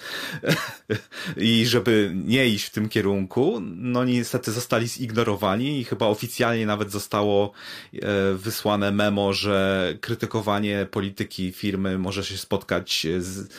[1.36, 6.90] I żeby nie iść w tym kierunku, no niestety zostali zignorowani i chyba oficjalnie nawet
[6.90, 7.52] zostało
[7.92, 7.98] e,
[8.34, 13.52] wysłane memo, że krytykowanie polityki firmy może się spotkać z,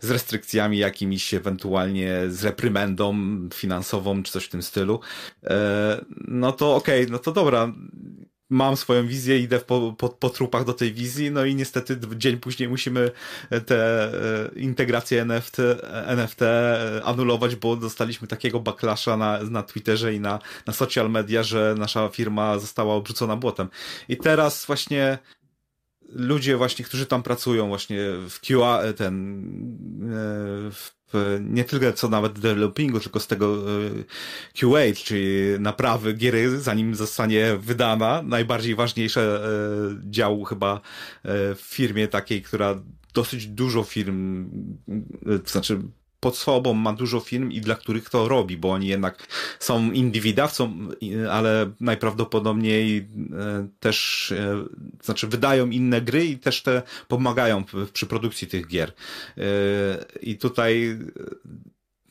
[0.00, 3.16] z restrykcjami jakimiś, ewentualnie z reprymendą
[3.54, 5.00] finansową czy coś w tym stylu.
[5.44, 7.72] E, no to okej, okay, no to dobra
[8.50, 12.36] mam swoją wizję, idę po, po, po trupach do tej wizji, no i niestety dzień
[12.36, 13.10] później musimy
[13.66, 15.56] te e, integracje NFT,
[16.06, 16.40] NFT
[17.04, 22.08] anulować, bo dostaliśmy takiego backlasha na, na Twitterze i na, na social media, że nasza
[22.08, 23.68] firma została obrzucona błotem.
[24.08, 25.18] I teraz właśnie
[26.08, 27.98] ludzie właśnie, którzy tam pracują właśnie
[28.28, 29.44] w QA, ten
[30.02, 30.97] e, w
[31.40, 33.90] nie tyle co nawet developingu, tylko z tego e,
[34.60, 35.24] QA, czyli
[35.60, 38.22] naprawy giery, zanim zostanie wydana.
[38.22, 40.80] Najbardziej ważniejsze e, dział chyba e,
[41.54, 42.82] w firmie takiej, która
[43.14, 44.50] dosyć dużo firm,
[45.44, 45.78] to znaczy
[46.20, 49.26] pod sobą ma dużo firm i dla których to robi, bo oni jednak
[49.58, 50.88] są indywidawcą,
[51.30, 54.64] ale najprawdopodobniej e, też, e,
[55.02, 58.92] znaczy wydają inne gry i też te pomagają przy produkcji tych gier.
[59.38, 59.42] E,
[60.20, 60.98] I tutaj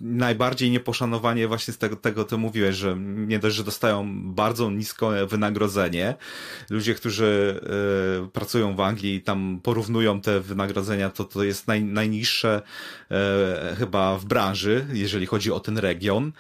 [0.01, 5.25] najbardziej nieposzanowanie właśnie z tego, tego to mówiłeś, że nie dość, że dostają bardzo niskie
[5.27, 6.15] wynagrodzenie.
[6.69, 7.59] Ludzie, którzy
[8.25, 12.61] y, pracują w Anglii i tam porównują te wynagrodzenia, to to jest naj, najniższe
[13.71, 16.31] y, chyba w branży, jeżeli chodzi o ten region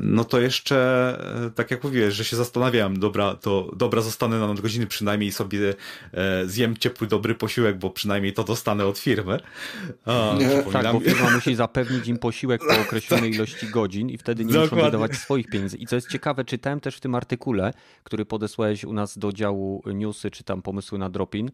[0.00, 0.76] no to jeszcze,
[1.46, 5.74] e, tak jak mówiłeś, że się zastanawiałem, dobra, to dobra, zostanę na nadgodziny przynajmniej sobie
[6.12, 9.40] e, zjem ciepły, dobry posiłek, bo przynajmniej to dostanę od firmy.
[10.06, 10.34] A,
[10.72, 13.36] tak, bo firma musi zapewnić im posiłek po określonej tak.
[13.36, 14.76] ilości godzin i wtedy nie Dokładnie.
[14.76, 15.76] muszą wydawać swoich pieniędzy.
[15.76, 17.72] I co jest ciekawe, czytałem też w tym artykule,
[18.04, 21.50] który podesłałeś u nas do działu newsy, czy tam pomysły na dropin,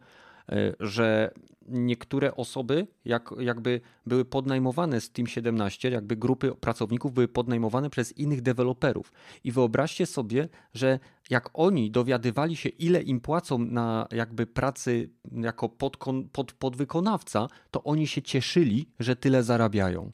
[0.80, 1.32] że
[1.68, 8.18] niektóre osoby jak, jakby były podnajmowane z Team 17, jakby grupy pracowników były podnajmowane przez
[8.18, 9.12] innych deweloperów.
[9.44, 10.98] I wyobraźcie sobie, że
[11.30, 17.84] jak oni dowiadywali się, ile im płacą na jakby pracy jako podkon, pod, podwykonawca, to
[17.84, 20.12] oni się cieszyli, że tyle zarabiają.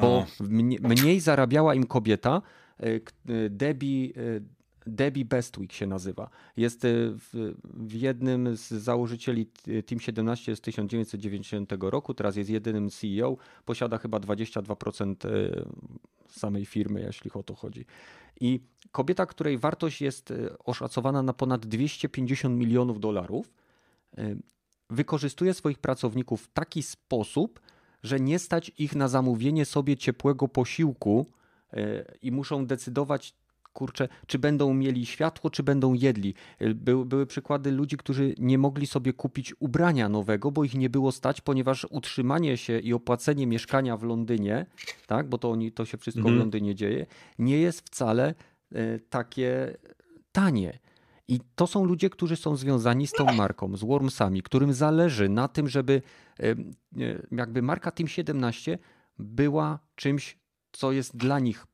[0.00, 0.26] Bo
[0.80, 2.42] mniej zarabiała im kobieta,
[2.80, 3.00] e, e,
[3.50, 4.12] Debbie
[4.86, 6.30] Debbie Bestwick się nazywa.
[6.56, 9.46] Jest y, w, w, jednym z założycieli
[9.86, 15.64] Team 17 z 1990 roku, teraz jest jedynym CEO, posiada chyba 22% y,
[16.28, 17.84] samej firmy, jeśli o to chodzi.
[18.40, 18.60] I
[18.92, 23.52] kobieta, której wartość jest y, oszacowana na ponad 250 milionów dolarów,
[24.90, 27.60] wykorzystuje swoich pracowników w taki sposób,
[28.02, 31.26] że nie stać ich na zamówienie sobie ciepłego posiłku
[32.22, 33.34] i muszą decydować
[33.72, 36.34] kurczę, czy będą mieli światło, czy będą jedli.
[36.74, 41.12] By, były przykłady ludzi, którzy nie mogli sobie kupić ubrania nowego, bo ich nie było
[41.12, 44.66] stać, ponieważ utrzymanie się i opłacenie mieszkania w Londynie,
[45.06, 46.36] tak, bo to, oni, to się wszystko mhm.
[46.36, 47.06] w Londynie dzieje,
[47.38, 48.34] nie jest wcale
[48.72, 49.76] e, takie
[50.32, 50.78] tanie.
[51.28, 55.48] I to są ludzie, którzy są związani z tą marką, z Wormsami, którym zależy na
[55.48, 56.02] tym, żeby
[56.40, 56.54] e,
[57.32, 58.78] jakby marka Team 17
[59.18, 60.38] była czymś,
[60.72, 61.66] co jest dla nich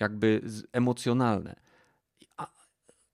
[0.00, 0.40] jakby
[0.72, 1.54] emocjonalne.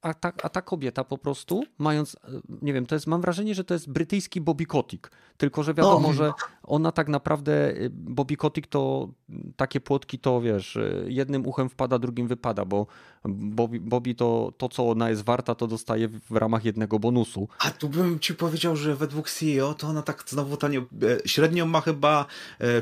[0.02, 2.16] A, ta, a ta kobieta po prostu, mając,
[2.62, 6.12] nie wiem, to jest, mam wrażenie, że to jest brytyjski Bobby Kotick, tylko że wiadomo,
[6.12, 9.08] że, ona tak naprawdę, y, Bobby Kotick to
[9.56, 12.86] takie płotki to wiesz, y, jednym uchem wpada, drugim wypada, bo
[13.24, 17.48] Bobby, Bobby to, to, co ona jest warta, to dostaje w ramach jednego bonusu.
[17.58, 21.66] A tu bym ci powiedział, że według CEO to ona tak znowu tanio, e, średnio
[21.66, 22.26] ma chyba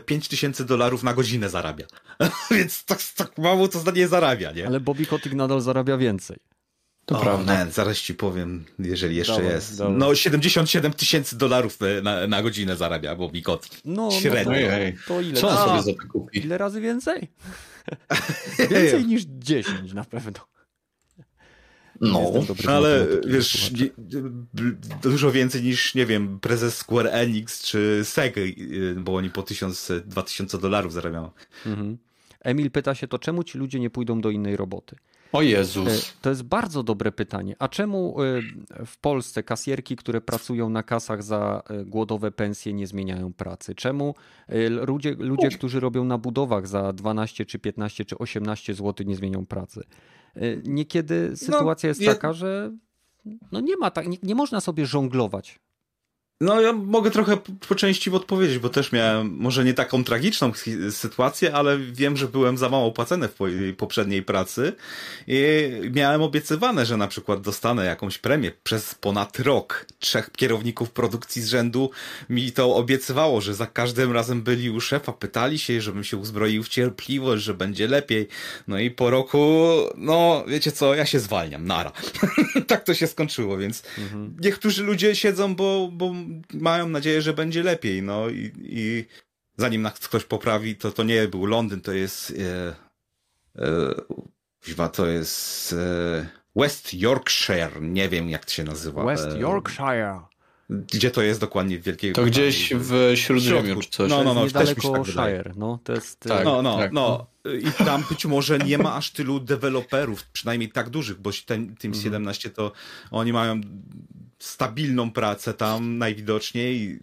[0.07, 1.87] 5000 e, dolarów na godzinę zarabia.
[2.51, 4.67] Więc tak, tak mało to nie zarabia, nie?
[4.67, 6.50] Ale Bobby Kotick nadal zarabia więcej.
[7.05, 7.55] To o, prawda.
[7.55, 9.79] Man, zaraz ci powiem, jeżeli jeszcze dobra, jest.
[9.79, 9.99] Dobra.
[9.99, 13.81] No 77 tysięcy dolarów na, na godzinę zarabia Bobby Kotick.
[13.85, 14.53] No, Średnio.
[14.53, 14.59] No
[15.07, 15.41] to, to ile?
[15.41, 16.39] Co on sobie za to kupi?
[16.39, 17.29] Ile razy więcej?
[18.71, 20.51] więcej niż 10 na pewno.
[22.01, 22.33] No,
[22.69, 23.73] ale wiesz,
[25.03, 29.93] dużo więcej niż, nie wiem, prezes Square Enix czy Sega, y, bo oni po 1000,
[30.05, 31.31] 2000 dolarów zarabiają.
[31.67, 31.99] Mhm.
[32.41, 34.97] Emil pyta się to, czemu ci ludzie nie pójdą do innej roboty?
[35.33, 35.89] O Jezus.
[35.89, 37.57] E, to jest bardzo dobre pytanie.
[37.59, 42.87] A czemu e, w Polsce kasjerki, które pracują na kasach za e, głodowe pensje, nie
[42.87, 43.75] zmieniają pracy?
[43.75, 44.15] Czemu
[44.69, 49.47] ludzie, ludzie którzy robią na budowach za 12 czy 15 czy 18 zł, nie zmienią
[49.47, 49.85] pracy?
[50.65, 52.73] Niekiedy no, sytuacja no, jest taka, że
[53.53, 55.61] no nie ma tak, nie, nie można sobie żonglować
[56.41, 57.37] no, ja mogę trochę
[57.69, 60.53] po części odpowiedzieć, bo też miałem może nie taką tragiczną
[60.91, 63.37] sytuację, ale wiem, że byłem za mało opłacony w
[63.77, 64.73] poprzedniej pracy
[65.27, 69.87] i miałem obiecywane, że na przykład dostanę jakąś premię przez ponad rok.
[69.99, 71.91] Trzech kierowników produkcji z rzędu
[72.31, 76.63] mi to obiecywało, że za każdym razem byli u szefa, pytali się, żebym się uzbroił
[76.63, 78.29] w cierpliwość, że będzie lepiej.
[78.69, 81.93] No i po roku, no wiecie co, ja się zwalniam, nara.
[82.67, 84.37] tak to się skończyło, więc mhm.
[84.41, 86.15] niektórzy ludzie siedzą, bo, bo
[86.55, 89.05] mają nadzieję, że będzie lepiej, no i, i
[89.57, 92.35] zanim nas ktoś poprawi, to to nie był Londyn, to jest
[93.59, 93.63] e,
[94.79, 96.27] e, to jest e,
[96.57, 99.05] West Yorkshire, nie wiem jak to się nazywa.
[99.05, 100.21] West e, Yorkshire.
[100.71, 104.11] Gdzie to jest dokładnie w Wielkiej To gdzieś w Śródziemiu czy coś.
[104.11, 106.21] No, no, no, niedaleko tak Shire, no, to jest...
[106.21, 106.93] Tak, no, no, tak.
[106.93, 107.27] no.
[107.61, 111.95] I tam być może nie ma aż tylu deweloperów, przynajmniej tak dużych, bo ten, Team
[111.95, 112.55] 17 mhm.
[112.55, 112.77] to
[113.11, 113.61] oni mają
[114.41, 116.99] stabilną pracę tam najwidoczniej.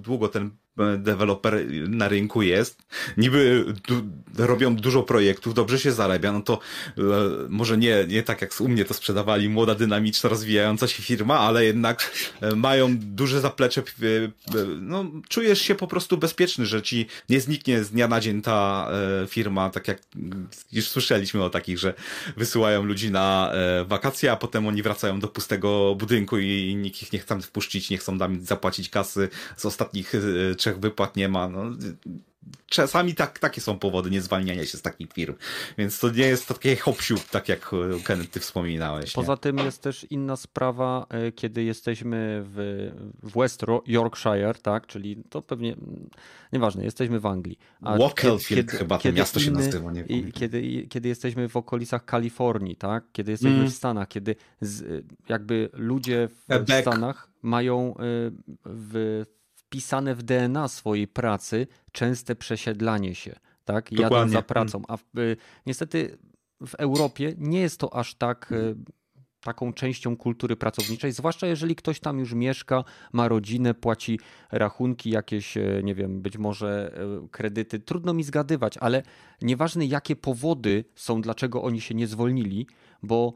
[0.00, 0.50] Długo ten
[0.98, 2.78] deweloper na rynku jest,
[3.16, 4.02] niby du
[4.46, 6.58] robią dużo projektów, dobrze się zarabia, no to
[6.98, 7.02] e,
[7.48, 11.64] może nie, nie tak jak u mnie to sprzedawali, młoda, dynamiczna, rozwijająca się firma, ale
[11.64, 14.06] jednak e, mają duże zaplecze, e,
[14.58, 18.42] e, no czujesz się po prostu bezpieczny, że ci nie zniknie z dnia na dzień
[18.42, 18.88] ta
[19.22, 19.98] e, firma, tak jak
[20.72, 21.94] już słyszeliśmy o takich, że
[22.36, 27.12] wysyłają ludzi na e, wakacje, a potem oni wracają do pustego budynku i nikt ich
[27.12, 30.12] nie chce wpuścić, nie chcą nam zapłacić kasy z ostatnich
[30.66, 31.48] trzech wypłat nie ma.
[31.48, 31.64] No,
[32.66, 35.34] czasami tak, takie są powody niezwalniania się z takich firm.
[35.78, 36.96] Więc to nie jest takie hop
[37.30, 39.12] tak jak e, Kenneth ty wspominałeś.
[39.12, 39.38] Poza nie?
[39.38, 42.90] tym jest też inna sprawa, e, kiedy jesteśmy w,
[43.22, 45.76] West Yorkshire, tak, czyli to pewnie,
[46.52, 47.58] nieważne, jesteśmy w Anglii.
[47.80, 53.04] Wakefield chyba to miasto się nazywa, nie i, kiedy, kiedy jesteśmy w okolicach Kalifornii, tak,
[53.12, 53.70] kiedy jesteśmy mm.
[53.70, 58.02] w Stanach, kiedy z, jakby ludzie w, w Stanach mają e,
[58.64, 59.24] w
[59.76, 63.92] wpisane w DNA swojej pracy częste przesiedlanie się, tak?
[63.92, 64.82] Jadą za pracą.
[64.88, 65.36] A w, y,
[65.66, 66.18] niestety
[66.66, 68.76] w Europie nie jest to aż tak y,
[69.40, 74.20] taką częścią kultury pracowniczej, zwłaszcza jeżeli ktoś tam już mieszka, ma rodzinę, płaci
[74.52, 76.98] rachunki, jakieś, y, nie wiem, być może
[77.30, 77.80] kredyty.
[77.80, 79.02] Trudno mi zgadywać, ale
[79.42, 82.66] nieważne jakie powody są, dlaczego oni się nie zwolnili,
[83.02, 83.34] bo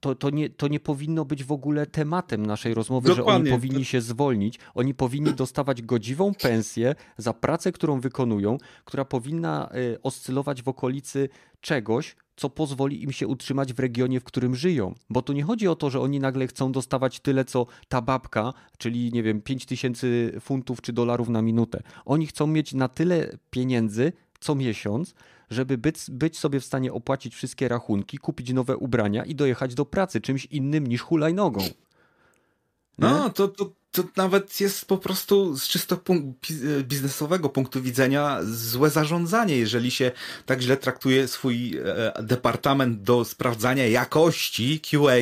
[0.00, 3.32] to, to, nie, to nie powinno być w ogóle tematem naszej rozmowy, Dokładnie.
[3.32, 4.58] że oni powinni się zwolnić.
[4.74, 11.28] Oni powinni dostawać godziwą pensję za pracę, którą wykonują, która powinna y, oscylować w okolicy
[11.60, 14.94] czegoś, co pozwoli im się utrzymać w regionie, w którym żyją.
[15.10, 18.52] Bo tu nie chodzi o to, że oni nagle chcą dostawać tyle, co ta babka,
[18.78, 21.82] czyli nie wiem, 5 tysięcy funtów czy dolarów na minutę.
[22.04, 24.12] Oni chcą mieć na tyle pieniędzy
[24.42, 25.14] co miesiąc,
[25.50, 29.84] żeby być, być sobie w stanie opłacić wszystkie rachunki, kupić nowe ubrania i dojechać do
[29.84, 31.60] pracy czymś innym niż hulajnogą.
[32.98, 35.98] No, to, to, to nawet jest po prostu z czysto
[36.82, 40.12] biznesowego punktu widzenia złe zarządzanie, jeżeli się
[40.46, 45.16] tak źle traktuje swój e, departament do sprawdzania jakości QA,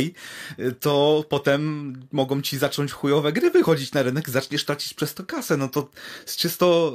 [0.81, 5.57] to potem mogą ci zacząć chujowe gry wychodzić na rynek, zaczniesz tracić przez to kasę.
[5.57, 5.91] No to
[6.27, 6.93] z czysto,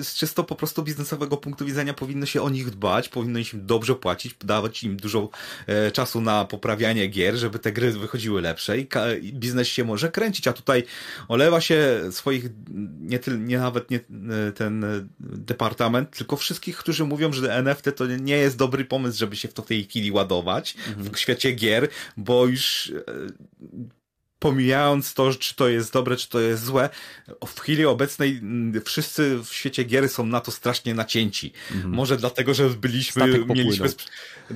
[0.00, 3.44] e, z czysto po prostu biznesowego punktu widzenia powinno się o nich dbać, powinno im
[3.54, 5.28] dobrze płacić, dawać im dużo
[5.66, 8.88] e, czasu na poprawianie gier, żeby te gry wychodziły lepsze i
[9.32, 10.85] biznes się może kręcić, a tutaj
[11.28, 12.44] olewa się swoich,
[13.00, 14.00] nie, nie nawet nie
[14.54, 14.84] ten
[15.20, 19.54] departament, tylko wszystkich, którzy mówią, że NFT to nie jest dobry pomysł, żeby się w
[19.54, 21.14] to tej chwili ładować mhm.
[21.14, 22.92] w świecie gier, bo już
[24.38, 26.88] pomijając to, czy to jest dobre, czy to jest złe,
[27.46, 31.52] w chwili obecnej mm, wszyscy w świecie gier są na to strasznie nacięci.
[31.74, 31.94] Mhm.
[31.94, 33.88] Może dlatego, że byliśmy, mieliśmy,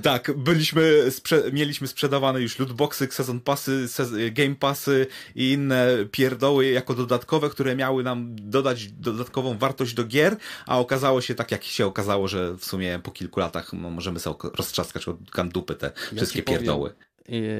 [0.02, 3.86] tak, byliśmy, sprze mieliśmy sprzedawane już lootboxy, sezon passy,
[4.32, 10.36] game passy i inne pierdoły jako dodatkowe, które miały nam dodać dodatkową wartość do gier,
[10.66, 14.20] a okazało się tak, jak się okazało, że w sumie po kilku latach no, możemy
[14.20, 16.90] sobie roztrzaskać od kandupy te ja wszystkie pierdoły.
[16.90, 17.09] Powiem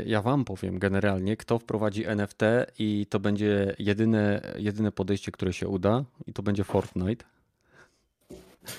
[0.07, 2.43] ja wam powiem generalnie, kto wprowadzi NFT
[2.79, 7.25] i to będzie jedyne, jedyne podejście, które się uda i to będzie Fortnite.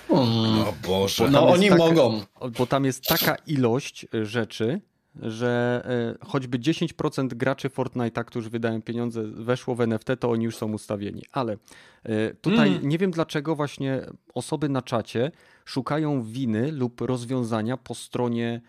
[0.08, 0.60] Hmm.
[0.60, 1.30] O Boże.
[1.30, 2.20] No oni taka, mogą.
[2.58, 4.80] Bo tam jest taka ilość rzeczy,
[5.20, 5.82] że
[6.20, 10.72] e, choćby 10% graczy Fortnite'a, którzy wydają pieniądze, weszło w NFT, to oni już są
[10.72, 11.22] ustawieni.
[11.32, 11.56] Ale
[12.04, 12.88] e, tutaj mm.
[12.88, 14.00] nie wiem dlaczego właśnie
[14.34, 15.30] osoby na czacie
[15.64, 18.62] szukają winy lub rozwiązania po stronie E,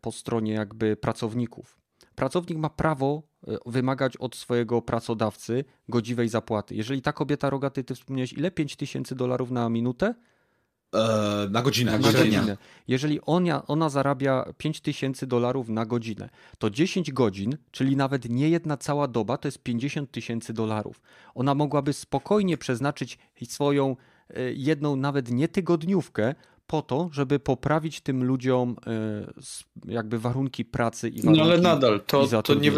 [0.00, 1.84] po stronie jakby pracowników.
[2.14, 6.74] Pracownik ma prawo e, wymagać od swojego pracodawcy godziwej zapłaty.
[6.74, 8.50] Jeżeli ta kobieta rogaty, ty wspomniałeś, ile?
[8.50, 10.14] 5 tysięcy dolarów na minutę?
[10.92, 11.92] Eee, na godzinę.
[11.92, 12.56] Na godzinę.
[12.88, 16.28] Jeżeli ona, ona zarabia 5 tysięcy dolarów na godzinę,
[16.58, 21.00] to 10 godzin, czyli nawet nie jedna cała doba, to jest 50 tysięcy dolarów.
[21.34, 23.18] Ona mogłaby spokojnie przeznaczyć
[23.48, 23.96] swoją
[24.30, 26.34] e, jedną, nawet nie tygodniówkę,
[26.74, 32.00] po to, żeby poprawić tym ludziom e, jakby warunki pracy i warunki No ale nadal,
[32.06, 32.72] to, to nie,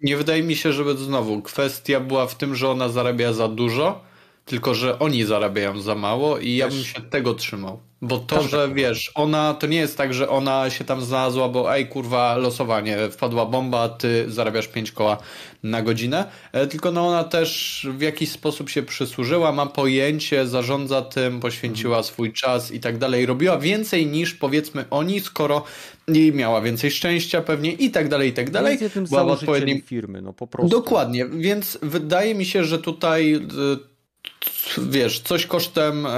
[0.00, 1.42] nie wydaje mi się, żeby znowu.
[1.42, 4.04] Kwestia była w tym, że ona zarabia za dużo,
[4.46, 7.80] tylko że oni zarabiają za mało i ja bym się tego trzymał.
[8.02, 11.48] Bo to, że tak wiesz, ona, to nie jest tak, że ona się tam znalazła,
[11.48, 15.18] bo ej kurwa, losowanie, wpadła bomba, ty zarabiasz 5 koła
[15.62, 21.02] na godzinę, e, tylko no ona też w jakiś sposób się przysłużyła, ma pojęcie, zarządza
[21.02, 22.04] tym, poświęciła mhm.
[22.04, 25.64] swój czas i tak dalej, robiła więcej niż powiedzmy oni, skoro
[26.08, 28.78] i miała więcej szczęścia pewnie i tak dalej, i tak dalej.
[29.08, 30.68] Była odpowiednim firmy, no po prostu.
[30.68, 33.95] Dokładnie, więc wydaje mi się, że tutaj e,
[34.46, 36.10] like wiesz, coś kosztem, e,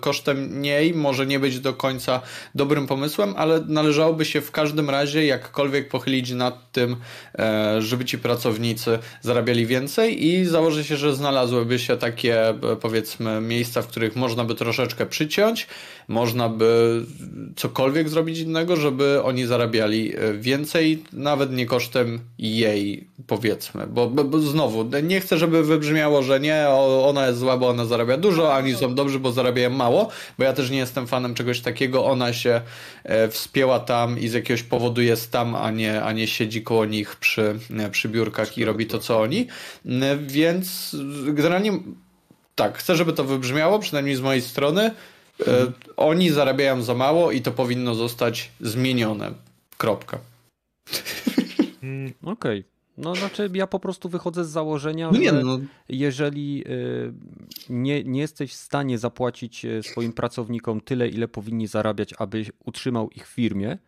[0.00, 2.20] kosztem niej może nie być do końca
[2.54, 6.96] dobrym pomysłem, ale należałoby się w każdym razie jakkolwiek pochylić nad tym,
[7.38, 13.40] e, żeby ci pracownicy zarabiali więcej i założę się, że znalazłyby się takie e, powiedzmy
[13.40, 15.66] miejsca, w których można by troszeczkę przyciąć,
[16.08, 17.02] można by
[17.56, 24.38] cokolwiek zrobić innego, żeby oni zarabiali więcej, nawet nie kosztem jej, powiedzmy, bo, bo, bo
[24.38, 26.68] znowu, nie chcę, żeby wybrzmiało, że nie,
[27.04, 30.44] ona jest zła, bo ona zarabia dużo, a oni są dobrzy, bo zarabiają mało, bo
[30.44, 32.04] ja też nie jestem fanem czegoś takiego.
[32.04, 32.60] Ona się
[33.04, 36.84] e, wspięła tam i z jakiegoś powodu jest tam, a nie, a nie siedzi koło
[36.84, 39.46] nich przy, e, przy biurkach i robi to, co oni.
[39.86, 40.96] E, więc
[41.26, 41.72] generalnie
[42.54, 44.90] tak, chcę, żeby to wybrzmiało, przynajmniej z mojej strony.
[45.40, 45.72] Mhm.
[45.96, 49.30] Oni zarabiają za mało i to powinno zostać zmienione.
[49.78, 50.18] Kropka.
[51.82, 52.60] Mm, okej.
[52.60, 52.79] Okay.
[53.00, 55.58] No znaczy ja po prostu wychodzę z założenia, no nie, że no.
[55.88, 57.12] jeżeli y,
[57.68, 63.10] nie, nie jesteś w stanie zapłacić y, swoim pracownikom tyle, ile powinni zarabiać, aby utrzymał
[63.10, 63.78] ich w firmie,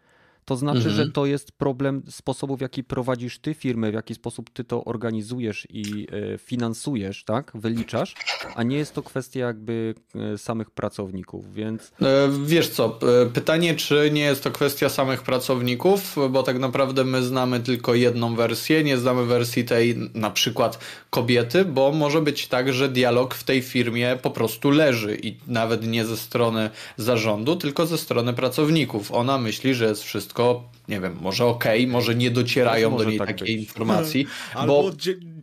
[0.53, 0.97] to znaczy, mhm.
[0.97, 4.85] że to jest problem sposobu, w jaki prowadzisz ty firmę, w jaki sposób ty to
[4.85, 7.53] organizujesz i e, finansujesz, tak?
[7.55, 8.15] Wyliczasz,
[8.55, 11.93] a nie jest to kwestia jakby e, samych pracowników, więc...
[12.03, 12.99] E, wiesz co,
[13.35, 18.35] pytanie, czy nie jest to kwestia samych pracowników, bo tak naprawdę my znamy tylko jedną
[18.35, 20.79] wersję, nie znamy wersji tej na przykład
[21.11, 25.87] kobiety, bo może być tak, że dialog w tej firmie po prostu leży i nawet
[25.87, 29.13] nie ze strony zarządu, tylko ze strony pracowników.
[29.13, 33.05] Ona myśli, że jest wszystko wszystko, nie wiem, może okej, okay, może nie docierają może
[33.05, 33.67] do niej tak takiej być.
[33.69, 34.27] informacji.
[34.55, 34.91] Albo bo...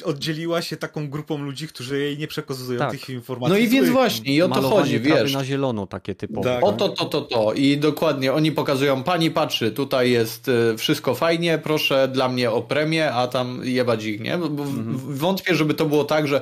[0.03, 2.91] oddzieliła się taką grupą ludzi, którzy jej nie przekazują tak.
[2.91, 3.53] tych informacji.
[3.53, 5.33] No i więc właśnie, i o to chodzi, wiesz.
[5.33, 6.49] na zielono takie typowe.
[6.49, 6.63] Tak.
[6.63, 7.53] O to, to, to, to.
[7.53, 12.61] I dokładnie, oni pokazują, pani patrzy, tutaj jest y, wszystko fajnie, proszę dla mnie o
[12.61, 14.37] premię, a tam jebać ich, nie?
[14.37, 14.97] Bo mhm.
[14.97, 16.41] Wątpię, żeby to było tak, że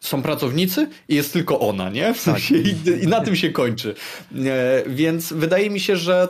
[0.00, 2.14] są pracownicy i jest tylko ona, nie?
[2.14, 2.66] W sensie tak.
[2.66, 3.94] i, i, na tym się kończy.
[4.34, 6.28] E, więc wydaje mi się, że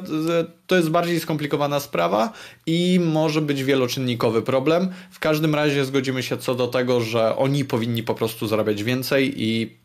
[0.66, 2.32] to jest bardziej skomplikowana sprawa
[2.66, 4.88] i może być wieloczynnikowy problem.
[5.10, 9.42] W każdym razie zgodzimy się co do tego, że oni powinni po prostu zarabiać więcej
[9.42, 9.76] i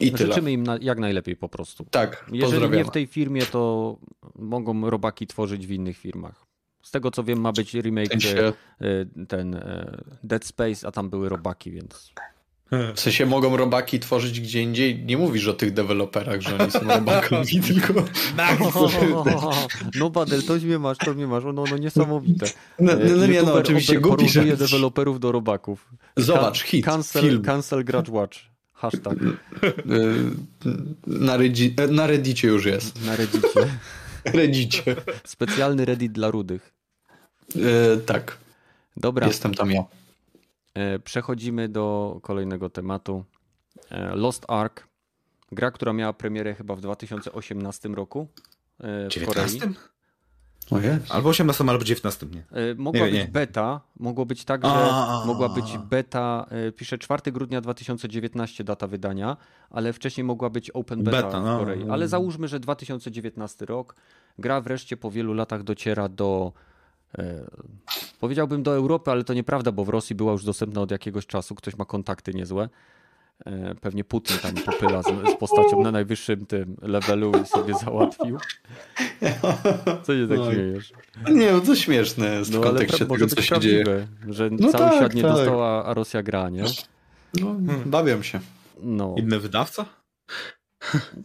[0.00, 0.52] i Życzymy tyle.
[0.52, 1.86] im na, jak najlepiej po prostu.
[1.90, 3.96] Tak, Jeżeli nie w tej firmie, to
[4.34, 6.46] mogą robaki tworzyć w innych firmach.
[6.82, 11.28] Z tego co wiem, ma być remake e, ten e, Dead Space, a tam były
[11.28, 12.12] robaki, więc
[12.70, 15.04] w sensie mogą robaki tworzyć gdzie indziej.
[15.04, 17.94] Nie mówisz o tych deweloperach, że oni są robakami, tylko...
[20.00, 21.44] no Badel, to mnie masz, to mnie masz.
[21.44, 22.46] No, no niesamowite.
[22.78, 24.56] No, no, no nie, no oczywiście gubi że...
[24.56, 25.88] deweloperów do robaków.
[26.16, 27.42] Zobacz, hit, cancel, film.
[27.42, 28.38] Cancel Grudge Watch.
[28.72, 29.18] Hashtag.
[31.06, 33.06] Na, Redzi na Reddicie już jest.
[33.06, 33.48] Na Reddicie.
[34.24, 34.96] Reddicie.
[35.24, 36.72] Specjalny Reddit dla rudych.
[37.56, 38.38] E, tak.
[38.96, 39.26] Dobra.
[39.26, 39.84] Jestem tam ja.
[40.76, 43.24] E, przechodzimy do kolejnego tematu.
[43.90, 44.88] E, Lost Ark.
[45.52, 48.28] Gra, która miała premierę chyba w 2018 roku.
[48.80, 49.58] e, W 19?
[49.60, 49.74] Korei.
[50.70, 50.98] Ojej.
[51.08, 52.44] Albo 18, albo 19, nie.
[52.76, 53.28] Mogła Nie, być nie.
[53.28, 55.22] beta, mogło być tak, że A.
[55.26, 56.46] mogła być beta,
[56.76, 59.36] pisze 4 grudnia 2019 data wydania,
[59.70, 61.58] ale wcześniej mogła być open beta, Beta, w no.
[61.58, 61.90] Korei.
[61.90, 63.94] Ale załóżmy, że 2019 rok,
[64.38, 66.52] gra wreszcie po wielu latach dociera do,
[68.20, 71.54] powiedziałbym do Europy, ale to nieprawda, bo w Rosji była już dostępna od jakiegoś czasu,
[71.54, 72.68] ktoś ma kontakty niezłe.
[73.46, 78.38] E, Pewnie Putin tam popyla z, z postacią na najwyższym tym levelu i sobie załatwił.
[80.02, 80.54] Co się tak Oj.
[80.54, 80.92] śmiejesz?
[81.30, 83.84] Nie, no to śmieszne jest w No ale kontekście tego, co się dzieje.
[83.84, 85.32] prawdziwe, że No cały tak, świat nie tak.
[85.32, 86.64] dostała, a Rosja gra, nie?
[87.40, 87.56] No,
[87.86, 88.40] bawią się.
[88.82, 89.84] No, Inny wydawca?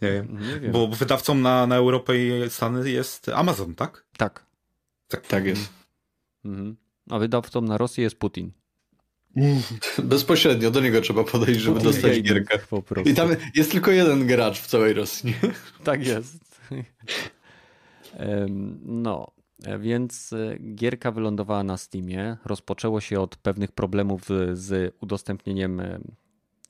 [0.02, 0.38] nie wiem.
[0.54, 0.72] nie wiem.
[0.72, 4.04] Bo wydawcą na, na Europę i Stany jest Amazon, tak?
[4.16, 4.44] Tak.
[5.28, 5.81] Tak jest.
[6.44, 6.76] Mhm.
[7.10, 8.52] A wydawcą na Rosję jest Putin.
[10.04, 12.58] Bezpośrednio do niego trzeba podejść, żeby Putin dostać gierkę.
[12.70, 13.10] Po prostu.
[13.10, 15.34] I tam jest tylko jeden gracz w całej Rosji.
[15.84, 16.60] Tak jest.
[18.84, 19.26] No,
[19.64, 22.36] e, więc e, gierka wylądowała na Steamie.
[22.44, 25.98] Rozpoczęło się od pewnych problemów z- z udostępnieniem e,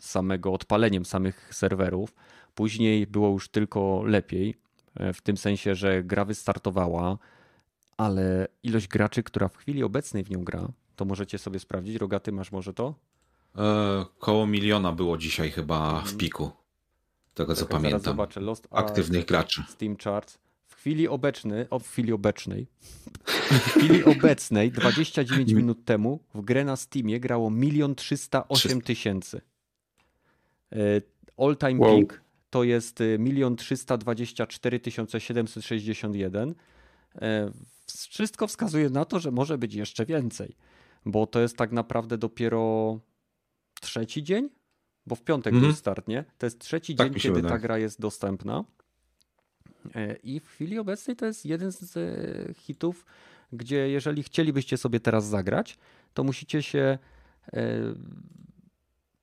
[0.00, 2.14] samego, odpaleniem samych serwerów.
[2.54, 4.54] Później było już tylko lepiej,
[4.96, 7.18] e, w tym sensie, że gra wystartowała,
[7.96, 11.96] ale ilość graczy, która w chwili obecnej w nią gra, to możecie sobie sprawdzić.
[11.96, 12.94] Rogaty, masz może to?
[13.58, 16.50] E, koło miliona było dzisiaj chyba w piku.
[17.34, 18.00] Tego co pamiętam.
[18.00, 18.40] zobaczę.
[18.40, 18.68] Lost.
[18.70, 19.62] Aktywnych graczy.
[19.68, 20.38] Steam Charts.
[20.66, 22.66] W chwili obecnej, o, w chwili obecnej,
[23.50, 29.40] w chwili obecnej, 29 minut temu, w grę na Steamie grało 1 308 tysięcy.
[30.72, 30.76] E,
[31.38, 31.98] All time Wow.
[31.98, 34.80] peak to jest e, 1 324
[35.18, 36.54] 761.
[38.10, 40.56] Wszystko wskazuje na to, że może być jeszcze więcej,
[41.06, 42.98] bo to jest tak naprawdę dopiero
[43.80, 44.48] trzeci dzień,
[45.06, 45.72] bo w piątek Mhm.
[45.72, 46.24] był start, nie?
[46.38, 47.60] To jest trzeci Tak dzień, kiedy ta wydaje.
[47.60, 48.64] gra jest dostępna.
[49.94, 53.06] E, I w chwili obecnej to jest jeden z e, hitów,
[53.52, 55.78] gdzie jeżeli chcielibyście sobie teraz zagrać,
[56.14, 56.98] to musicie się
[57.52, 57.58] e,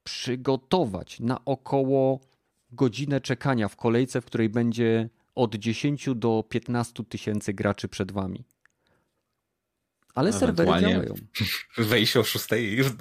[0.03, 2.19] przygotować na około
[2.71, 8.43] godzinę czekania w kolejce, w której będzie od 10 do 15 tysięcy graczy przed wami.
[10.19, 11.13] Ale serwery działają.
[11.77, 12.45] Wejść o 6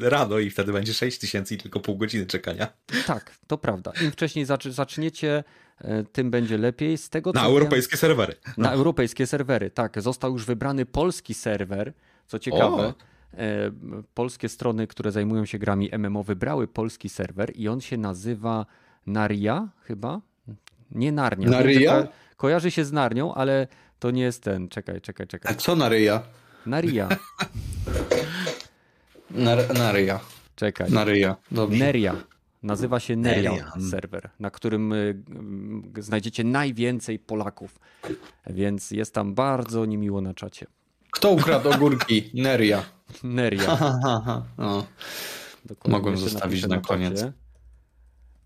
[0.00, 2.68] rano i wtedy będzie 6 tysięcy i tylko pół godziny czekania.
[3.06, 3.92] Tak, to prawda.
[4.04, 5.44] Im wcześniej zaczniecie,
[5.80, 6.98] e, tym będzie lepiej.
[6.98, 8.34] Z tego, co Na wiem- europejskie serwery.
[8.56, 10.02] Na europejskie serwery, tak.
[10.02, 11.92] Został już wybrany polski serwer.
[12.26, 12.94] Co ciekawe,
[13.34, 13.70] e,
[14.14, 18.66] polskie strony, które zajmują się grami MMO, wybrały polski serwer i on się nazywa
[19.06, 20.20] Naria chyba?
[20.90, 21.50] Nie Narnia.
[21.50, 21.80] Naria?
[21.96, 23.66] Wiem, ko- Kojarzy się z Narnią, ale
[23.98, 24.68] to nie jest ten.
[24.68, 25.56] Czekaj, czekaj, A czekaj.
[25.56, 26.22] co na ryja?
[26.68, 27.08] Naria.
[29.30, 30.20] Na, na ryja.
[30.56, 30.90] Czekaj.
[30.90, 31.04] Na.
[31.50, 31.78] Dobrze.
[31.78, 32.16] Neria.
[32.62, 35.22] Nazywa się Neria Neria, serwer, na którym y,
[35.98, 37.78] znajdziecie najwięcej Polaków.
[38.46, 40.66] Więc jest tam bardzo niemiło na czacie.
[41.10, 42.30] Kto ukradł ogórki?
[42.34, 42.84] Neria.
[43.22, 43.76] Neria.
[43.76, 44.42] Ha, ha, ha.
[44.58, 44.86] No.
[45.88, 47.24] Mogłem zostawić napiszę na koniec.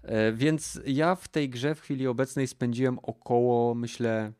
[0.02, 4.32] E, Więc ja w tej grze w chwili obecnej spędziłem około, myślę,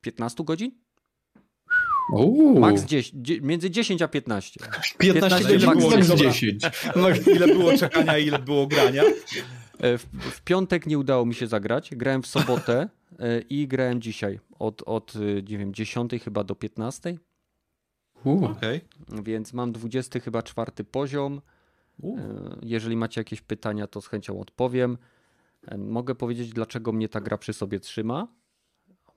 [0.00, 0.81] 15 godzin?
[2.12, 2.60] Uuu.
[2.60, 4.60] Max 10, dzie- między 10 a 15.
[4.98, 6.60] 15 15 godzin, max max 10.
[6.94, 7.26] 10.
[7.36, 9.02] Ile było czekania, ile było grania.
[9.78, 11.90] E, W, w piątek nie udało mi się zagrać.
[11.96, 12.88] Grałem w sobotę
[13.18, 17.18] e, i grałem dzisiaj od, od e, nie wiem, 10 chyba do 15.
[18.24, 18.44] Uuu.
[18.44, 18.80] Okej.
[19.24, 21.40] Więc mam 20 chyba czwarty poziom.
[22.02, 22.16] U.
[22.18, 22.22] E,
[22.62, 24.98] Jeżeli macie jakieś pytania, to z chęcią odpowiem.
[25.78, 28.28] Mogę powiedzieć, dlaczego mnie ta gra przy sobie trzyma.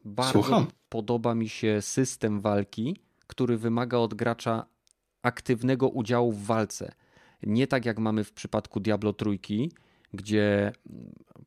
[0.05, 0.67] Bardzo Słucham.
[0.89, 4.65] podoba mi się system walki, który wymaga od gracza
[5.21, 6.91] aktywnego udziału w walce.
[7.43, 9.71] Nie tak jak mamy w przypadku Diablo Trójki,
[10.13, 10.71] gdzie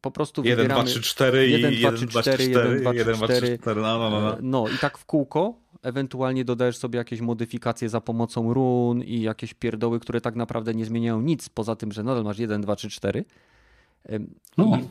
[0.01, 0.91] po prostu 1, 2, wybieramy...
[0.91, 3.17] 3, 4 i 1, 1, 2, 3, 2, 3, 4, 4, 1, 2, 3, 1,
[3.17, 3.59] 2, 3, 4.
[3.59, 4.69] 4, no, no, no, no.
[4.69, 10.01] I tak w kółko, ewentualnie dodajesz sobie jakieś modyfikacje za pomocą run i jakieś pierdoły,
[10.01, 13.25] które tak naprawdę nie zmieniają nic, poza tym, że nadal masz 1, 2, 3, 4.
[14.13, 14.79] Ym, No.
[14.79, 14.85] I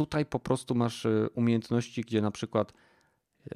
[0.00, 2.72] tutaj po prostu masz y, umiejętności, gdzie na przykład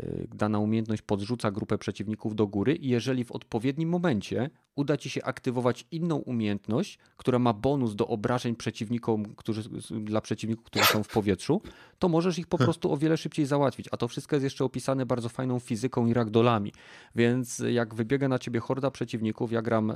[0.01, 5.11] y, dana umiejętność podrzuca grupę przeciwników do góry i jeżeli w odpowiednim momencie uda ci
[5.11, 9.63] się aktywować inną umiejętność, która ma bonus do obrażeń przeciwnikom, którzy,
[10.01, 11.63] dla przeciwników, którzy są w powietrzu,
[11.99, 13.89] to możesz ich po prostu o wiele szybciej załatwić.
[13.93, 16.73] A to wszystko jest jeszcze opisane bardzo fajną fizyką i ragdolami.
[17.15, 19.95] Więc jak wybiega na ciebie horda przeciwników, ja gram e,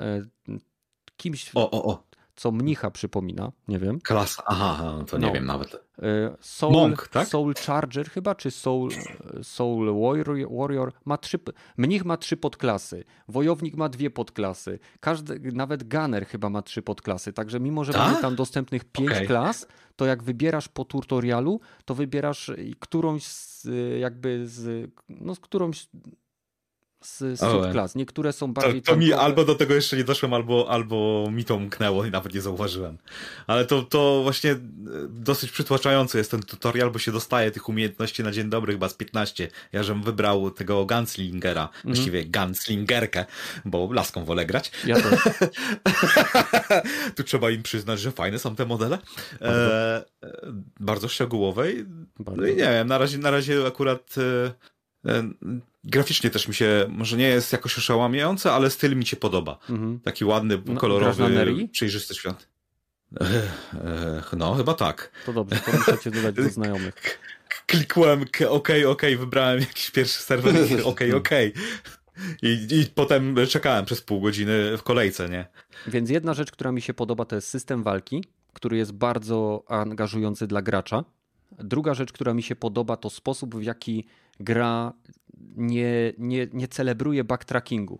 [1.16, 2.08] kimś O, o, o.
[2.38, 4.00] co mnicha przypomina, nie wiem.
[4.00, 5.32] Klasa, aha, to nie no.
[5.32, 5.74] wiem nawet.
[5.74, 5.78] Y,
[6.40, 7.28] Soul, Monk, tak?
[7.28, 8.90] Soul Charger chyba, czy Soul,
[9.42, 11.38] Soul Warrior, Warrior ma trzy,
[11.76, 17.32] mnich ma trzy podklasy, wojownik ma dwie podklasy, każdy, nawet Gunner chyba ma trzy podklasy,
[17.32, 19.26] także mimo, że mamy tam dostępnych pięć okay.
[19.26, 19.66] klas,
[19.96, 22.50] to jak wybierasz po tutorialu, to wybierasz
[22.80, 23.68] którąś z,
[24.00, 25.88] jakby z, no z którąś
[27.00, 27.94] z subklas.
[27.94, 28.82] Niektóre są bardziej.
[28.82, 32.10] To, to mi albo do tego jeszcze nie doszłem, albo, albo mi to umknęło i
[32.10, 32.98] nawet nie zauważyłem.
[33.46, 34.58] Ale to, to właśnie e,
[35.08, 38.94] dosyć przytłaczający jest ten tutorial, bo się dostaje tych umiejętności na dzień dobry chyba z
[38.94, 39.48] 15.
[39.72, 41.94] Ja żem wybrał tego Gunslingera, mm.
[41.94, 43.24] właściwie Gunslingerkę,
[43.64, 44.72] bo laską wolę grać.
[44.86, 45.20] Ja też.
[47.16, 48.98] tu trzeba im przyznać, że fajne są te modele.
[49.40, 50.04] Bardzo, e,
[50.80, 51.66] bardzo szczegółowe.
[52.18, 52.40] Bardzo.
[52.40, 54.14] No i nie wiem, na razie, na razie akurat.
[54.18, 54.52] E,
[55.88, 59.58] graficznie też mi się, może nie jest jakoś oszałamiające, ale styl mi się podoba.
[59.70, 60.00] Mhm.
[60.00, 62.48] Taki ładny, no, kolorowy, przejrzysty świąt.
[64.36, 65.12] No, chyba tak.
[65.26, 67.20] To dobrze, to muszę cię dodać do znajomych.
[67.66, 70.54] Klikłem OK, OK, wybrałem jakiś pierwszy serwer,
[70.84, 71.30] OK, OK.
[72.42, 75.46] I, I potem czekałem przez pół godziny w kolejce, nie?
[75.86, 80.46] Więc jedna rzecz, która mi się podoba, to jest system walki, który jest bardzo angażujący
[80.46, 81.04] dla gracza.
[81.58, 84.06] Druga rzecz, która mi się podoba, to sposób, w jaki
[84.40, 84.92] gra
[85.56, 87.98] nie, nie, nie celebruje backtrackingu.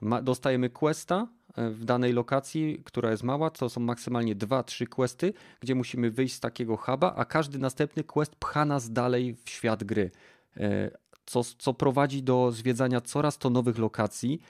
[0.00, 5.32] Ma, dostajemy questa e, w danej lokacji, która jest mała, to są maksymalnie 2-3 questy,
[5.60, 9.84] gdzie musimy wyjść z takiego huba, a każdy następny quest pcha nas dalej w świat
[9.84, 10.10] gry.
[10.56, 10.90] E,
[11.26, 14.40] co, co prowadzi do zwiedzania coraz to nowych lokacji,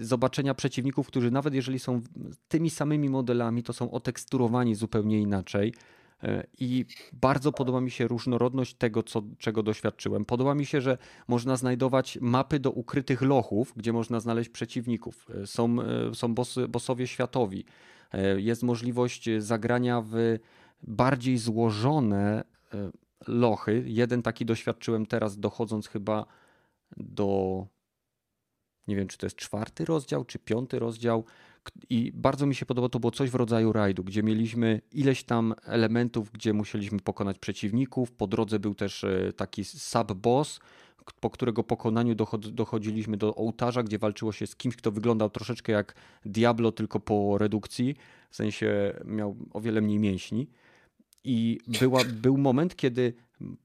[0.00, 2.00] zobaczenia przeciwników, którzy nawet jeżeli są
[2.48, 5.74] tymi samymi modelami, to są oteksturowani zupełnie inaczej.
[6.22, 10.24] E, I bardzo podoba mi się różnorodność tego, co, czego doświadczyłem.
[10.24, 15.26] Podoba mi się, że można znajdować mapy do ukrytych lochów, gdzie można znaleźć przeciwników.
[15.42, 17.64] E, są, e, są bossy, bossowie światowi.
[18.36, 20.14] Jest możliwość zagrania w
[20.82, 22.44] bardziej złożone
[23.26, 23.84] lochy.
[23.86, 26.26] Jeden taki doświadczyłem teraz, dochodząc chyba
[26.96, 27.66] do.
[28.88, 31.24] Nie wiem, czy to jest czwarty rozdział, czy piąty rozdział
[31.90, 35.54] i bardzo mi się podobało, to było coś w rodzaju rajdu, gdzie mieliśmy ileś tam
[35.64, 38.12] elementów, gdzie musieliśmy pokonać przeciwników.
[38.12, 40.60] Po drodze był też e, taki sub-boss,
[41.20, 42.14] po którego pokonaniu
[42.52, 45.94] dochodziliśmy do ołtarza, gdzie walczyło się z kimś, kto wyglądał troszeczkę jak
[46.24, 47.96] Diablo, tylko po redukcji,
[48.30, 50.48] w sensie miał o wiele mniej mięśni.
[51.24, 53.14] I była, był moment, kiedy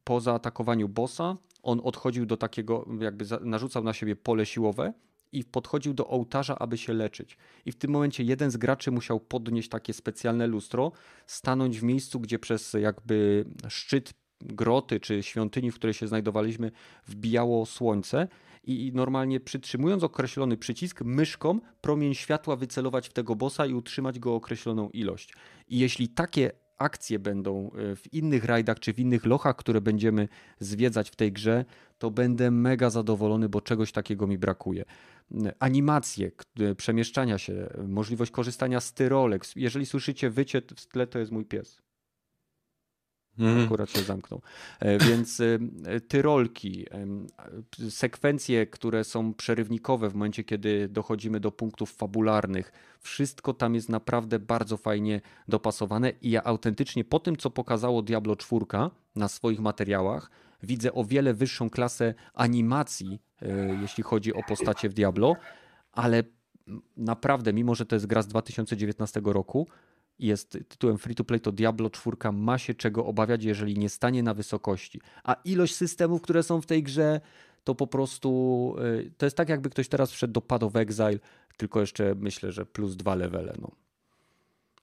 [0.04, 4.94] po zaatakowaniu bossa on odchodził do takiego, jakby narzucał na siebie pole siłowe
[5.32, 7.38] i podchodził do ołtarza, aby się leczyć.
[7.66, 10.92] I w tym momencie jeden z graczy musiał podnieść takie specjalne lustro,
[11.26, 16.72] stanąć w miejscu, gdzie przez jakby szczyt groty czy świątyni, w której się znajdowaliśmy,
[17.08, 18.28] wbijało słońce
[18.64, 24.36] i normalnie przytrzymując określony przycisk myszką promień światła wycelować w tego bossa i utrzymać go
[24.36, 25.34] określoną ilość.
[25.68, 30.28] I jeśli takie akcje będą e, w innych rajdach czy w innych lochach, które będziemy
[30.60, 31.66] zwiedzać w tej grze,
[31.98, 34.86] to będę mega zadowolony, bo czegoś takiego mi brakuje.
[35.60, 36.32] Animacje,
[36.78, 39.44] przemieszczania się, możliwość korzystania z tyrolek.
[39.56, 41.82] Jeżeli słyszycie wycie w tle, to jest mój pies.
[43.40, 43.66] Mm.
[43.66, 44.42] Akurat się zamknął.
[44.80, 46.86] E, więc e, tyrolki,
[47.90, 54.40] sekwencje, które są przerywnikowe w momencie, kiedy dochodzimy do punktów fabularnych, wszystko tam jest naprawdę
[54.40, 58.66] bardzo fajnie dopasowane i ja autentycznie po tym, co pokazało Diablo 4
[59.16, 60.32] na swoich materiałach,
[60.64, 65.36] widzę o wiele wyższą klasę animacji, e, jeśli chodzi o postacie w Diablo,
[65.92, 66.24] ale
[66.98, 69.68] naprawdę, mimo że to jest gra z 2019 roku,
[70.20, 74.24] jest tytułem free to play, to Diablo 4 ma się czego obawiać, jeżeli nie stanie
[74.24, 75.02] na wysokości.
[75.24, 77.22] A ilość systemów, które są w tej grze,
[77.64, 78.76] to po prostu
[79.08, 81.20] y, to jest tak, jakby ktoś teraz wszedł do Pad of Exile,
[81.58, 83.54] tylko jeszcze myślę, że plus dwa levele.
[83.62, 83.72] No.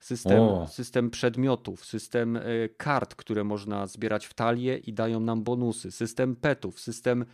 [0.05, 5.93] System, system przedmiotów, system y, kart, które można zbierać w talię i dają nam bonusy,
[5.93, 7.25] system petów, system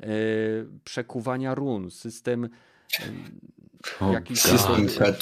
[0.00, 0.04] y,
[0.84, 2.48] przekuwania run, system
[4.12, 4.42] jakiś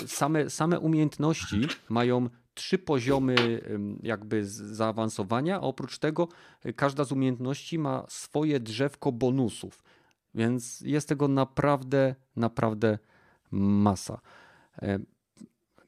[0.07, 3.61] same, same umiejętności mają trzy poziomy
[4.03, 6.29] jakby zaawansowania, a oprócz tego
[6.77, 9.83] każda z umiejętności ma swoje drzewko bonusów.
[10.35, 12.99] Więc jest tego naprawdę, naprawdę
[13.51, 14.21] masa.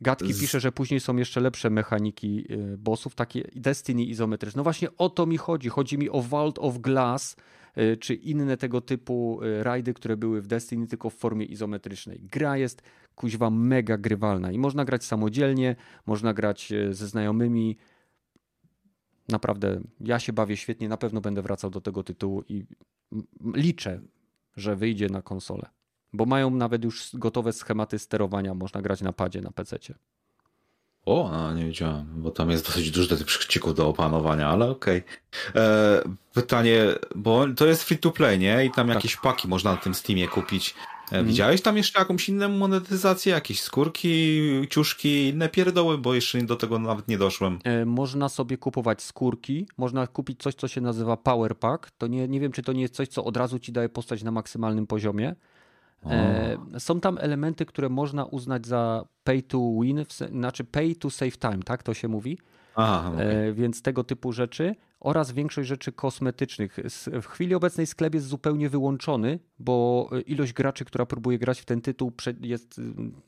[0.01, 0.41] Gatki z...
[0.41, 4.59] pisze, że później są jeszcze lepsze mechaniki y, bossów, takie Destiny izometryczne.
[4.59, 5.69] No właśnie o to mi chodzi.
[5.69, 7.37] Chodzi mi o Vault of Glass,
[7.79, 12.21] y, czy inne tego typu y, rajdy, które były w Destiny, tylko w formie izometrycznej.
[12.23, 12.83] Gra jest
[13.15, 17.77] kuźwa mega grywalna i można grać samodzielnie, można grać ze znajomymi.
[19.29, 22.65] Naprawdę, ja się bawię świetnie, na pewno będę wracał do tego tytułu i
[23.55, 24.01] liczę,
[24.57, 25.71] że wyjdzie na konsolę.
[26.13, 29.79] Bo mają nawet już gotowe schematy sterowania, można grać na padzie na PC.
[31.07, 35.03] O, no nie wiedziałem, bo tam jest dosyć dużo tych przycików do opanowania, ale okej.
[35.51, 35.63] Okay.
[35.63, 36.03] E,
[36.35, 36.85] pytanie,
[37.15, 38.65] bo to jest free to play, nie?
[38.65, 38.95] I tam tak.
[38.95, 40.75] jakieś paki można na tym Steamie kupić.
[41.01, 41.27] E, mhm.
[41.27, 43.33] Widziałeś tam jeszcze jakąś inną monetyzację?
[43.33, 45.99] Jakieś skórki, ciuszki, inne pierdoły?
[45.99, 47.59] Bo jeszcze do tego nawet nie doszłem.
[47.65, 51.91] E, można sobie kupować skórki, można kupić coś, co się nazywa Power Pack.
[51.99, 54.23] To nie, nie wiem, czy to nie jest coś, co od razu ci daje postać
[54.23, 55.35] na maksymalnym poziomie.
[56.07, 61.39] E, są tam elementy, które można uznać za pay to win, znaczy pay to save
[61.39, 62.39] time, tak to się mówi.
[62.75, 63.27] Aha, okay.
[63.27, 66.77] e, więc tego typu rzeczy oraz większość rzeczy kosmetycznych.
[67.23, 71.81] W chwili obecnej sklep jest zupełnie wyłączony, bo ilość graczy, która próbuje grać w ten
[71.81, 72.81] tytuł, jest,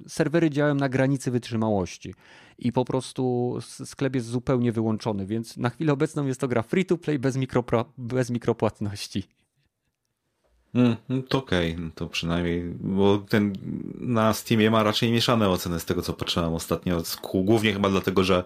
[0.06, 2.14] serwery działają na granicy wytrzymałości
[2.58, 3.54] i po prostu
[3.84, 7.36] sklep jest zupełnie wyłączony, więc na chwilę obecną jest to gra free to play bez,
[7.36, 9.24] mikropro, bez mikropłatności.
[10.74, 11.90] Mm, no to okej, okay.
[11.94, 13.52] to przynajmniej, bo ten
[14.00, 17.02] na Steamie ma raczej mieszane oceny z tego, co patrzyłem ostatnio,
[17.34, 18.44] głównie chyba dlatego, że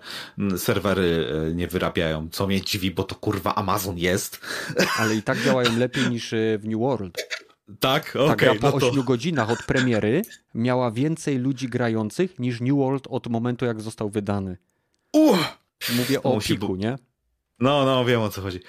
[0.56, 4.40] serwery e, nie wyrabiają, co mnie dziwi, bo to kurwa Amazon jest.
[4.98, 7.18] Ale i tak działają lepiej niż e, w New World.
[7.80, 8.24] Tak, okej.
[8.24, 8.90] Okay, Ta gra po no to...
[8.90, 10.22] 8 godzinach od premiery
[10.54, 14.56] miała więcej ludzi grających niż New World od momentu, jak został wydany.
[15.12, 15.38] Uh!
[15.96, 16.96] Mówię o piku, nie?
[17.60, 18.60] No, no, wiem o co chodzi.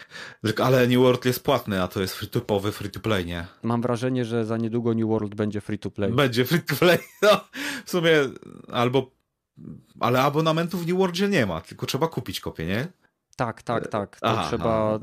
[0.63, 3.45] Ale New World jest płatny, a to jest free typowy free to play, nie?
[3.63, 6.11] Mam wrażenie, że za niedługo New World będzie free to play.
[6.11, 7.29] Będzie free to play, no.
[7.85, 8.11] W sumie
[8.71, 9.11] albo...
[9.99, 12.87] Ale abonamentów w New Worldzie nie ma, tylko trzeba kupić kopię, nie?
[13.35, 14.19] Tak, tak, tak.
[14.19, 14.95] To aha, trzeba...
[14.95, 14.99] Aha.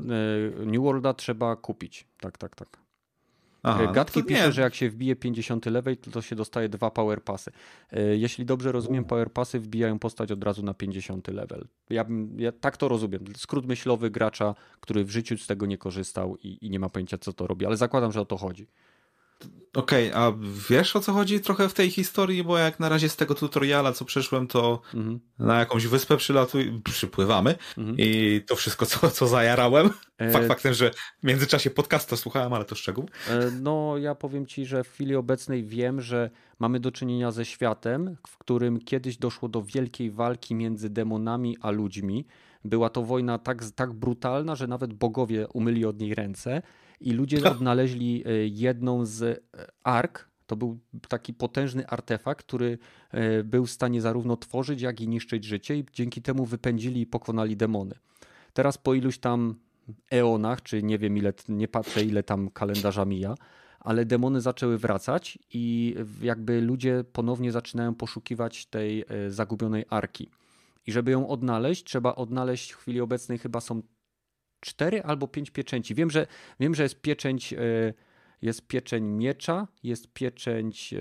[0.61, 2.07] Y, New Worlda trzeba kupić.
[2.19, 2.84] Tak, tak, tak.
[3.65, 6.91] Aha, no Gatki pisze, że jak się wbije 50 lewej, to, to się dostaje dwa
[6.91, 7.51] power passy.
[7.91, 11.67] E, jeśli dobrze rozumiem, power passy wbijają postać od razu na 50 level.
[11.89, 13.23] Ja, bym, ja tak to rozumiem.
[13.37, 17.17] Skrót myślowy gracza, który w życiu z tego nie korzystał i, i nie ma pojęcia,
[17.17, 18.67] co to robi, ale zakładam, że o to chodzi.
[19.75, 20.33] Okej, okay, a
[20.69, 22.43] wiesz o co chodzi trochę w tej historii?
[22.43, 25.19] Bo jak na razie z tego tutoriala, co przeszłem, to mhm.
[25.39, 27.97] na jakąś wyspę przylatuj, przypływamy mhm.
[27.99, 29.89] i to wszystko, co, co zajarałem.
[30.17, 30.31] E...
[30.31, 30.91] Fakt faktem, że
[31.23, 33.09] w międzyczasie podcasta słuchałem, ale to szczegół.
[33.29, 36.29] E, no, ja powiem ci, że w chwili obecnej wiem, że
[36.59, 41.71] mamy do czynienia ze światem, w którym kiedyś doszło do wielkiej walki między demonami a
[41.71, 42.25] ludźmi.
[42.65, 46.61] Była to wojna tak, tak brutalna, że nawet bogowie umyli od niej ręce
[47.01, 49.37] i ludzie odnaleźli e, jedną z e,
[49.83, 50.29] ark.
[50.47, 52.77] To był taki potężny artefakt, który
[53.11, 57.05] e, był w stanie zarówno tworzyć, jak i niszczyć życie, i dzięki temu wypędzili i
[57.05, 57.95] pokonali demony.
[58.53, 59.55] Teraz po iluś tam
[60.11, 63.35] eonach, czy nie wiem ile, nie patrzę ile tam kalendarza mija,
[63.79, 70.29] ale demony zaczęły wracać i jakby ludzie ponownie zaczynają poszukiwać tej zagubionej arki.
[70.87, 73.81] I żeby ją odnaleźć, trzeba odnaleźć w chwili obecnej chyba są
[74.59, 75.95] cztery albo pięć pieczęci.
[75.95, 76.27] Wiem, że,
[76.59, 77.57] wiem, że jest pieczęć, e,
[78.41, 80.93] jest pieczęć miecza, jest pieczęć.
[80.93, 80.97] E,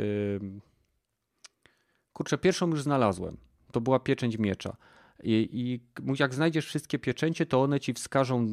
[2.12, 3.36] kurczę, pierwszą już znalazłem.
[3.72, 4.76] To była pieczęć miecza.
[5.22, 5.80] I, I,
[6.18, 8.46] jak znajdziesz wszystkie pieczęcie, to one ci wskażą e,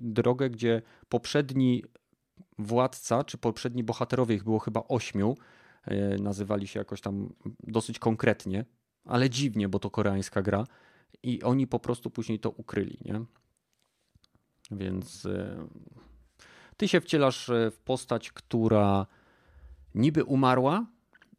[0.00, 1.84] drogę, gdzie poprzedni
[2.58, 5.34] władca, czy poprzedni bohaterowie, ich było chyba ośmiu,
[6.20, 7.32] nazywali się jakoś tam
[7.62, 8.64] dosyć konkretnie,
[9.04, 10.64] ale dziwnie, bo to koreańska gra.
[11.22, 13.24] I oni po prostu później to ukryli, nie?
[14.70, 15.66] Więc e,
[16.76, 19.06] ty się wcielasz e, w postać, która
[19.94, 20.86] niby umarła,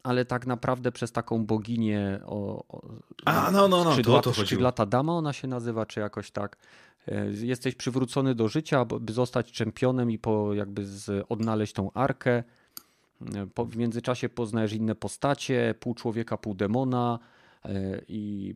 [0.02, 2.82] ale tak naprawdę przez taką boginię o, o
[3.24, 6.56] A, no, no, no, skrzydlata, to, to skrzydlata dama ona się nazywa, czy jakoś tak.
[7.08, 12.42] E, jesteś przywrócony do życia, by zostać czempionem i po, jakby z, odnaleźć tą arkę.
[13.54, 17.18] Po, w międzyczasie poznajesz inne postacie, pół człowieka, pół demona,
[18.08, 18.54] i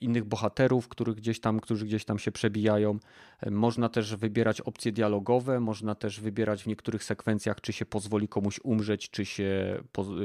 [0.00, 2.98] innych bohaterów, których gdzieś tam, którzy gdzieś tam się przebijają.
[3.40, 8.28] E, można też wybierać opcje dialogowe, można też wybierać w niektórych sekwencjach, czy się pozwoli
[8.28, 9.80] komuś umrzeć, czy się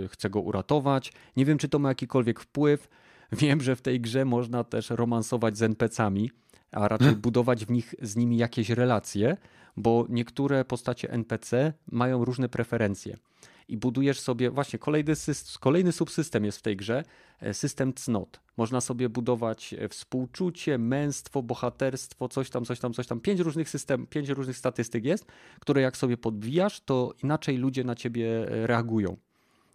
[0.09, 1.13] chce go uratować.
[1.37, 2.89] Nie wiem, czy to ma jakikolwiek wpływ.
[3.31, 6.31] Wiem, że w tej grze można też romansować z NPC-ami,
[6.71, 7.21] a raczej hmm.
[7.21, 9.37] budować w nich z nimi jakieś relacje,
[9.77, 13.17] bo niektóre postacie NPC mają różne preferencje
[13.67, 15.13] i budujesz sobie, właśnie kolejny,
[15.59, 17.03] kolejny subsystem jest w tej grze,
[17.39, 18.39] e, system cnot.
[18.57, 23.19] Można sobie budować e, współczucie, męstwo, bohaterstwo, coś tam, coś tam, coś tam.
[23.19, 25.25] Pięć różnych system, pięć różnych statystyk jest,
[25.59, 29.17] które jak sobie podbijasz, to inaczej ludzie na ciebie e, reagują.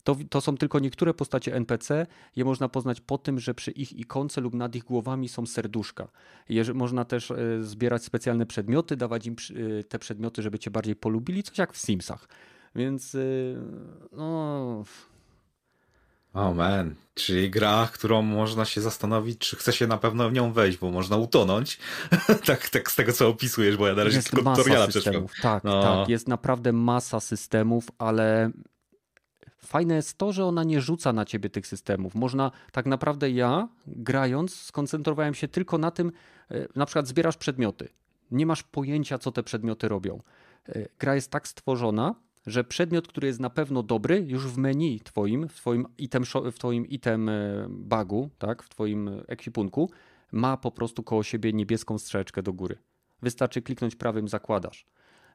[0.04, 2.06] To, to, są tylko niektóre postacie NPC.
[2.36, 6.08] Je można poznać po tym, że przy ich ikonce lub nad ich głowami są serduszka.
[6.48, 9.36] Jeż, można też zbierać specjalne przedmioty, dawać im
[9.88, 12.28] te przedmioty, żeby cię bardziej polubili, coś jak w Simsach.
[12.74, 13.56] Więc y,
[14.12, 14.84] no.
[16.34, 20.32] O oh man, czyli gra, którą można się zastanowić, czy chce się na pewno w
[20.32, 21.78] nią wejść, bo można utonąć.
[22.46, 25.32] tak, tak z tego co opisujesz, bo ja na razie jest tylko tutoriala systemów.
[25.42, 25.82] Tak, no.
[25.82, 28.50] tak, jest naprawdę masa systemów, ale
[29.68, 32.14] Fajne jest to, że ona nie rzuca na ciebie tych systemów.
[32.14, 36.12] Można, tak naprawdę ja, grając, skoncentrowałem się tylko na tym,
[36.50, 37.88] e, na przykład zbierasz przedmioty.
[38.30, 40.22] Nie masz pojęcia, co te przedmioty robią.
[40.68, 42.14] E, gra jest tak stworzona,
[42.48, 46.58] że przedmiot, który jest na pewno dobry, już w menu twoim, w twoim item, w
[46.58, 49.90] twoim item e, bagu, tak, w twoim ekwipunku,
[50.32, 52.78] ma po prostu koło siebie niebieską strzeczkę do góry.
[53.22, 54.86] Wystarczy kliknąć prawym, zakładasz.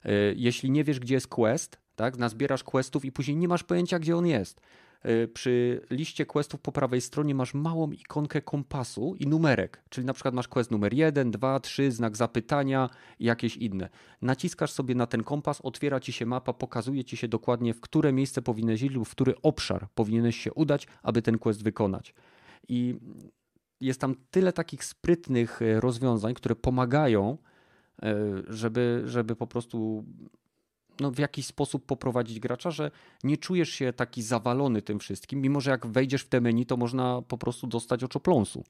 [0.04, 4.00] E, jeśli nie wiesz, gdzie jest quest, tak, nazbierasz questów i później nie masz pojęcia,
[4.00, 4.62] gdzie on jest.
[5.04, 10.14] E, przy liście questów po prawej stronie masz małą ikonkę kompasu i numerek, czyli na
[10.14, 12.90] przykład masz quest numer 1, 2, 3, znak zapytania
[13.20, 13.90] i jakieś inne.
[14.22, 18.14] Naciskasz sobie na ten kompas, otwiera ci się mapa, pokazuje ci się dokładnie, w które
[18.14, 22.14] miejsce powinieneś iść lub w który obszar powinieneś się udać, aby ten quest wykonać.
[22.68, 22.96] I
[23.82, 27.38] jest tam tyle takich sprytnych e, rozwiązań, które pomagają,
[28.04, 28.16] e,
[28.48, 30.06] żeby, żeby po prostu
[31.00, 32.92] no, w jakiś sposób poprowadzić gracza, że
[33.24, 36.78] nie czujesz się taki zawalony tym wszystkim, mimo że jak wejdziesz w te menu, to
[36.78, 38.64] można po prostu dostać oczopląsu.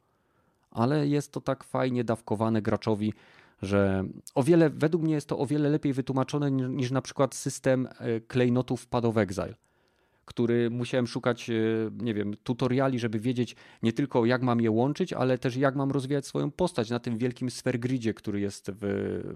[0.71, 3.13] Ale jest to tak fajnie dawkowane graczowi,
[3.61, 4.03] że
[4.35, 8.21] o wiele, według mnie jest to o wiele lepiej wytłumaczone niż na przykład system e,
[8.21, 9.55] klejnotów Pad of Exile
[10.25, 11.53] który musiałem szukać, e,
[11.97, 15.91] nie wiem, tutoriali, żeby wiedzieć nie tylko jak mam je łączyć, ale też jak mam
[15.91, 18.79] rozwijać swoją postać na tym wielkim sphere gridzie, który jest w,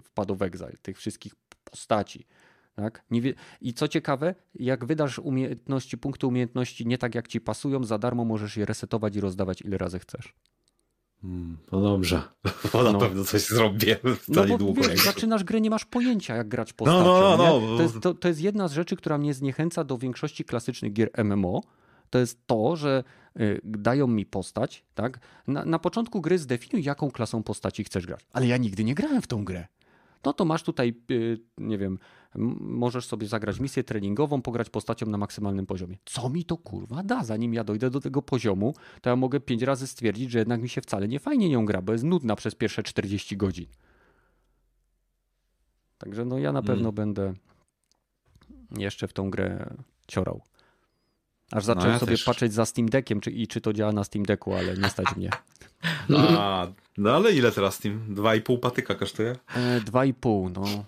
[0.04, 1.34] w Pad of Exile, tych wszystkich
[1.64, 2.26] postaci.
[2.78, 3.04] Tak?
[3.62, 8.26] I co ciekawe, jak wydasz umiejętności, punkty umiejętności nie tak jak ci pasują, za darmo
[8.26, 10.34] możesz je resetować i rozdawać ile razy chcesz.
[11.22, 12.22] Hmm, no dobrze,
[12.74, 13.00] bo na no.
[13.00, 13.98] pewno coś zrobię
[14.28, 14.82] no niedługo.
[14.82, 17.04] Wiesz, zaczynasz grę, nie masz pojęcia jak grać postacią.
[17.04, 17.78] No, no, no, no.
[17.78, 21.10] To, jest, to, to jest jedna z rzeczy, która mnie zniechęca do większości klasycznych gier
[21.24, 21.62] MMO,
[22.10, 23.04] to jest to, że
[23.40, 25.20] y, dają mi postać, tak?
[25.48, 28.26] Na, na początku gry zdefiniuj, jaką klasą postaci chcesz grać.
[28.34, 29.68] Ale ja nigdy nie grałem w tą grę
[30.28, 32.00] no to masz tutaj, y, nie wiem,
[32.36, 35.98] możesz sobie zagrać misję treningową, pograć postacią na maksymalnym poziomie.
[36.06, 37.24] Co mi to kurwa da?
[37.24, 40.70] Zanim ja dojdę do tego poziomu, to ja mogę pięć razy stwierdzić, że jednak mi
[40.70, 43.66] się wcale nie fajnie nią gra, bo jest nudna przez pierwsze 40 godzin.
[45.98, 46.96] Także no ja na pewno hmm.
[46.96, 47.34] będę
[48.78, 49.76] jeszcze w tą grę
[50.08, 50.42] ciorał.
[51.52, 52.24] Aż zacząłem no ja sobie też.
[52.24, 55.16] patrzeć za Steam Deckiem, czy, i czy to działa na Steam Decku, ale nie stać
[55.16, 55.30] mnie.
[56.18, 56.68] A,
[56.98, 58.16] no ale ile teraz Steam?
[58.16, 59.36] 2,5 patyka kosztuje?
[59.56, 60.84] E, 2,5, no.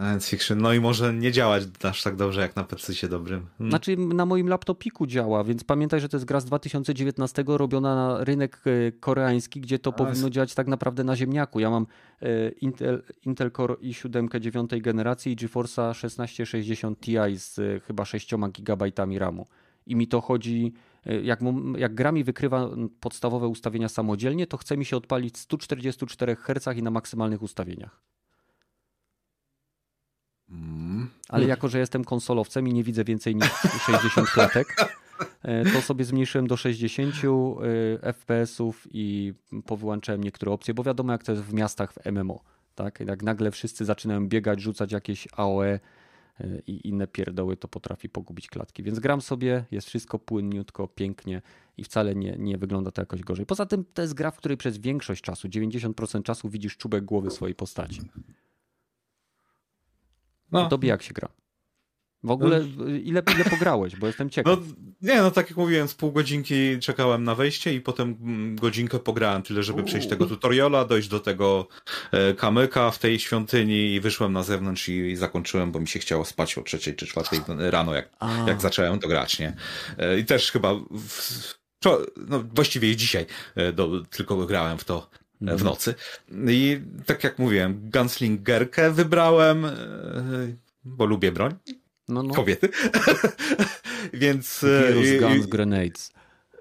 [0.00, 3.46] Science fiction, no i może nie działać aż tak dobrze jak na PC dobrym.
[3.58, 3.70] Hmm.
[3.70, 8.24] Znaczy na moim laptopiku działa, więc pamiętaj, że to jest gra z 2019 robiona na
[8.24, 10.30] rynek e, koreański, gdzie to A, powinno jest...
[10.30, 11.60] działać tak naprawdę na ziemniaku.
[11.60, 11.86] Ja mam
[12.22, 18.34] e, Intel, Intel Core i7 9 generacji i GeForce'a 1660 Ti z e, chyba 6
[18.60, 19.46] GB RAMu.
[19.86, 20.72] I mi to chodzi,
[21.22, 21.40] jak,
[21.76, 22.68] jak gra mi wykrywa
[23.00, 28.00] podstawowe ustawienia samodzielnie, to chce mi się odpalić 144 Hz i na maksymalnych ustawieniach.
[31.28, 33.48] Ale jako, że jestem konsolowcem i nie widzę więcej niż
[33.86, 34.96] 60 klatek,
[35.42, 39.34] e, to sobie zmniejszyłem do 60 e, FPS-ów i
[39.66, 42.40] powyłączałem niektóre opcje, bo wiadomo jak to jest w miastach w MMO.
[42.74, 43.00] Tak?
[43.00, 45.80] Jak nagle wszyscy zaczynają biegać, rzucać jakieś AOE e,
[46.66, 48.82] i inne pierdoły, to potrafi pogubić klatki.
[48.82, 51.42] Więc gram sobie, jest wszystko płynniutko, pięknie
[51.76, 53.46] i wcale nie, nie wygląda to jakoś gorzej.
[53.46, 57.30] Poza tym to jest gra, w której przez większość czasu, 90% czasu widzisz czubek głowy
[57.30, 58.00] swojej postaci.
[60.52, 60.68] No.
[60.68, 61.28] Tobie jak się gra?
[62.22, 62.86] W ogóle no.
[62.86, 64.58] ile, ile pograłeś, bo jestem ciekaw.
[64.58, 64.66] No,
[65.02, 68.98] nie, no tak jak mówiłem, z pół godzinki czekałem na wejście i potem mm, godzinkę
[68.98, 71.68] pograłem tyle, żeby przejść tego tutoriala, dojść do tego
[72.12, 76.24] e, kamyka w tej świątyni i wyszłem na zewnątrz i, zakończyłem, bo mi się chciało
[76.24, 78.10] spać o trzeciej czy czwartej rano, jak,
[78.46, 79.56] jak zacząłem to grać, nie?
[79.98, 81.60] E, I też chyba w,
[82.28, 85.10] no, właściwie dzisiaj e, do, tylko grałem w to
[85.40, 85.64] w mhm.
[85.64, 85.94] nocy.
[86.48, 89.72] I tak jak mówiłem, gunslingerkę wybrałem, e,
[90.84, 91.54] bo lubię broń.
[92.08, 92.34] No, no.
[92.34, 92.68] Kobiety.
[94.12, 94.64] Więc.
[94.88, 96.12] Virus, guns, grenades.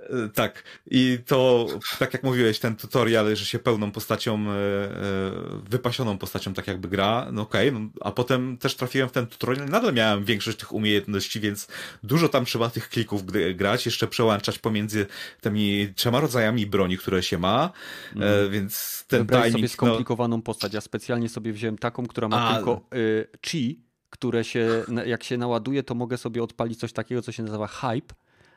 [0.09, 0.63] E, tak.
[0.91, 1.67] I to,
[1.99, 5.31] tak jak mówiłeś, ten tutorial, że się pełną postacią, e, e,
[5.69, 9.27] wypasioną postacią tak jakby gra, no okej, okay, no, a potem też trafiłem w ten
[9.27, 11.67] tutorial, nadal miałem większość tych umiejętności, więc
[12.03, 13.23] dużo tam trzeba tych klików
[13.55, 15.05] grać, jeszcze przełączać pomiędzy
[15.41, 17.71] tymi trzema rodzajami broni, które się ma,
[18.15, 18.51] mm.
[18.51, 19.71] więc ten Wybrałeś timing...
[19.71, 20.43] sobie no- skomplikowaną no...
[20.43, 22.55] postać, ja specjalnie sobie wziąłem taką, która ma a...
[22.55, 27.31] tylko y, chi, które się, jak się naładuje, to mogę sobie odpalić coś takiego, co
[27.31, 28.15] się nazywa hype,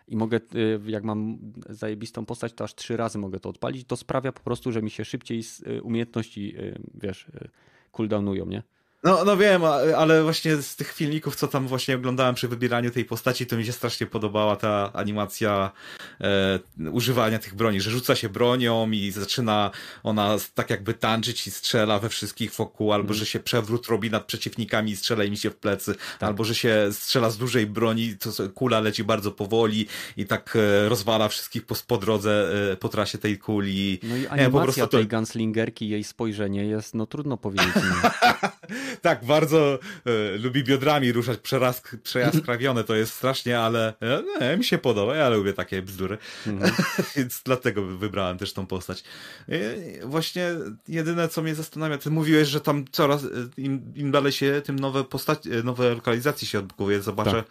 [0.08, 1.38] i mogę, y, jak mam
[1.68, 3.86] zajebistą postać, to aż trzy razy mogę to odpalić.
[3.86, 7.26] To sprawia po prostu, że mi się szybciej y, umiejętności, y, wiesz,
[7.92, 8.62] cooldownują, nie?
[9.04, 9.62] No, no wiem,
[9.96, 13.66] ale właśnie z tych filmików, co tam właśnie oglądałem przy wybieraniu tej postaci, to mi
[13.66, 15.70] się strasznie podobała ta animacja
[16.20, 16.58] e,
[16.90, 19.70] używania tych broni, że rzuca się bronią i zaczyna
[20.02, 23.14] ona tak jakby tańczyć i strzela we wszystkich wokół, albo mm.
[23.14, 26.28] że się przewrót robi nad przeciwnikami i strzela im się w plecy, tak.
[26.28, 30.88] albo że się strzela z dużej broni, to kula leci bardzo powoli i tak e,
[30.88, 33.98] rozwala wszystkich po, po drodze, e, po trasie tej kuli.
[34.02, 35.16] No i animacja Nie, tej to...
[35.16, 37.72] gunslingerki, jej spojrzenie jest, no trudno powiedzieć.
[39.01, 43.94] tak, bardzo e, lubi biodrami ruszać, przeraz, przejaskrawione to jest strasznie, ale
[44.40, 46.19] e, mi się podoba, ja lubię takie bzdury.
[46.47, 46.73] Mhm.
[47.16, 49.05] Więc dlatego wybrałem też tą postać.
[49.48, 50.51] E, właśnie
[50.89, 54.78] jedyne, co mnie zastanawia, ty mówiłeś, że tam coraz, e, im, im dalej się, tym
[54.78, 57.32] nowe postaci, e, nowe lokalizacje się odblokuje, zobaczę.
[57.32, 57.47] Tak.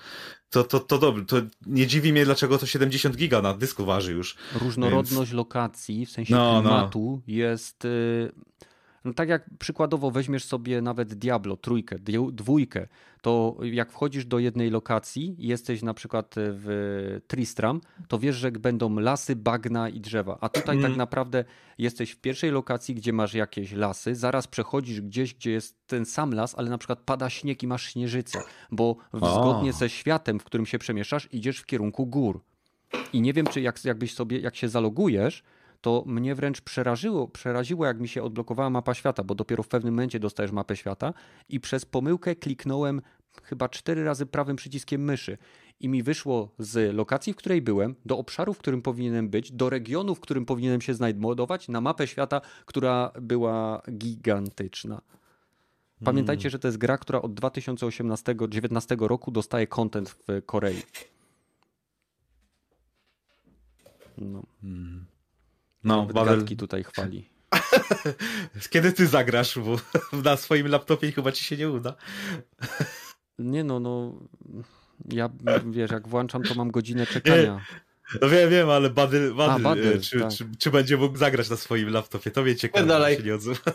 [0.50, 4.12] To, to, to dobrze, to nie dziwi mnie, dlaczego to 70 giga na dysku waży
[4.12, 4.36] już.
[4.62, 5.32] Różnorodność Więc...
[5.32, 6.70] lokacji, w sensie no, no.
[6.70, 7.34] klimatu no.
[7.34, 7.86] jest...
[7.86, 8.32] Y
[9.06, 11.96] no tak jak przykładowo weźmiesz sobie nawet Diablo trójkę,
[12.32, 12.88] dwójkę,
[13.22, 18.52] to jak wchodzisz do jednej lokacji i jesteś na przykład w Tristram, to wiesz, że
[18.52, 20.38] będą lasy, bagna i drzewa.
[20.42, 20.90] A tutaj mm.
[20.92, 21.46] tak naprawdę
[21.78, 26.34] jesteś w pierwszej lokacji, gdzie masz jakieś lasy, zaraz przechodzisz gdzieś, gdzie jest ten sam
[26.34, 28.40] las, ale na przykład pada śnieg i masz śnieżycę,
[28.72, 32.42] bo zgodnie ze światem, w którym się przemieszasz, idziesz w kierunku gór.
[33.14, 35.44] I nie wiem, czy jak, jakbyś sobie, jak się zalogujesz,
[35.82, 39.94] to mnie wręcz przeraziło, przeraziło, jak mi się odblokowała mapa świata, bo dopiero w pewnym
[39.94, 41.14] momencie dostajesz mapę świata
[41.50, 43.02] i przez pomyłkę kliknąłem
[43.44, 45.38] chyba cztery razy prawym przyciskiem myszy
[45.80, 49.70] i mi wyszło z lokacji, w której byłem, do obszaru, w którym powinienem być, do
[49.70, 55.02] regionu, w którym powinienem się znajdować, na mapę świata, która była gigantyczna.
[56.04, 56.52] Pamiętajcie, hmm.
[56.52, 60.82] że to jest gra, która od 2018-2019 roku dostaje content w Korei.
[64.18, 64.44] No.
[64.62, 65.11] Hmm.
[65.84, 66.46] No, Babel...
[66.46, 67.30] tutaj chwali.
[68.70, 69.76] Kiedy ty zagrasz, bo
[70.24, 71.96] na swoim laptopie chyba ci się nie uda.
[73.40, 74.20] Nie no, no
[75.10, 75.30] ja
[75.66, 77.66] wiesz, jak włączam, to mam godzinę czekania.
[78.22, 80.32] No wiem, wiem, ale Badyl, Badyl, A, Badyl czy, tak.
[80.32, 82.32] czy, czy, będzie mógł zagrać na swoim laptopie?
[82.32, 83.18] To mnie ciekawe, dalej.
[83.18, 83.60] się nie odzywa.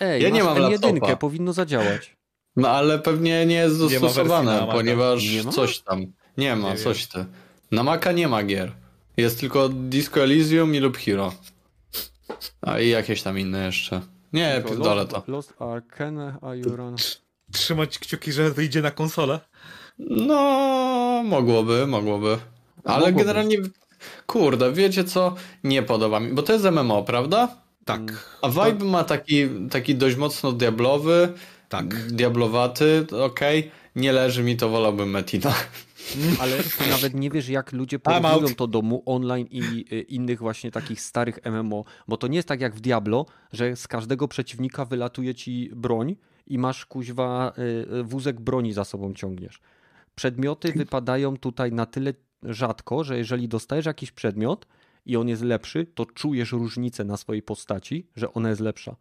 [0.00, 2.16] Ej, ja nie mam jedynkę, powinno zadziałać.
[2.56, 6.06] No ale pewnie nie jest dostosowane, nie ponieważ coś tam.
[6.36, 7.24] Nie ma, nie coś ty.
[7.70, 8.72] Na Maca nie ma gier.
[9.16, 11.32] Jest tylko Disco Elysium i lub Hero.
[12.62, 14.00] A i jakieś tam inne jeszcze.
[14.32, 15.22] Nie, pierdolę to.
[15.26, 16.96] Lost Arcane, a you run...
[17.52, 19.40] Trzymać kciuki, że wyjdzie na konsolę?
[19.98, 22.38] No, mogłoby, mogłoby.
[22.84, 23.18] Ale mogłoby.
[23.18, 23.56] generalnie,
[24.26, 25.34] kurde, wiecie co?
[25.64, 27.56] Nie podoba mi, bo to jest MMO, prawda?
[27.84, 28.00] Tak.
[28.42, 31.32] A vibe ma taki, taki dość mocno diablowy.
[31.68, 32.12] Tak.
[32.12, 33.60] Diablowaty, okej.
[33.60, 33.70] Okay.
[33.96, 35.54] Nie leży mi to, wolałbym Metina.
[36.40, 40.38] Ale ty nawet nie wiesz, jak ludzie porównują to do mu online i y, innych
[40.38, 44.28] właśnie takich starych MMO, bo to nie jest tak jak w Diablo, że z każdego
[44.28, 46.16] przeciwnika wylatuje ci broń
[46.46, 49.60] i masz kuźwa y, y, wózek broni za sobą ciągniesz.
[50.14, 54.66] Przedmioty wypadają tutaj na tyle rzadko, że jeżeli dostajesz jakiś przedmiot
[55.06, 58.96] i on jest lepszy, to czujesz różnicę na swojej postaci, że ona jest lepsza.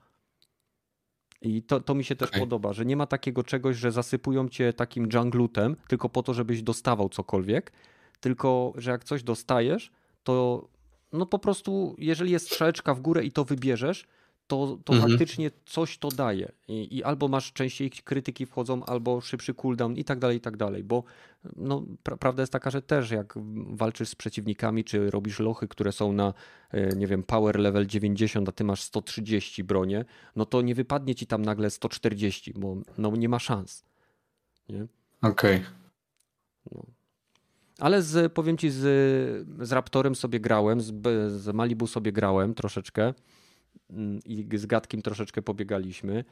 [1.42, 2.40] I to, to mi się też okay.
[2.40, 6.64] podoba, że nie ma takiego czegoś, że zasypują cię takim junglutem tylko po to, żebyś
[6.64, 7.72] dostawał cokolwiek,
[8.20, 9.92] tylko że jak coś dostajesz,
[10.24, 10.68] to
[11.14, 14.08] no po prostu, jeżeli jest strzałeczka w górę i to wybierzesz,
[14.52, 15.12] to, to mhm.
[15.12, 16.52] faktycznie coś to daje.
[16.68, 20.58] I, I, albo masz częściej krytyki wchodzą, albo szybszy cooldown i tak dalej, i tak
[20.58, 20.84] dalej.
[20.84, 21.04] Bo
[21.56, 23.34] no, pra prawda jest taka, że też jak
[23.70, 26.34] walczysz z przeciwnikami, czy robisz lochy, które są na,
[26.72, 30.06] e, nie wiem, power level 90, a ty masz 130 bronie,
[30.36, 33.86] no to nie wypadnie ci tam nagle 140, bo no, nie ma szans.
[35.22, 35.56] Okej.
[35.56, 35.62] Okay.
[36.72, 36.86] No.
[37.80, 38.80] Ale z, powiem ci, z,
[39.62, 40.94] z Raptorem sobie grałem, z,
[41.28, 43.14] z Malibu sobie grałem troszeczkę
[44.26, 46.24] i z Gatkiem troszeczkę pobiegaliśmy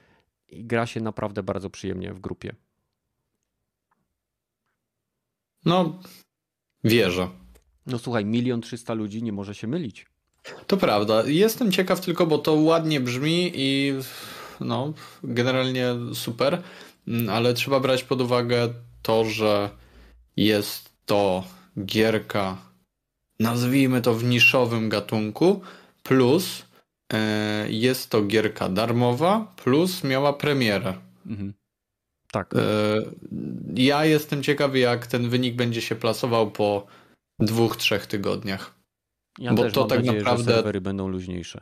[0.48, 2.56] i gra się naprawdę bardzo przyjemnie w grupie.
[5.66, 5.99] No,
[6.84, 7.30] wierzę.
[7.86, 10.06] No słuchaj, milion trzysta ludzi nie może się mylić.
[10.68, 11.24] To prawda.
[11.26, 13.94] Jestem ciekaw tylko, bo to ładnie brzmi i
[14.60, 14.94] no,
[15.24, 16.64] generalnie super,
[17.32, 19.70] ale trzeba brać pod uwagę to, że
[20.38, 21.44] jest to
[21.86, 22.57] gierka,
[23.40, 25.61] nazwijmy to w niszowym gatunku,
[26.03, 26.68] plus
[27.68, 30.94] jest to gierka darmowa, plus miała premierę.
[31.26, 31.53] Mhm.
[32.31, 32.53] Tak.
[32.56, 32.60] E,
[33.76, 36.88] ja jestem ciekawy, jak ten wynik będzie się plasował po
[37.40, 38.76] dwóch, trzech tygodniach.
[39.40, 40.44] Ja Bo to tak nadzieję, naprawdę.
[40.44, 41.61] Że serwery będą luźniejsze.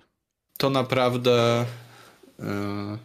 [0.58, 1.66] To naprawdę.
[2.40, 2.98] E,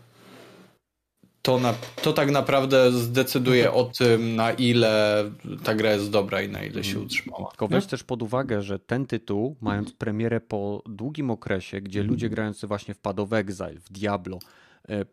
[1.42, 5.24] to, na, to tak naprawdę zdecyduje o tym, na ile
[5.64, 7.06] ta gra jest dobra i na ile się mhm.
[7.06, 7.50] utrzymała.
[7.50, 12.28] Tylko weź też pod uwagę, że ten tytuł, mając premierę po długim okresie, gdzie ludzie
[12.28, 14.38] grający właśnie w Pad of Exile, w Diablo,
[14.88, 15.04] e,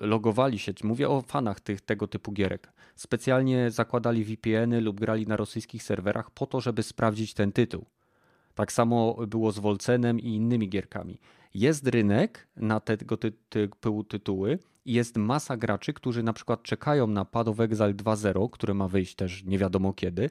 [0.00, 5.36] logowali się, mówię o fanach tych, tego typu gierek, specjalnie zakładali VPN-y lub grali na
[5.36, 7.84] rosyjskich serwerach po to, żeby sprawdzić ten tytuł.
[8.54, 11.20] Tak samo było z Wolcenem i innymi gierkami.
[11.54, 13.16] Jest rynek na tego
[13.48, 14.58] typu tytuły
[14.92, 19.14] jest masa graczy, którzy na przykład czekają na Pad of Exile 2.0, które ma wyjść
[19.14, 20.30] też nie wiadomo kiedy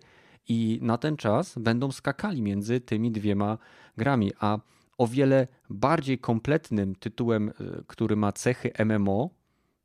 [0.49, 3.57] i na ten czas będą skakali między tymi dwiema
[3.97, 4.59] grami, a
[4.97, 7.53] o wiele bardziej kompletnym tytułem, y,
[7.87, 9.29] który ma cechy MMO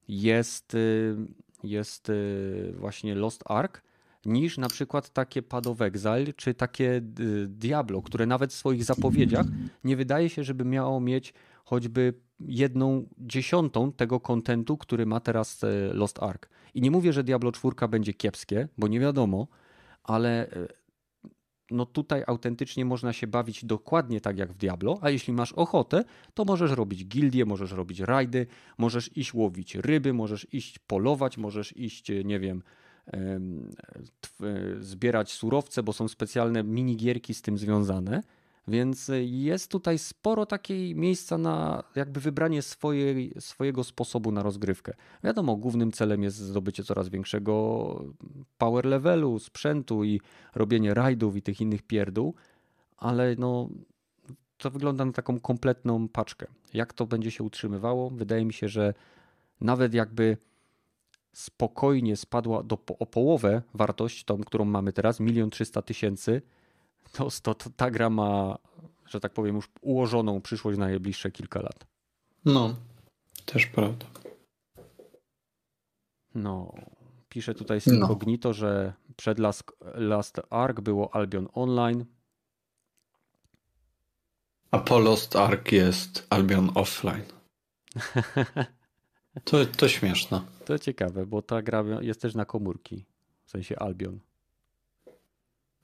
[0.09, 1.16] jest, y,
[1.62, 3.82] jest y, właśnie Lost Ark,
[4.26, 7.01] niż na przykład takie Pad of Exile czy takie
[7.46, 9.46] Diablo, które nawet w swoich zapowiedziach
[9.84, 11.34] nie wydaje się, żeby miało mieć
[11.65, 15.61] choćby jedną dziesiątą tego kontentu, który ma teraz
[15.93, 16.49] Lost Ark.
[16.74, 19.49] I nie mówię, że Diablo 4 będzie kiepskie, bo nie wiadomo,
[20.03, 20.49] ale
[21.70, 26.05] no tutaj autentycznie można się bawić dokładnie tak jak w Diablo, a jeśli masz ochotę,
[26.35, 28.47] to możesz robić gildie, możesz robić rajdy,
[28.78, 32.62] możesz iść łowić ryby, możesz iść polować, możesz iść, nie wiem,
[34.81, 38.23] zbierać surowce, bo są specjalne minigierki z tym związane.
[38.69, 44.95] Więc jest tutaj sporo takiej miejsca na jakby wybranie swojej, swojego sposobu na rozgrywkę.
[45.24, 48.05] Wiadomo, głównym celem jest zdobycie coraz większego
[48.59, 50.20] power levelu, sprzętu i
[50.55, 52.35] robienie rajdów i tych innych pierdół,
[52.97, 53.69] ale no
[54.59, 56.47] to wygląda na taką kompletną paczkę.
[56.74, 58.11] Jak to będzie się utrzymywało?
[58.11, 58.95] Wydaje mi się, że
[59.61, 60.36] nawet jakby
[61.32, 66.43] spokojnie spadła do, o połowę wartość, tą, którą mamy teraz, milion trzysta tysięcy,
[67.12, 68.59] to, to, to ta gra ma,
[69.06, 71.86] że tak powiem, już ułożoną przyszłość na najbliższe kilka lat.
[72.44, 72.76] No,
[73.44, 74.06] też prawda.
[76.35, 76.72] No,
[77.28, 78.52] pisze tutaj Incognito, no.
[78.52, 79.64] że przed Last,
[79.94, 82.05] Last Ark było Albion Online.
[84.70, 87.24] A po Lost Ark jest Albion Offline.
[89.44, 90.40] To, to śmieszne.
[90.64, 93.05] To ciekawe, bo ta gra jest też na komórki.
[93.44, 94.20] W sensie Albion.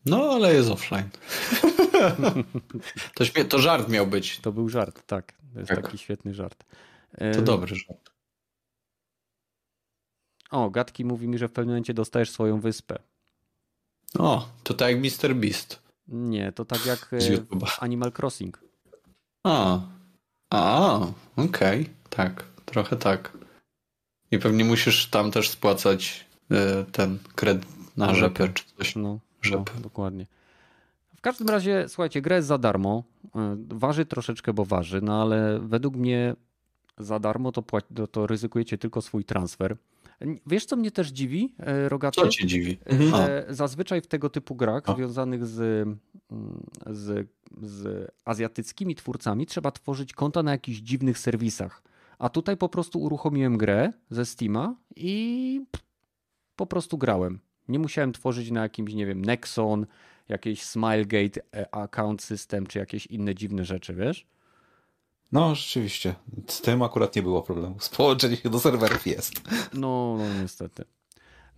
[0.07, 1.09] No, ale jest offline.
[3.15, 4.39] to, to żart miał być.
[4.39, 5.33] To był żart, tak.
[5.53, 5.83] To jest tak.
[5.83, 6.65] taki świetny żart.
[7.35, 8.11] To dobry żart.
[10.51, 12.99] O, Gatki mówi mi, że w pewnym momencie dostajesz swoją wyspę.
[14.19, 15.35] O, to tak jak Mr.
[15.35, 15.83] Beast.
[16.09, 17.11] Nie, to tak jak
[17.81, 18.61] Animal Crossing.
[19.47, 19.81] A,
[20.51, 20.99] a,
[21.37, 21.95] okej, okay.
[22.11, 23.39] tak, trochę tak.
[24.31, 26.57] I pewnie musisz tam też spłacać y,
[26.93, 28.97] ten kredyt na rzepę czy coś.
[28.97, 29.19] No.
[29.51, 30.27] No, dokładnie.
[31.17, 33.05] W każdym razie, słuchajcie, gra jest za darmo.
[33.37, 36.35] E, waży troszeczkę, bo waży, no ale według mnie
[36.99, 37.63] za darmo to,
[37.95, 39.77] to, to ryzykujecie tylko swój transfer.
[40.47, 42.21] Wiesz, co mnie też dziwi, e, Rogaty?
[42.21, 42.79] Co cię dziwi?
[42.85, 43.55] Mhm.
[43.55, 44.95] Zazwyczaj w tego typu grach A.
[44.95, 45.61] związanych z,
[46.31, 47.29] mm, z,
[47.63, 51.83] z azjatyckimi twórcami trzeba tworzyć konta na jakichś dziwnych serwisach.
[52.19, 55.65] A tutaj po prostu uruchomiłem grę ze Steama i
[56.57, 57.39] po prostu grałem.
[57.69, 59.87] Nie musiałem tworzyć na jakimś, nie wiem, Nexon,
[60.31, 64.27] jakiejś Smilegate e, account system, czy jakieś inne dziwne rzeczy, wiesz?
[65.33, 66.15] No, rzeczywiście.
[66.49, 67.77] Z tym akurat nie było problemu.
[67.97, 69.33] Połączenie się do serwerów jest.
[69.75, 70.85] No, no niestety.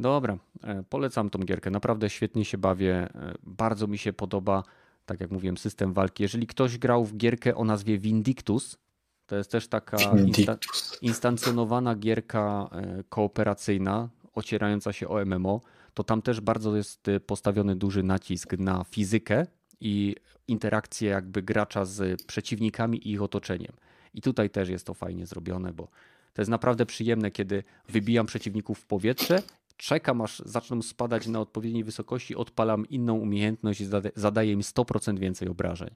[0.01, 1.71] Dobra, e, polecam tą gierkę.
[1.71, 2.95] Naprawdę świetnie się bawię.
[2.95, 4.63] E, bardzo mi się podoba,
[5.07, 6.23] tak jak mówiłem, system walki.
[6.23, 8.79] Jeżeli ktoś grał w gierkę o nazwie Vindictus,
[9.27, 9.97] to jest też taka
[10.27, 10.57] insta
[11.03, 12.71] instancjonowana gierka
[13.09, 15.61] kooperacyjna, ocierająca się o MMO
[15.95, 19.47] to tam też bardzo jest y, postawiony duży nacisk na fizykę
[19.81, 20.17] i
[20.49, 23.73] interakcję jakby gracza z przeciwnikami i ich otoczeniem.
[24.15, 25.89] I tutaj też jest to fajnie zrobione, bo
[26.33, 29.43] to jest naprawdę przyjemne, kiedy wybijam przeciwników w powietrze,
[29.77, 33.87] czekam aż zaczną spadać na odpowiedniej wysokości, odpalam inną umiejętność i
[34.17, 35.91] zadaję im 100% więcej obrażeń.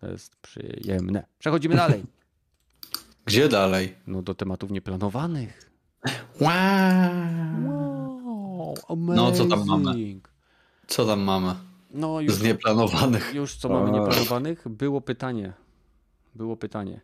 [0.00, 1.24] To jest przyjemne.
[1.38, 2.04] Przechodzimy dalej.
[3.24, 3.94] Gdzie dalej?
[4.06, 5.70] No do tematów nieplanowanych.
[6.40, 6.50] Wow.
[7.66, 8.01] wow.
[8.88, 9.16] Amazing.
[9.16, 10.20] No, co tam mamy?
[10.86, 11.54] Co tam mamy?
[11.90, 13.34] No, już, Z nieplanowanych.
[13.34, 14.68] Już co mamy nieplanowanych?
[14.68, 15.52] Było pytanie.
[16.34, 17.00] Było pytanie.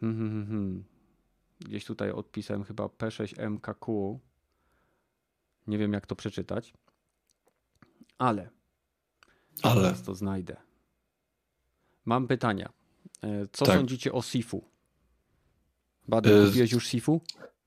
[0.00, 0.84] Hmm, hmm, hmm,
[1.60, 4.18] Gdzieś tutaj odpisałem chyba P6MKQ.
[5.66, 6.74] Nie wiem, jak to przeczytać.
[8.18, 8.50] Ale.
[9.62, 9.82] Ale.
[9.82, 10.56] Teraz to znajdę.
[12.04, 12.72] Mam pytania.
[13.22, 13.76] E, co tak.
[13.76, 14.64] sądzicie o Sifu?
[16.08, 17.20] Bady, kupiłeś już Sifu?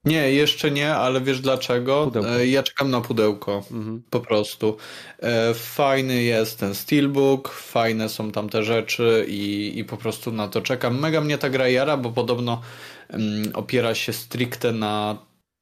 [0.06, 2.06] Nie, jeszcze nie, ale wiesz dlaczego?
[2.06, 2.40] Pudełko.
[2.40, 3.64] E, ja czekam na pudełko.
[3.72, 4.04] Mhm.
[4.10, 4.78] Po prostu.
[5.20, 10.48] E, fajny jest ten steelbook, fajne są tam te rzeczy i, i po prostu na
[10.48, 11.00] to czekam.
[11.00, 12.62] Mega mnie ta gra jara, bo podobno
[13.10, 15.18] um, opiera się stricte na,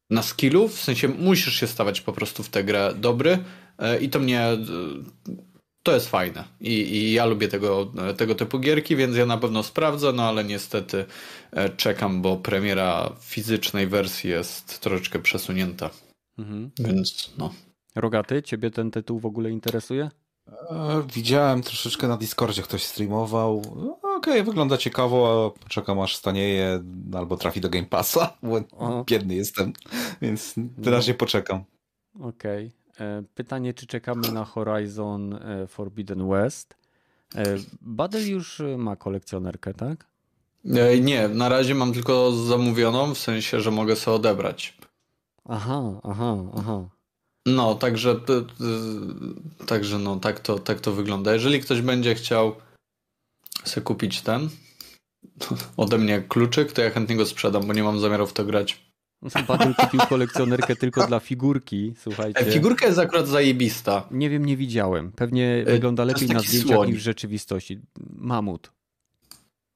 [0.10, 3.38] na skillu, w sensie musisz się stawać po prostu w tę grę dobry
[3.78, 4.48] e, i to mnie
[5.84, 6.44] to jest fajne.
[6.62, 10.44] I, I, ja lubię tego, tego typu gierki, więc ja na pewno sprawdzę, no ale
[10.44, 11.06] niestety
[11.52, 15.90] e, czekam, bo premiera fizycznej wersji jest troszeczkę przesunięta.
[16.38, 16.72] Mhm.
[16.80, 17.54] Więc no.
[17.96, 20.10] Rogaty, ciebie ten tytuł w ogóle interesuje?
[20.70, 23.62] E, widziałem troszeczkę na Discordzie, ktoś streamował.
[23.76, 26.84] No, Okej, okay, wygląda ciekawo, czekam aż stanieje
[27.14, 28.62] albo trafi do Game Passa, bo
[29.06, 29.74] biedny jestem,
[30.22, 31.64] więc na razie poczekam.
[32.20, 32.68] Okej.
[32.68, 32.80] Okay.
[33.00, 36.80] E, pytanie, czy czekamy na Horizon e, Forbidden West?
[37.82, 40.06] Badel już ma kolekcjonerkę, tak?
[41.02, 44.78] Nie, na razie mam tylko zamówioną, w sensie, że mogę sobie odebrać.
[45.46, 46.90] Aha, aha, aha.
[47.46, 48.16] No, także,
[49.68, 51.34] także no, tak, to, tak to wygląda.
[51.34, 52.56] Jeżeli ktoś będzie chciał
[53.64, 54.50] sobie kupić ten
[55.78, 58.89] ode mnie kluczyk, to ja chętnie go sprzedam, bo nie mam zamiaru w to grać.
[59.48, 62.40] Batyl kupił kolekcjonerkę tylko dla figurki, słuchajcie.
[62.40, 64.08] E, figurka jest akurat zajebista.
[64.12, 65.12] Nie wiem, nie widziałem.
[65.12, 66.90] Pewnie e, wygląda lepiej na zdjęciach słoń.
[66.90, 67.80] niż w rzeczywistości.
[68.16, 68.72] Mamut.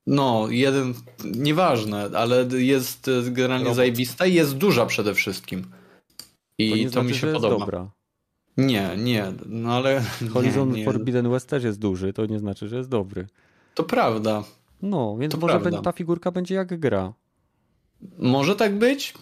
[0.08, 0.94] No, jeden,
[1.26, 3.76] nieważne, ale jest generalnie Robot.
[3.76, 5.66] zajebista i jest duża przede wszystkim.
[6.58, 7.60] I to, to znaczy, mi się podoba.
[7.60, 7.92] Dobra.
[8.58, 10.04] Nie, nie, no ale.
[10.34, 10.86] Horizon nie, nie.
[10.86, 13.28] Forbidden West też jest duży, to nie znaczy, że jest dobry.
[13.74, 14.44] To prawda.
[14.82, 15.82] No, więc to może prawda.
[15.82, 17.14] ta figurka będzie jak gra.
[18.18, 19.14] Może tak być.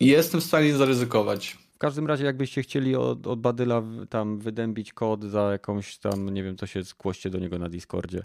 [0.00, 1.58] Jestem w stanie zaryzykować.
[1.74, 6.42] W każdym razie, jakbyście chcieli od, od Badyla tam wydębić kod za jakąś tam, nie
[6.42, 8.24] wiem, to się zgłoście do niego na Discordzie.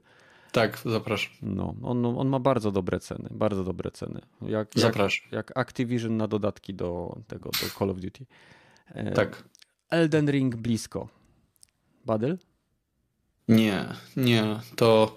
[0.51, 1.31] Tak, zapraszam.
[1.41, 4.21] No, on, on ma bardzo dobre ceny, bardzo dobre ceny.
[4.41, 5.25] Jak, zapraszam.
[5.31, 8.25] Jak, jak Activision na dodatki do tego, do Call of Duty.
[8.87, 9.43] E, tak.
[9.89, 11.07] Elden Ring blisko.
[12.05, 12.37] Badyl?
[13.47, 13.85] Nie,
[14.17, 15.15] nie, to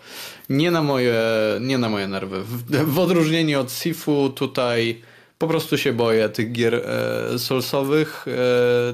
[0.49, 1.23] nie na moje,
[1.61, 2.43] nie na moje nerwy.
[2.43, 5.03] W, w odróżnieniu od Sifu tutaj
[5.43, 8.27] po prostu się boję tych gier e, solsowych.
[8.29, 8.33] E,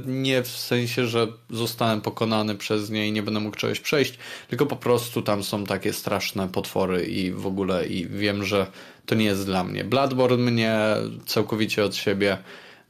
[0.06, 4.18] nie w sensie, że zostałem pokonany przez nie i nie będę mógł czegoś przejść,
[4.48, 8.66] tylko po prostu tam są takie straszne potwory i w ogóle i wiem, że
[9.06, 9.84] to nie jest dla mnie.
[9.84, 10.76] Bloodborne mnie
[11.26, 12.38] całkowicie od siebie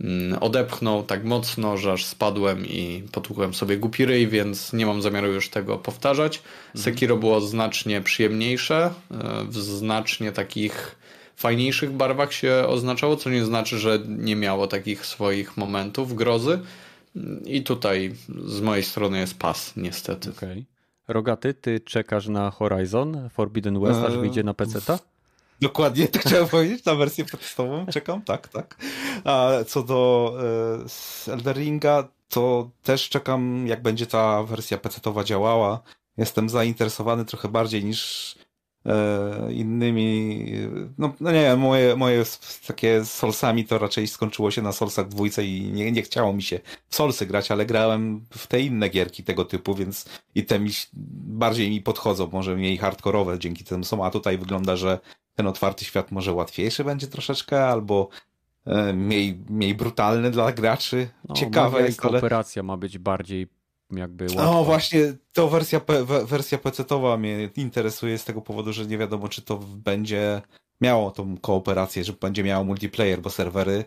[0.00, 5.02] mm, odepchnął tak mocno, że aż spadłem i potłukłem sobie głupi ryj, więc nie mam
[5.02, 6.36] zamiaru już tego powtarzać.
[6.36, 6.84] Mhm.
[6.84, 10.97] Sekiro było znacznie przyjemniejsze, e, w znacznie takich
[11.38, 16.58] fajniejszych barwach się oznaczało, co nie znaczy, że nie miało takich swoich momentów grozy.
[17.44, 20.30] I tutaj z mojej strony jest pas, niestety.
[20.30, 20.64] Okay.
[21.08, 24.78] Rogaty, ty czekasz na Horizon Forbidden West, aż eee, wyjdzie na PC?
[24.78, 24.98] -ta?
[25.60, 28.76] Dokładnie, to chciałem powiedzieć, na wersję podstawową czekam, tak, tak.
[29.24, 30.32] A co do
[31.28, 35.80] e, Elderinga, to też czekam, jak będzie ta wersja PC-towa działała.
[36.16, 38.47] Jestem zainteresowany trochę bardziej niż E,
[39.50, 40.44] innymi,
[40.98, 42.24] no, no nie wiem, moje, moje
[42.66, 46.42] takie z Solsami to raczej skończyło się na Solsach dwójce i nie, nie chciało mi
[46.42, 50.58] się w Solsy grać, ale grałem w te inne gierki tego typu, więc i te
[50.60, 54.98] mi bardziej mi podchodzą, może mniej hardkorowe dzięki temu są, a tutaj wygląda, że
[55.34, 58.08] ten otwarty świat może łatwiejszy będzie troszeczkę, albo
[58.66, 61.08] e, mniej, mniej brutalny dla graczy.
[61.28, 62.12] No, Ciekawe jest, ale...
[62.12, 63.57] kooperacja ma być bardziej
[63.90, 64.42] jakby łatwo.
[64.42, 65.00] No właśnie,
[65.32, 65.80] to wersja,
[66.24, 70.42] wersja PC-towa mnie interesuje z tego powodu, że nie wiadomo, czy to będzie
[70.80, 73.84] miało tą kooperację, że będzie miało multiplayer, bo serwery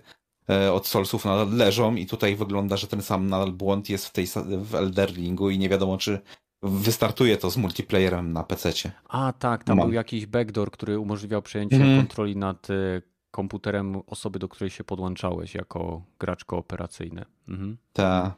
[0.49, 4.11] e, od Soulsów nadal leżą i tutaj wygląda, że ten sam nadal błąd jest w
[4.11, 6.19] tej w Elderlingu i nie wiadomo, czy
[6.63, 8.91] wystartuje to z multiplayerem na PC-cie.
[9.09, 9.87] A tak, tam Mam.
[9.87, 11.97] był jakiś backdoor, który umożliwiał przejęcie mm.
[11.97, 13.01] kontroli nad e,
[13.31, 17.25] komputerem osoby, do której się podłączałeś jako gracz kooperacyjny.
[17.47, 17.77] Mhm.
[17.93, 18.33] Tak.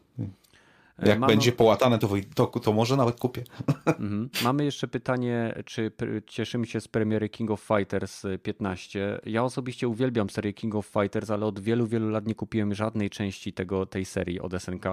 [1.00, 1.34] Jak Mamy...
[1.34, 3.44] będzie połatane, to, to, to może nawet kupię.
[3.86, 4.30] Mhm.
[4.44, 5.92] Mamy jeszcze pytanie, czy
[6.28, 9.20] cieszymy się z premiery King of Fighters 15.
[9.26, 13.10] Ja osobiście uwielbiam serię King of Fighters, ale od wielu, wielu lat nie kupiłem żadnej
[13.10, 14.86] części tego, tej serii od SNK.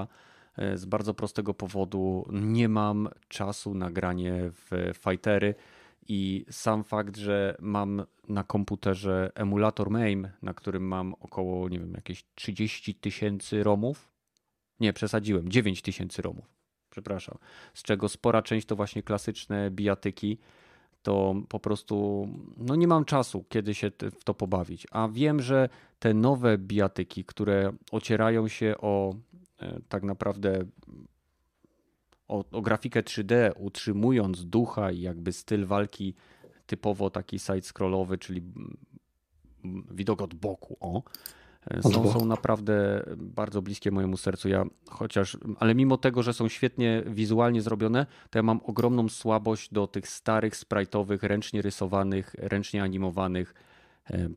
[0.57, 5.55] E, z bardzo prostego powodu nie mam czasu na granie w fightery
[6.09, 11.93] i sam fakt, że mam na komputerze emulator MAME, na którym mam około, nie wiem,
[11.93, 14.10] jakieś 30 tysięcy ROMów,
[14.81, 15.48] nie, przesadziłem.
[15.48, 16.44] 9 tysięcy romów.
[16.90, 17.39] Przepraszam.
[17.74, 20.39] Z czego spora część to właśnie klasyczne bijatyki.
[21.02, 23.90] To po prostu no nie mam czasu, kiedy się
[24.20, 24.86] w to pobawić.
[24.90, 29.15] A wiem, że te nowe bijatyki, które ocierają się o
[29.59, 30.65] e, tak naprawdę
[32.28, 36.15] o, o grafikę 3D, utrzymując ducha i jakby styl walki
[36.66, 38.43] typowo taki side-scrollowy, czyli
[39.90, 41.02] widok od boku, o,
[41.81, 44.49] są, są naprawdę bardzo bliskie mojemu sercu.
[44.49, 49.73] Ja chociaż, ale mimo tego, że są świetnie wizualnie zrobione, to ja mam ogromną słabość
[49.73, 53.55] do tych starych, sprite'owych, ręcznie rysowanych, ręcznie animowanych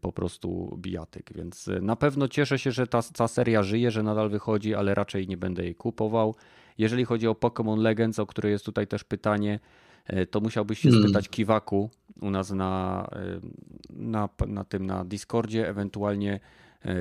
[0.01, 1.33] po prostu bijatyk.
[1.35, 5.27] Więc na pewno cieszę się, że ta, ta seria żyje, że nadal wychodzi, ale raczej
[5.27, 6.35] nie będę jej kupował.
[6.77, 9.59] Jeżeli chodzi o Pokémon Legends, o które jest tutaj też pytanie,
[10.31, 11.03] to musiałbyś się hmm.
[11.03, 11.89] spytać Kiwaku
[12.21, 13.07] u nas na,
[13.89, 16.39] na, na tym na Discordzie, ewentualnie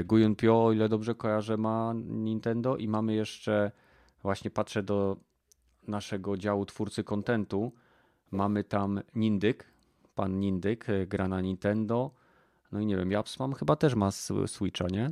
[0.04, 3.72] Guyon Pio, o ile dobrze kojarzę, ma Nintendo i mamy jeszcze,
[4.22, 5.16] właśnie patrzę do
[5.88, 7.72] naszego działu twórcy kontentu,
[8.30, 9.64] mamy tam Nindyk,
[10.14, 12.10] pan Nindyk e, gra na Nintendo,
[12.72, 14.10] no i nie wiem, Japsmam chyba też ma
[14.46, 15.10] Switcha, nie?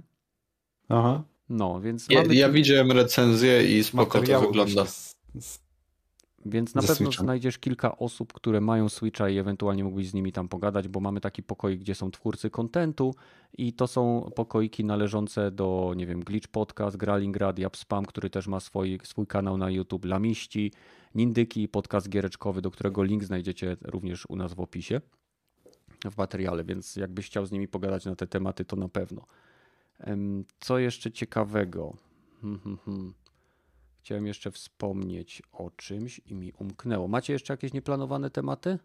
[0.88, 1.22] Aha.
[1.48, 2.34] No, więc ja, mamy...
[2.34, 4.86] Ja widziałem recenzję i spoko to wygląda.
[4.86, 5.58] Z, z
[6.46, 7.24] więc na pewno Switchem.
[7.24, 11.20] znajdziesz kilka osób, które mają Switcha i ewentualnie mógłbyś z nimi tam pogadać, bo mamy
[11.20, 13.14] taki pokoik, gdzie są twórcy kontentu
[13.58, 18.60] i to są pokoiki należące do, nie wiem, Glitch Podcast, Gralingrad, Spam, który też ma
[18.60, 20.72] swój, swój kanał na YouTube, Lamiści,
[21.14, 25.00] Nindyki, podcast giereczkowy, do którego link znajdziecie również u nas w opisie
[26.10, 29.26] w materiale, więc jakbyś chciał z nimi pogadać na te tematy, to na pewno.
[30.60, 31.96] Co jeszcze ciekawego?
[32.40, 33.14] Hmm, hmm, hmm.
[34.04, 37.08] Chciałem jeszcze wspomnieć o czymś i mi umknęło.
[37.08, 38.78] Macie jeszcze jakieś nieplanowane tematy?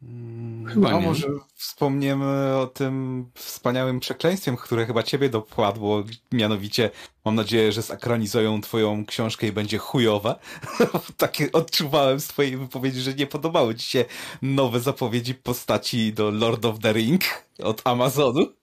[0.00, 1.06] Hmm, chyba no, nie.
[1.06, 6.04] może wspomniemy o tym wspaniałym przekleństwem, które chyba ciebie dopładło.
[6.32, 6.90] Mianowicie
[7.24, 10.38] mam nadzieję, że zakranizują twoją książkę i będzie chujowa.
[11.16, 14.04] Takie odczuwałem z twojej wypowiedzi, że nie podobały ci się
[14.42, 17.22] nowe zapowiedzi postaci do Lord of the Ring
[17.62, 18.59] od Amazonu.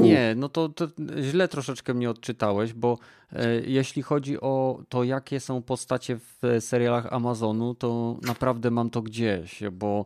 [0.00, 0.88] Nie, no to, to,
[1.20, 2.98] źle troszeczkę mnie odczytałeś, bo
[3.32, 9.02] e, jeśli chodzi o to, jakie są postacie w serialach Amazonu, to naprawdę mam to
[9.02, 10.04] gdzieś, bo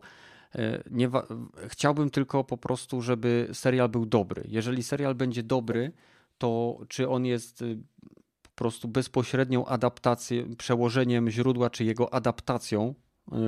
[0.55, 1.09] e, nie
[1.67, 4.43] chciałbym tylko po prostu, żeby serial był dobry.
[4.47, 5.91] Jeżeli serial będzie dobry,
[6.37, 7.63] to czy on jest
[8.41, 12.95] po prostu bezpośrednią adaptacją, przełożeniem źródła, czy jego adaptacją,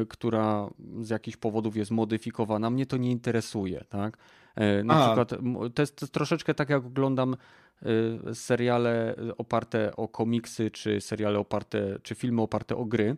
[0.09, 0.69] która
[1.01, 4.17] z jakichś powodów jest modyfikowana, mnie to nie interesuje, tak?
[4.55, 5.05] E, na A.
[5.05, 5.41] przykład
[5.75, 7.35] to jest, troszeczkę tak, jak oglądam
[8.25, 13.15] e, seriale oparte o komiksy, czy seriale oparte, czy filmy oparte o gry.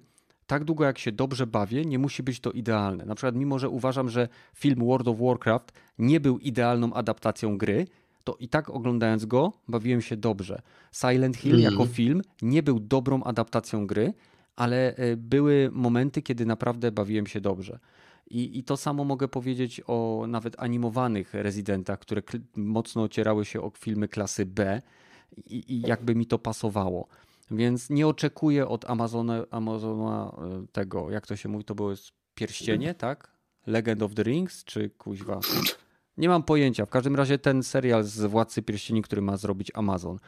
[0.48, 3.06] Tak długo jak się dobrze bawię, nie musi być to idealne.
[3.06, 7.88] Na przykład, mimo że uważam, że film World of Warcraft nie był idealną adaptacją gry,
[8.24, 10.62] to i tak oglądając go bawiłem się dobrze.
[10.92, 11.64] Silent Hill mm.
[11.64, 14.14] jako film nie był dobrą adaptacją gry,
[14.56, 17.80] ale e, były momenty, kiedy naprawdę bawiłem się dobrze.
[18.27, 22.22] I, I to samo mogę powiedzieć o nawet animowanych rezydentach, które
[22.56, 24.82] mocno ocierały się o filmy klasy B
[25.38, 27.07] i, i jakby mi to pasowało.
[27.52, 31.94] Więc nie oczekuję od Amazona, Amazona e, tego, jak to się mówi, to było
[32.36, 33.36] pierścienie, tak?
[33.68, 35.40] Legend of the Rings, czy kuźwa?
[36.18, 36.86] Nie mam pojęcia.
[36.86, 40.19] W każdym razie ten serial z Władcy Pierścieni, który ma zrobić Amazon.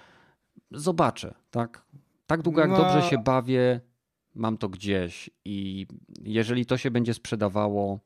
[0.71, 1.85] Zobaczę, tak?
[2.27, 2.77] Tak długo jak no.
[2.77, 3.81] dobrze się bawię,
[4.37, 5.87] mam to gdzieś i
[6.23, 7.99] jeżeli to się będzie sprzedawało,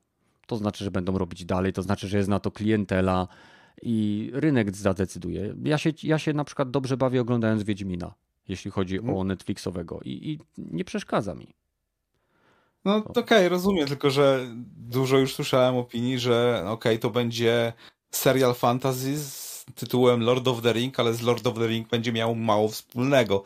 [0.48, 3.28] to znaczy, że będą robić dalej, to znaczy, że jest na to klientela
[3.82, 5.56] i rynek zadecyduje.
[5.64, 8.14] Ja się, ja się na przykład dobrze bawię oglądając Wiedźmina,
[8.48, 9.16] jeśli chodzi hmm.
[9.16, 11.54] o Netflixowego i, i, nie przeszkadza mi.
[12.86, 14.48] No okej, okay, rozumiem, tylko że
[14.78, 17.74] dużo już słyszałem opinii, że okej, okay, to będzie
[18.12, 22.14] serial fantasy z tytułem Lord of the Ring, ale z Lord of the Ring będzie
[22.14, 23.44] miał mało wspólnego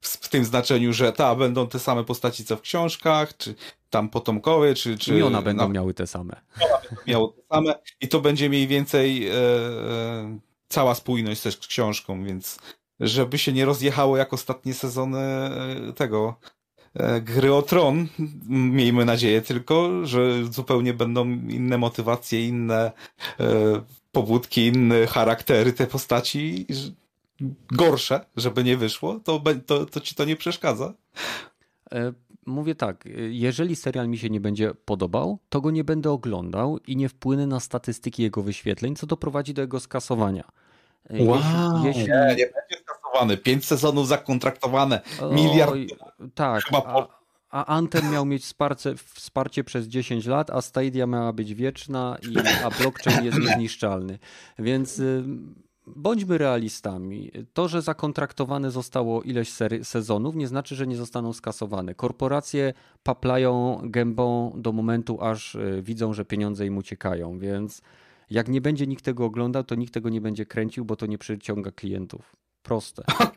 [0.00, 3.54] w tym znaczeniu, że ta będą te same postaci co w książkach, czy
[3.90, 4.98] tam potomkowie, czy...
[4.98, 6.40] czy Imiona będą miały te same.
[6.60, 10.38] Imiona będą miały te same i to będzie mniej więcej e, e,
[10.68, 12.58] cała spójność też z książką, więc
[13.00, 16.36] żeby się nie rozjechało jak ostatnie sezony e, tego
[16.94, 18.08] e, gry o tron,
[18.48, 22.92] miejmy nadzieję tylko, że zupełnie będą inne motywacje, inne
[23.40, 26.66] e, pobudki, inne charaktery te postaci,
[27.72, 30.94] gorsze, żeby nie wyszło, to, to, to ci to nie przeszkadza?
[31.92, 32.12] E,
[32.46, 36.96] mówię tak, jeżeli serial mi się nie będzie podobał, to go nie będę oglądał i
[36.96, 40.44] nie wpłynę na statystyki jego wyświetleń, co doprowadzi do jego skasowania.
[41.10, 42.02] E, wow, jeśli, jeśli...
[42.02, 43.36] Nie, nie będzie skasowany.
[43.36, 45.00] Pięć sezonów zakontraktowane,
[45.32, 45.74] miliard.
[46.34, 47.06] tak, a,
[47.50, 52.38] a Anthem miał mieć wsparcie, wsparcie przez 10 lat, a Stadia miała być wieczna, i,
[52.64, 54.18] a blockchain jest niezniszczalny.
[54.58, 55.02] Więc
[55.96, 57.30] bądźmy realistami.
[57.52, 59.52] To, że zakontraktowane zostało ileś
[59.82, 61.94] sezonów, nie znaczy, że nie zostaną skasowane.
[61.94, 67.82] Korporacje paplają gębą do momentu, aż e, widzą, że pieniądze im uciekają, więc
[68.30, 71.18] jak nie będzie nikt tego oglądał, to nikt tego nie będzie kręcił, bo to nie
[71.18, 72.36] przyciąga klientów.
[72.68, 73.02] Proste.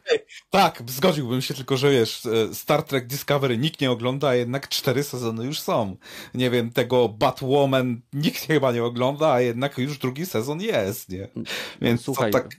[0.49, 4.69] Tak, zgodziłbym się, tylko że wiesz, e, Star Trek Discovery nikt nie ogląda, a jednak
[4.69, 5.95] cztery sezony już są.
[6.33, 11.27] Nie wiem, tego Batwoman nikt chyba nie ogląda, a jednak już drugi sezon jest, nie?
[11.81, 12.55] Więc Słuchaj, tak...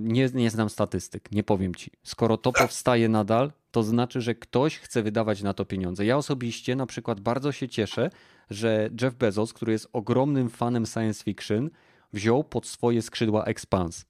[0.00, 1.90] nie, nie znam statystyk, nie powiem ci.
[2.02, 6.04] Skoro to powstaje nadal, to znaczy, że ktoś chce wydawać na to pieniądze.
[6.04, 8.10] Ja osobiście na przykład bardzo się cieszę,
[8.50, 11.70] że Jeff Bezos, który jest ogromnym fanem science fiction,
[12.12, 14.04] wziął pod swoje skrzydła Expans.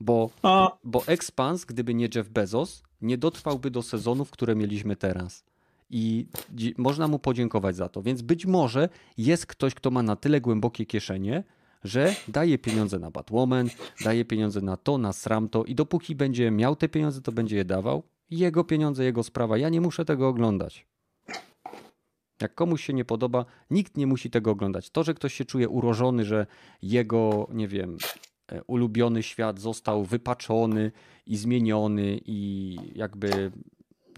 [0.00, 0.30] Bo,
[0.84, 5.44] bo Expans, gdyby nie Jeff Bezos, nie dotrwałby do sezonów, które mieliśmy teraz.
[5.90, 6.26] I
[6.78, 8.02] można mu podziękować za to.
[8.02, 8.88] Więc być może
[9.18, 11.44] jest ktoś, kto ma na tyle głębokie kieszenie,
[11.84, 13.68] że daje pieniądze na Batwoman,
[14.04, 17.64] daje pieniądze na to, na Sramto i dopóki będzie miał te pieniądze, to będzie je
[17.64, 18.02] dawał.
[18.30, 19.58] Jego pieniądze, jego sprawa.
[19.58, 20.86] Ja nie muszę tego oglądać.
[22.42, 24.90] Jak komuś się nie podoba, nikt nie musi tego oglądać.
[24.90, 26.46] To, że ktoś się czuje urożony, że
[26.82, 27.98] jego, nie wiem,
[28.66, 30.92] ulubiony świat został wypaczony
[31.26, 33.52] i zmieniony i jakby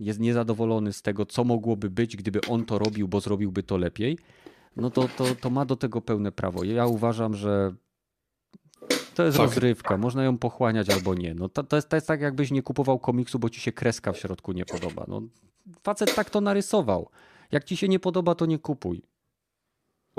[0.01, 4.19] jest niezadowolony z tego, co mogłoby być, gdyby on to robił, bo zrobiłby to lepiej,
[4.77, 6.65] no to, to, to ma do tego pełne prawo.
[6.65, 7.75] Ja uważam, że
[9.15, 9.49] to jest Fakt.
[9.49, 11.35] rozrywka, można ją pochłaniać albo nie.
[11.35, 14.13] No to, to, jest, to jest tak, jakbyś nie kupował komiksu, bo ci się kreska
[14.13, 15.05] w środku nie podoba.
[15.09, 15.23] No,
[15.83, 17.09] facet tak to narysował.
[17.53, 19.03] Jak ci się nie podoba, to nie kupuj.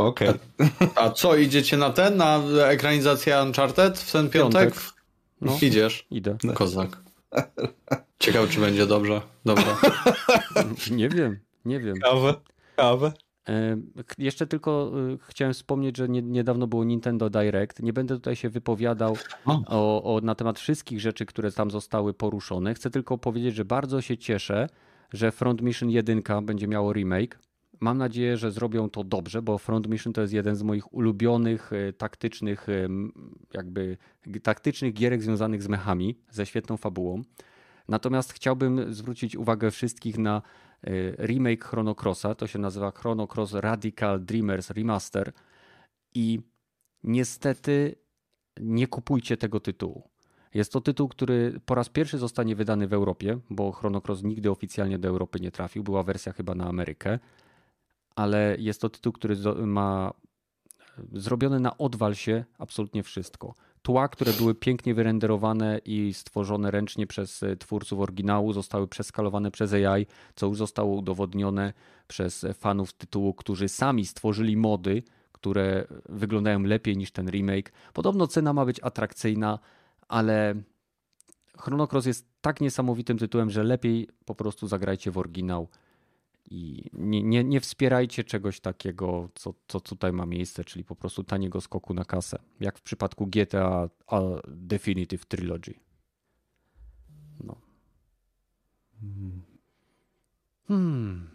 [0.05, 0.29] Okej.
[0.29, 0.69] Okay.
[0.95, 4.73] A, a, co, idziecie na ten, na ekranizację Uncharted w ten piątek?
[4.73, 4.93] piątek.
[5.41, 6.05] No, Idziesz?
[6.11, 6.37] Idę.
[6.53, 6.97] Kozak.
[8.19, 9.21] Ciekawe, czy będzie dobrze.
[9.45, 9.77] Dobra.
[10.91, 11.95] Nie wiem, nie wiem.
[11.99, 12.33] Kawę,
[12.75, 13.11] kawę.
[13.49, 13.77] E,
[14.17, 17.83] jeszcze tylko e, chciałem wspomnieć, że niedawno było Nintendo Direct.
[17.83, 19.17] Nie będę tutaj się wypowiadał
[19.67, 22.73] o, o, na temat wszystkich rzeczy, które tam zostały poruszone.
[22.73, 24.67] Chcę tylko powiedzieć, że bardzo się cieszę,
[25.13, 27.39] że Front Mission 1 będzie miało remake.
[27.81, 31.73] Mam nadzieję, że zrobią to dobrze, bo Front Mission to jest jeden z moich ulubionych
[31.73, 32.67] e, taktycznych,
[33.53, 33.97] jakby
[34.43, 37.21] taktycznych gierek związanych z mechami, ze świetną fabułą.
[37.87, 40.41] Natomiast chciałbym zwrócić uwagę wszystkich na
[40.87, 42.35] Y, remake Chrono Crossa.
[42.35, 45.31] To się nazywa Chrono Cross Radical Dreamers Remaster.
[46.13, 46.39] I
[47.03, 47.95] niestety
[48.59, 50.09] nie kupujcie tego tytułu.
[50.53, 54.51] Jest to tytuł, który po raz pierwszy zostanie wydany w Europie, bo Chrono Cross nigdy
[54.51, 55.83] oficjalnie do Europy nie trafił.
[55.83, 57.19] Była wersja chyba na Amerykę,
[58.15, 60.13] ale jest to tytuł, który ma
[61.13, 67.55] zrobione na odwalsie absolutnie wszystko tła, które były pięknie wyrenderowane i stworzone ręcznie przez e,
[67.55, 70.05] twórców oryginału, zostały przeskalowane przez AI,
[70.35, 71.73] co już zostało udowodnione
[72.07, 77.71] przez fanów tytułu, którzy sami stworzyli mody, które wyglądają lepiej niż ten remake.
[77.93, 79.59] Podobno cena ma być atrakcyjna,
[80.07, 80.55] ale
[81.57, 85.67] Chrono Cross jest tak niesamowitym tytułem, że lepiej po prostu zagrajcie w oryginał
[86.51, 91.23] i nie, nie, nie wspierajcie czegoś takiego, co, co tutaj ma miejsce, czyli po prostu
[91.23, 92.39] taniego skoku na kasę.
[92.59, 93.89] Jak w przypadku GTA
[94.47, 95.73] Definitive Trilogy.
[97.39, 97.55] No.
[100.67, 101.29] Hmm.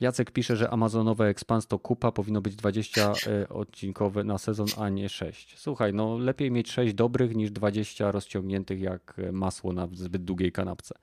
[0.00, 4.88] Jacek pisze, że Amazonowe Expans to kupa, powinno być 20 e, odcinkowe na sezon, a
[4.88, 5.58] nie 6.
[5.58, 10.94] Słuchaj, no lepiej mieć 6 dobrych niż 20 rozciągniętych jak masło na zbyt długiej kanapce.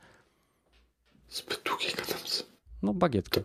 [1.30, 1.99] Zbyt długiej.
[2.84, 3.42] No, bagietkę.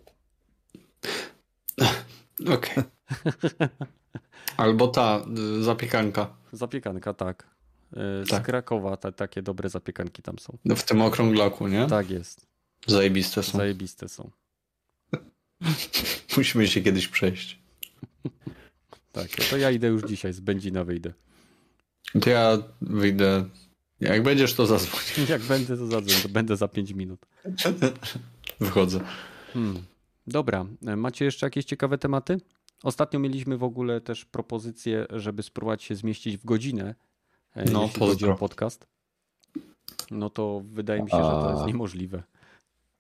[2.41, 2.55] Okej.
[2.55, 2.85] Okay.
[4.57, 5.25] Albo ta
[5.59, 6.37] y, zapiekanka.
[6.53, 7.47] Zapiekanka, tak.
[7.93, 8.43] Y, z tak.
[8.43, 10.59] Krakowa ta, takie dobre zapiekanki tam są.
[10.65, 11.87] No w tym okrąglaku, nie?
[11.87, 12.47] Tak jest.
[12.87, 13.59] Zajebiste są.
[13.59, 14.31] Zajebiste są.
[16.37, 17.59] Musimy się kiedyś przejść.
[19.13, 21.13] tak, to ja idę już dzisiaj, z Będzina wyjdę.
[22.21, 23.45] To ja wyjdę.
[24.01, 25.01] Jak będziesz, to zadzwoń.
[25.29, 26.23] Jak będę, to zadzwoń.
[26.23, 27.27] To będę za 5 minut.
[28.65, 29.01] Wychodzę.
[29.53, 29.83] Hmm.
[30.27, 30.67] Dobra,
[30.97, 32.41] macie jeszcze jakieś ciekawe tematy?
[32.83, 36.95] Ostatnio mieliśmy w ogóle też propozycję, żeby spróbować się zmieścić w godzinę,
[37.55, 38.87] e, no, jeśli chodzi o podcast.
[40.11, 42.23] No to wydaje mi się, że to jest niemożliwe.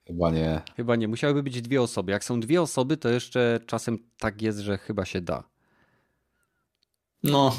[0.06, 0.62] Chyba nie.
[0.76, 1.08] Chyba nie.
[1.08, 2.12] Musiałyby być dwie osoby.
[2.12, 5.44] Jak są dwie osoby, to jeszcze czasem tak jest, że chyba się da.
[7.22, 7.56] No,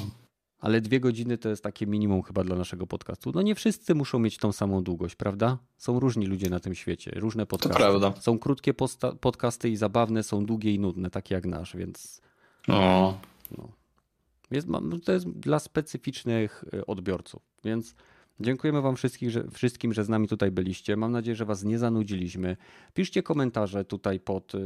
[0.59, 3.31] ale dwie godziny to jest takie minimum chyba dla naszego podcastu.
[3.35, 5.57] No nie wszyscy muszą mieć tą samą długość, prawda?
[5.77, 7.83] Są różni ludzie na tym świecie, różne podcasty.
[7.83, 8.21] To prawda.
[8.21, 8.73] Są krótkie
[9.21, 12.21] podcasty i zabawne, są długie i nudne, takie jak nasz, więc...
[12.67, 13.17] O.
[13.57, 13.71] No.
[14.51, 14.67] Jest,
[15.05, 17.95] to jest dla specyficznych e, odbiorców, więc
[18.39, 20.97] dziękujemy wam wszystkich, że, wszystkim, że z nami tutaj byliście.
[20.97, 22.57] Mam nadzieję, że was nie zanudziliśmy.
[22.93, 24.59] Piszcie komentarze tutaj pod e,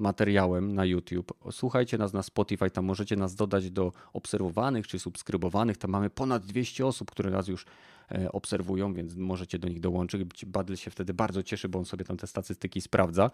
[0.00, 1.32] materiałem na YouTube.
[1.50, 5.76] Słuchajcie nas na Spotify, tam możecie nas dodać do obserwowanych czy subskrybowanych.
[5.76, 7.66] Tam mamy ponad 200 osób, które nas już
[8.12, 10.44] e, obserwują, więc możecie do nich dołączyć.
[10.46, 13.30] Badl się wtedy bardzo cieszy, bo on sobie tam te statystyki sprawdza.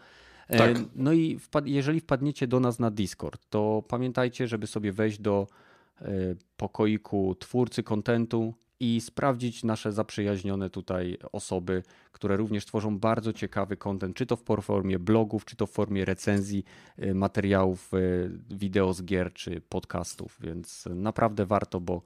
[0.48, 0.76] E, tak.
[0.94, 5.46] No i jeżeli wpadniecie do nas na Discord, to pamiętajcie, żeby sobie wejść do
[6.56, 11.82] pokoiku twórcy kontentu i sprawdzić nasze zaprzyjaźnione tutaj osoby,
[12.12, 16.04] które również tworzą bardzo ciekawy content, czy to w formie blogów, czy to w formie
[16.04, 16.64] recenzji
[17.02, 22.02] y, materiałów y, wideo z gier, czy podcastów, więc naprawdę warto, bo,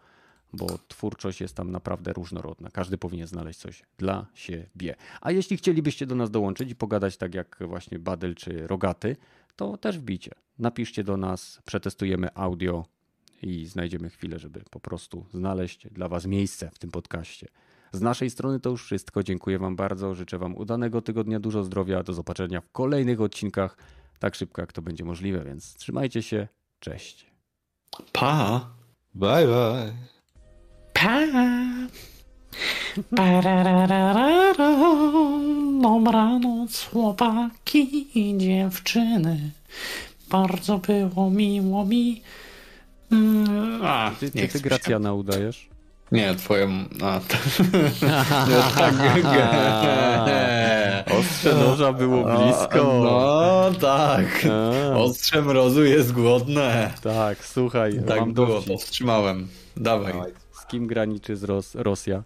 [0.52, 2.70] bo twórczość jest tam naprawdę różnorodna.
[2.70, 4.96] Każdy powinien znaleźć coś dla siebie.
[5.20, 9.16] A jeśli chcielibyście do nas dołączyć i pogadać tak jak właśnie Badel czy Rogaty,
[9.56, 10.32] to też wbicie.
[10.58, 12.84] Napiszcie do nas, przetestujemy audio
[13.42, 17.48] i znajdziemy chwilę, żeby po prostu znaleźć dla Was miejsce w tym podcaście.
[17.92, 19.22] Z naszej strony to już wszystko.
[19.22, 20.14] Dziękuję Wam bardzo.
[20.14, 22.02] Życzę Wam udanego tygodnia, dużo zdrowia.
[22.02, 23.76] Do zobaczenia w kolejnych odcinkach
[24.18, 26.48] tak szybko, jak to będzie możliwe, więc trzymajcie się.
[26.80, 27.26] Cześć.
[28.12, 28.70] Pa!
[29.14, 29.92] Bye, bye.
[30.92, 31.20] Pa!
[33.16, 34.54] Parararara,
[35.82, 39.50] Dobranoc, chłopaki i dziewczyny.
[40.30, 42.22] Bardzo było miło mi.
[43.12, 44.60] Mm, A, Ty, nie ty, ty.
[44.60, 45.68] Gracjana udajesz?
[46.12, 46.68] Nie, twoją.
[47.02, 47.36] A, to...
[48.74, 48.94] tak.
[51.18, 53.00] Ostrze noża było blisko.
[53.04, 54.26] No tak.
[54.94, 56.92] Ostrze mrozu jest głodne.
[57.02, 59.48] tak, słuchaj, Tak mam było, powstrzymałem.
[59.76, 60.12] Dawaj.
[60.52, 62.22] Z kim graniczy z Ros Rosja?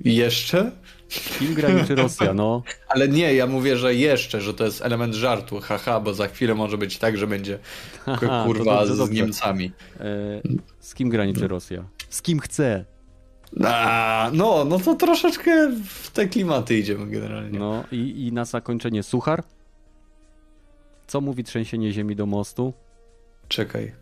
[0.00, 0.70] Jeszcze?
[1.08, 2.34] Z kim graniczy Rosja?
[2.34, 5.60] No, Ale nie, ja mówię, że jeszcze, że to jest element żartu.
[5.60, 7.58] Haha, bo za chwilę może być tak, że będzie
[8.04, 9.10] to kurwa z.
[9.10, 9.72] Niemcami.
[10.00, 10.40] E,
[10.80, 11.84] z kim graniczy Rosja?
[12.10, 12.84] Z kim chce?
[13.64, 17.58] A, no, no to troszeczkę w te klimaty idziemy generalnie.
[17.58, 19.42] No i, i na zakończenie suchar.
[21.06, 22.72] Co mówi trzęsienie ziemi do mostu?
[23.48, 23.92] Czekaj.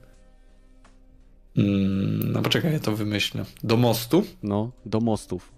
[1.56, 3.44] Mm, no poczekaj, ja to wymyślę.
[3.64, 4.24] Do mostu?
[4.42, 5.52] No, do mostów.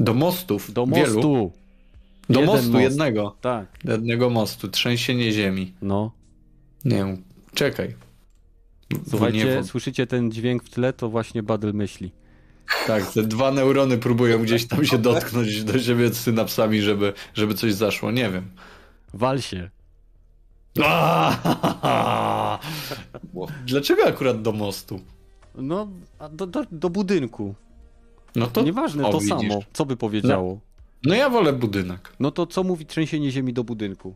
[0.00, 0.72] Do mostów.
[0.72, 1.14] Do Wielu.
[1.14, 1.52] mostu!
[2.30, 2.82] Do Jeden mostu most.
[2.82, 3.36] jednego.
[3.40, 4.68] Tak, Jednego mostu.
[4.68, 5.74] Trzęsienie ziemi.
[5.82, 6.12] no.
[6.84, 7.22] Nie wiem,
[7.54, 7.94] czekaj.
[9.10, 10.92] Słuchajcie, Nie, słyszycie ten dźwięk w tle?
[10.92, 12.12] To właśnie Badel myśli.
[12.86, 17.74] tak, te dwa neurony próbują gdzieś tam się dotknąć do siebie synapsami, żeby, żeby coś
[17.74, 18.10] zaszło.
[18.10, 18.50] Nie wiem.
[19.14, 19.70] Wal się.
[20.82, 22.58] Aaaa!
[23.66, 25.00] Dlaczego akurat do mostu?
[25.54, 25.88] No,
[26.32, 27.54] do, do, do budynku.
[28.36, 29.30] No to Nieważne, o, to widzisz.
[29.30, 29.62] samo.
[29.72, 30.60] Co by powiedziało?
[31.04, 32.12] No ja wolę budynek.
[32.20, 34.14] No to co mówi trzęsienie ziemi do budynku?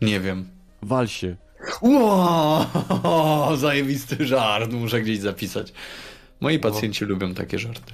[0.00, 0.48] Nie wiem.
[0.82, 1.36] Wal się.
[1.82, 5.72] Wow, zajebisty żart, muszę gdzieś zapisać.
[6.40, 7.92] Moi pacjenci lubią takie żarty.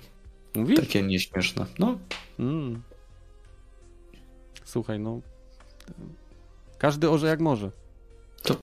[0.54, 0.80] Mówisz?
[0.80, 1.66] Takie nieśmieszne.
[1.78, 1.98] No,
[2.38, 2.82] Mm.
[4.64, 5.20] Słuchaj, no.
[6.78, 7.70] Każdy orze jak może.